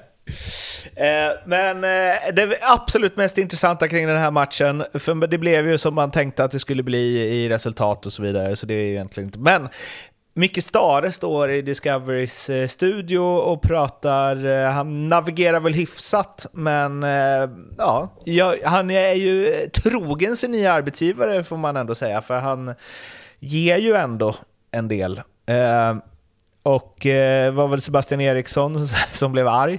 [0.95, 5.79] Eh, men eh, det absolut mest intressanta kring den här matchen, för det blev ju
[5.79, 8.85] som man tänkte att det skulle bli i resultat och så vidare, så det är
[8.85, 9.39] ju egentligen inte...
[9.39, 9.69] Men
[10.41, 17.03] Micke Stare står i Discoverys eh, studio och pratar, eh, han navigerar väl hyfsat, men
[17.03, 18.09] eh, ja,
[18.65, 22.75] han är ju trogen sin nya arbetsgivare får man ändå säga, för han
[23.39, 24.35] ger ju ändå
[24.71, 25.23] en del.
[26.63, 27.07] Och
[27.53, 29.79] var väl Sebastian Eriksson som blev arg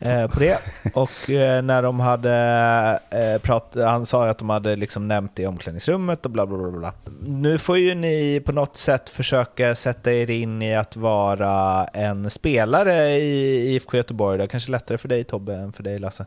[0.00, 0.58] Eh, på det.
[0.94, 5.36] Och eh, när de hade eh, pratat, han sa ju att de hade liksom nämnt
[5.36, 6.70] det i omklädningsrummet och bla bla bla.
[6.70, 6.92] bla.
[7.26, 12.30] Nu får ju ni på något sätt försöka sätta er in i att vara en
[12.30, 14.38] spelare i IFK Göteborg.
[14.38, 16.26] Det är kanske lättare för dig Tobbe än för dig Lasse.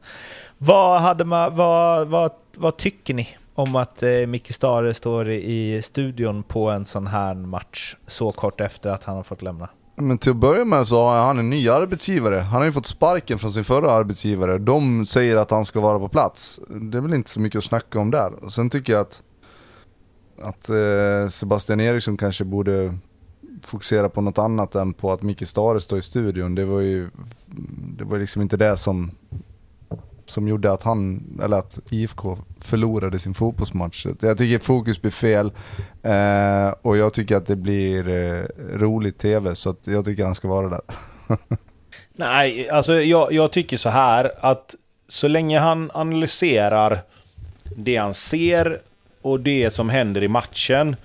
[0.57, 5.81] Vad, hade man, vad, vad, vad tycker ni om att eh, Micke Stare står i
[5.81, 9.69] studion på en sån här match så kort efter att han har fått lämna?
[10.01, 12.39] Men till att börja med så har han en ny arbetsgivare.
[12.39, 14.57] Han har ju fått sparken från sin förra arbetsgivare.
[14.57, 16.59] De säger att han ska vara på plats.
[16.67, 18.43] Det är väl inte så mycket att snacka om där.
[18.43, 19.23] Och sen tycker jag att,
[20.41, 22.97] att eh, Sebastian Eriksson kanske borde
[23.61, 26.55] fokusera på något annat än på att Micke Stare står i studion.
[26.55, 27.09] Det var ju
[27.97, 29.11] det var liksom inte det som,
[30.31, 34.05] som gjorde att han, eller att IFK förlorade sin fotbollsmatch.
[34.19, 35.51] Jag tycker fokus blir fel
[36.03, 38.43] eh, och jag tycker att det blir eh,
[38.77, 40.81] roligt tv så att jag tycker han ska vara där.
[42.13, 44.75] Nej, alltså jag, jag tycker så här att
[45.07, 47.01] så länge han analyserar
[47.75, 48.79] det han ser
[49.21, 50.95] och det som händer i matchen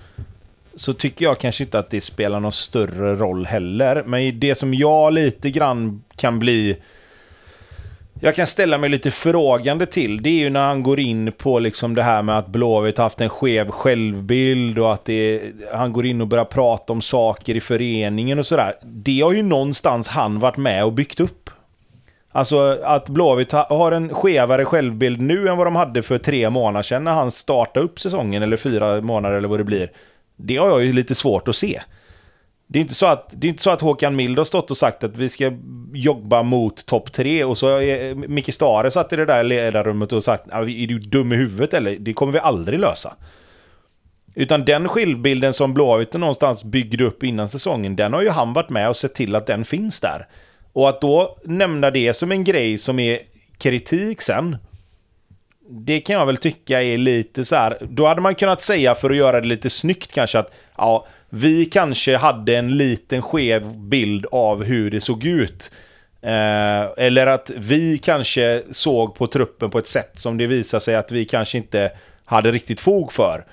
[0.75, 4.03] så tycker jag kanske inte att det spelar någon större roll heller.
[4.05, 6.77] Men det som jag lite grann kan bli...
[8.21, 11.59] Jag kan ställa mig lite frågande till, det är ju när han går in på
[11.59, 15.41] liksom det här med att Blåvitt haft en skev självbild och att det,
[15.73, 18.75] han går in och börjar prata om saker i föreningen och sådär.
[18.83, 21.49] Det har ju någonstans han varit med och byggt upp.
[22.31, 26.83] Alltså att Blåvitt har en skevare självbild nu än vad de hade för tre månader
[26.83, 29.91] sedan när han startade upp säsongen, eller fyra månader eller vad det blir.
[30.35, 31.81] Det har jag ju lite svårt att se.
[32.67, 34.77] Det är inte så att, det är inte så att Håkan Mild har stått och
[34.77, 35.51] sagt att vi ska
[35.93, 40.23] jobba mot topp tre och så är Micke Stare satt i det där ledarrummet och
[40.23, 41.95] sagt är du dum i huvudet eller?
[41.99, 43.15] Det kommer vi aldrig lösa.
[44.35, 48.69] Utan den skildbilden som Blåvitt någonstans byggde upp innan säsongen, den har ju han varit
[48.69, 50.27] med och sett till att den finns där.
[50.73, 53.19] Och att då nämna det som en grej som är
[53.57, 54.57] kritik sen,
[55.69, 57.77] det kan jag väl tycka är lite så här.
[57.81, 61.65] Då hade man kunnat säga för att göra det lite snyggt kanske att ja, vi
[61.65, 65.71] kanske hade en liten skev bild av hur det såg ut.
[66.21, 70.95] Eh, eller att vi kanske såg på truppen på ett sätt som det visade sig
[70.95, 71.91] att vi kanske inte
[72.25, 73.45] hade riktigt fog för.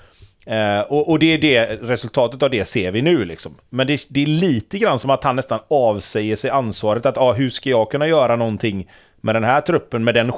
[0.45, 3.55] Eh, och, och det är det, resultatet av det ser vi nu liksom.
[3.69, 7.33] Men det, det är lite grann som att han nästan avsäger sig ansvaret att ah,
[7.33, 8.89] hur ska jag kunna göra någonting
[9.21, 10.31] med den här truppen med den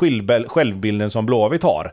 [0.47, 1.91] självbilden som Blåvitt har.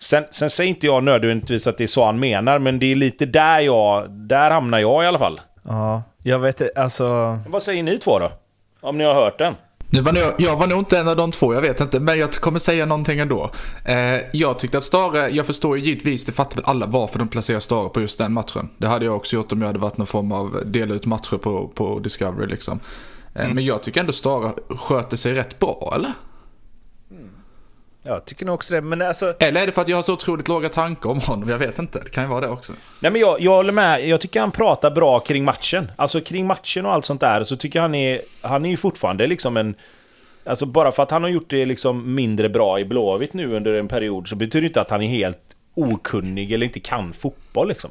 [0.00, 2.94] Sen, sen säger inte jag nödvändigtvis att det är så han menar, men det är
[2.94, 5.40] lite där jag, där hamnar jag i alla fall.
[5.62, 7.38] Ja, jag vet alltså...
[7.48, 8.32] Vad säger ni två då?
[8.80, 9.54] Om ni har hört den?
[9.90, 12.18] Nu var nog, jag var nog inte en av de två, jag vet inte, men
[12.18, 13.50] jag kommer säga någonting ändå.
[13.84, 13.96] Eh,
[14.32, 17.60] jag tyckte att Stare, jag förstår ju givetvis, det fattar väl alla varför de placerar
[17.60, 18.68] Stare på just den matchen.
[18.78, 21.36] Det hade jag också gjort om jag hade varit någon form av dela ut matcher
[21.36, 22.80] på, på Discovery liksom.
[23.34, 26.12] Eh, Men jag tycker ändå Stare sköter sig rätt bra, eller?
[28.02, 29.34] Jag tycker nog också det, men alltså...
[29.38, 31.48] Eller är det för att jag har så otroligt låga tankar om honom?
[31.48, 32.72] Jag vet inte, det kan ju vara det också.
[33.00, 35.90] Nej men jag, jag håller med, jag tycker han pratar bra kring matchen.
[35.96, 38.76] Alltså kring matchen och allt sånt där så tycker jag han är, han är ju
[38.76, 39.74] fortfarande liksom en...
[40.44, 43.74] Alltså bara för att han har gjort det liksom mindre bra i Blåvitt nu under
[43.74, 47.68] en period så betyder det inte att han är helt okunnig eller inte kan fotboll
[47.68, 47.90] liksom.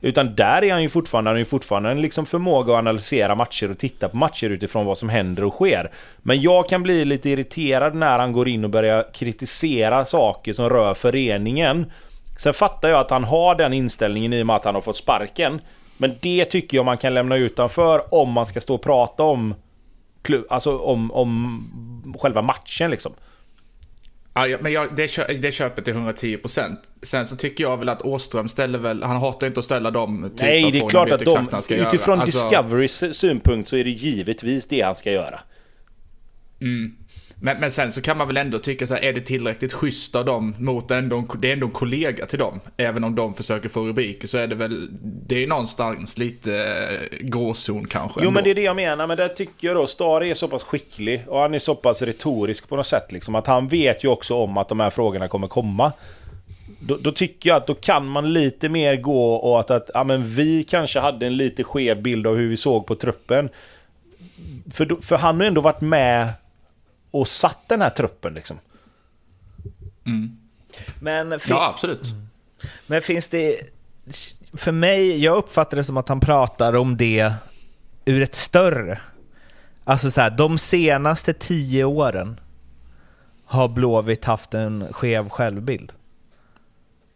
[0.00, 3.34] Utan där är han ju fortfarande, han har ju fortfarande en liksom förmåga att analysera
[3.34, 5.90] matcher och titta på matcher utifrån vad som händer och sker.
[6.18, 10.70] Men jag kan bli lite irriterad när han går in och börjar kritisera saker som
[10.70, 11.92] rör föreningen.
[12.38, 14.96] Sen fattar jag att han har den inställningen i och med att han har fått
[14.96, 15.60] sparken.
[15.96, 19.54] Men det tycker jag man kan lämna utanför om man ska stå och prata om,
[20.48, 23.12] alltså om, om själva matchen liksom.
[24.36, 26.76] Ja, men jag, det, kö, det köpet till 110%.
[27.02, 30.30] Sen så tycker jag väl att Åström ställer väl, han hatar inte att ställa dem
[30.30, 34.66] typ Nej, det är klart att de, utifrån alltså, Discoverys synpunkt så är det givetvis
[34.66, 35.40] det han ska göra.
[36.60, 36.96] Mm.
[37.40, 40.16] Men, men sen så kan man väl ändå tycka så här, är det tillräckligt schysst
[40.16, 42.60] av dem mot ändå, det är ändå en kollega till dem.
[42.76, 47.26] Även om de försöker få rubriker så är det väl, det är någonstans lite eh,
[47.26, 48.20] gråzon kanske.
[48.20, 48.30] Jo ändå.
[48.30, 50.62] men det är det jag menar, men där tycker jag då, Stari är så pass
[50.62, 53.34] skicklig och han är så pass retorisk på något sätt liksom.
[53.34, 55.92] Att han vet ju också om att de här frågorna kommer komma.
[56.80, 60.04] Då, då, tycker jag att då kan man lite mer gå och att, att ja,
[60.04, 63.48] men vi kanske hade en lite skev bild av hur vi såg på truppen.
[64.72, 66.28] För, för han har ändå varit med
[67.20, 68.58] och satt den här truppen liksom.
[70.06, 70.36] Mm.
[71.00, 72.06] Men ja, absolut.
[72.86, 73.60] Men finns det...
[74.52, 77.32] För mig, jag uppfattar det som att han pratar om det
[78.04, 79.00] ur ett större...
[79.84, 82.40] Alltså så här, de senaste tio åren
[83.44, 85.92] har Blåvitt haft en skev självbild.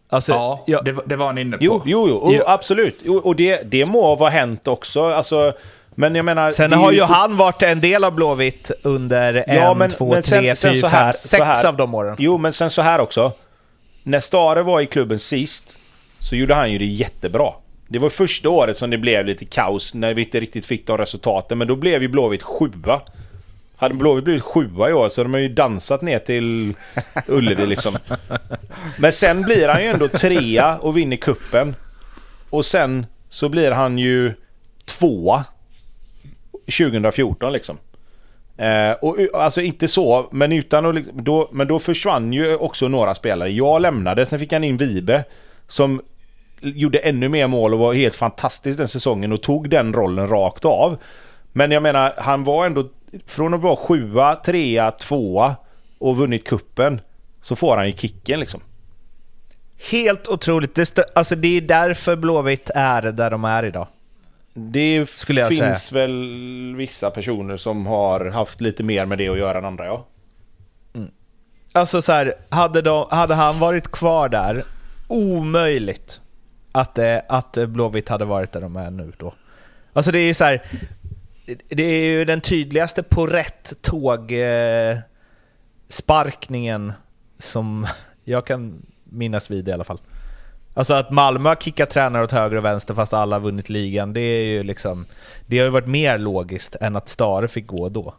[0.09, 1.64] Alltså, ja, jag, det, det, var han inne på.
[1.64, 3.06] Jo, jo, jo och, absolut.
[3.22, 5.05] Och det, det må vara hänt också.
[5.05, 5.52] Alltså,
[6.01, 6.51] men jag menar...
[6.51, 10.22] Sen har ju han varit en del av Blåvitt under ja, en, men, två, men
[10.22, 12.16] sen, tre, sen fyra, fem, sex av de åren.
[12.18, 13.32] Jo, men sen så här också.
[14.02, 15.78] När Stare var i klubben sist
[16.18, 17.52] så gjorde han ju det jättebra.
[17.89, 20.98] Det var första året som det blev lite kaos när vi inte riktigt fick de
[20.98, 21.59] resultaten.
[21.59, 23.01] Men då blev ju Blåvitt sjua.
[23.77, 26.74] Hade Blåvitt blivit sjua i år så hade man ju dansat ner till
[27.27, 27.97] Ullevi liksom.
[28.98, 31.74] Men sen blir han ju ändå trea och vinner kuppen
[32.51, 34.35] Och sen så blir han ju
[34.85, 35.44] tvåa
[36.70, 37.78] 2014 liksom.
[38.56, 42.56] Eh, och, eh, alltså inte så, men utan att liksom, då, Men då försvann ju
[42.56, 43.51] också några spelare.
[43.51, 45.24] Jag lämnade, sen fick han in Vibe.
[45.68, 46.02] Som
[46.60, 50.64] gjorde ännu mer mål och var helt fantastisk den säsongen och tog den rollen rakt
[50.64, 50.98] av.
[51.52, 52.88] Men jag menar, han var ändå...
[53.26, 55.56] Från att vara sjua, trea, tvåa
[55.98, 57.01] och vunnit kuppen
[57.42, 58.60] så får han ju kicken liksom.
[59.90, 60.74] Helt otroligt.
[60.74, 63.86] Det, alltså det är därför Blåvitt är där de är idag.
[64.55, 66.01] Det Skulle finns säga.
[66.02, 70.06] väl vissa personer som har haft lite mer med det att göra än andra, ja.
[70.94, 71.10] Mm.
[71.72, 74.64] Alltså så här, hade, de, hade han varit kvar där,
[75.09, 76.20] omöjligt
[76.72, 79.35] att, eh, att Blåvitt hade varit där de är nu då.
[79.93, 80.62] Alltså det är ju så här,
[81.68, 84.98] det är ju den tydligaste på rätt tåg eh,
[85.89, 86.93] sparkningen
[87.39, 87.86] som
[88.24, 90.01] jag kan minnas vid i alla fall.
[90.81, 94.12] Alltså att Malmö har kickat tränare åt höger och vänster fast alla har vunnit ligan,
[94.12, 95.07] det är ju liksom...
[95.47, 98.15] Det har ju varit mer logiskt än att Stare fick gå då.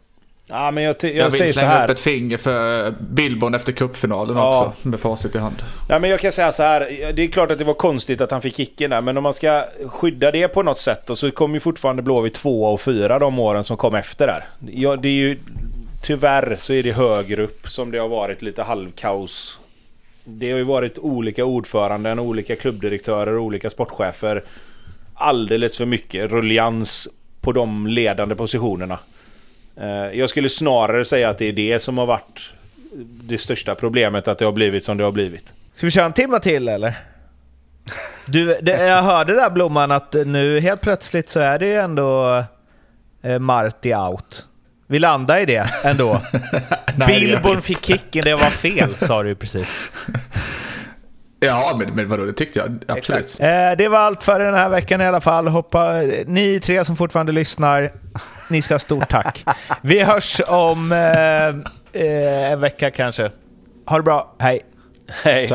[0.46, 1.84] Ja, men jag, jag, jag vill säger slänga så här.
[1.84, 4.48] upp ett finger för Billborn efter cupfinalen ja.
[4.48, 5.56] också, med facit i hand.
[5.88, 7.12] Ja, men jag kan säga så här.
[7.12, 9.34] Det är klart att det var konstigt att han fick kicken där, men om man
[9.34, 13.18] ska skydda det på något sätt och så kommer ju fortfarande Blåvitt två och fyra
[13.18, 14.44] de åren som kom efter där.
[14.72, 15.38] Ja, det är ju...
[16.02, 19.58] Tyvärr så är det högre upp som det har varit lite halvkaos
[20.24, 24.44] det har ju varit olika ordföranden, olika klubbdirektörer, olika sportchefer.
[25.14, 27.08] Alldeles för mycket rullians
[27.40, 28.98] på de ledande positionerna.
[29.76, 32.52] Eh, jag skulle snarare säga att det är det som har varit
[33.02, 35.52] det största problemet, att det har blivit som det har blivit.
[35.74, 36.98] Ska vi köra en timme till eller?
[38.26, 42.44] Du, det, jag hörde där Blomman att nu helt plötsligt så är det ju ändå
[43.22, 44.46] eh, Marti out.
[44.92, 46.20] Vi landar i det ändå.
[47.06, 49.68] Billborn fick kicken, det var fel sa du ju precis.
[51.40, 53.36] Ja, men, men vadå, det tyckte jag absolut.
[53.40, 55.48] Eh, det var allt för den här veckan i alla fall.
[55.48, 55.92] Hoppa,
[56.26, 57.90] ni tre som fortfarande lyssnar,
[58.48, 59.44] ni ska ha stort tack.
[59.82, 61.48] Vi hörs om eh,
[62.02, 63.30] eh, en vecka kanske.
[63.86, 64.60] Ha det bra, hej.
[65.22, 65.48] Hej.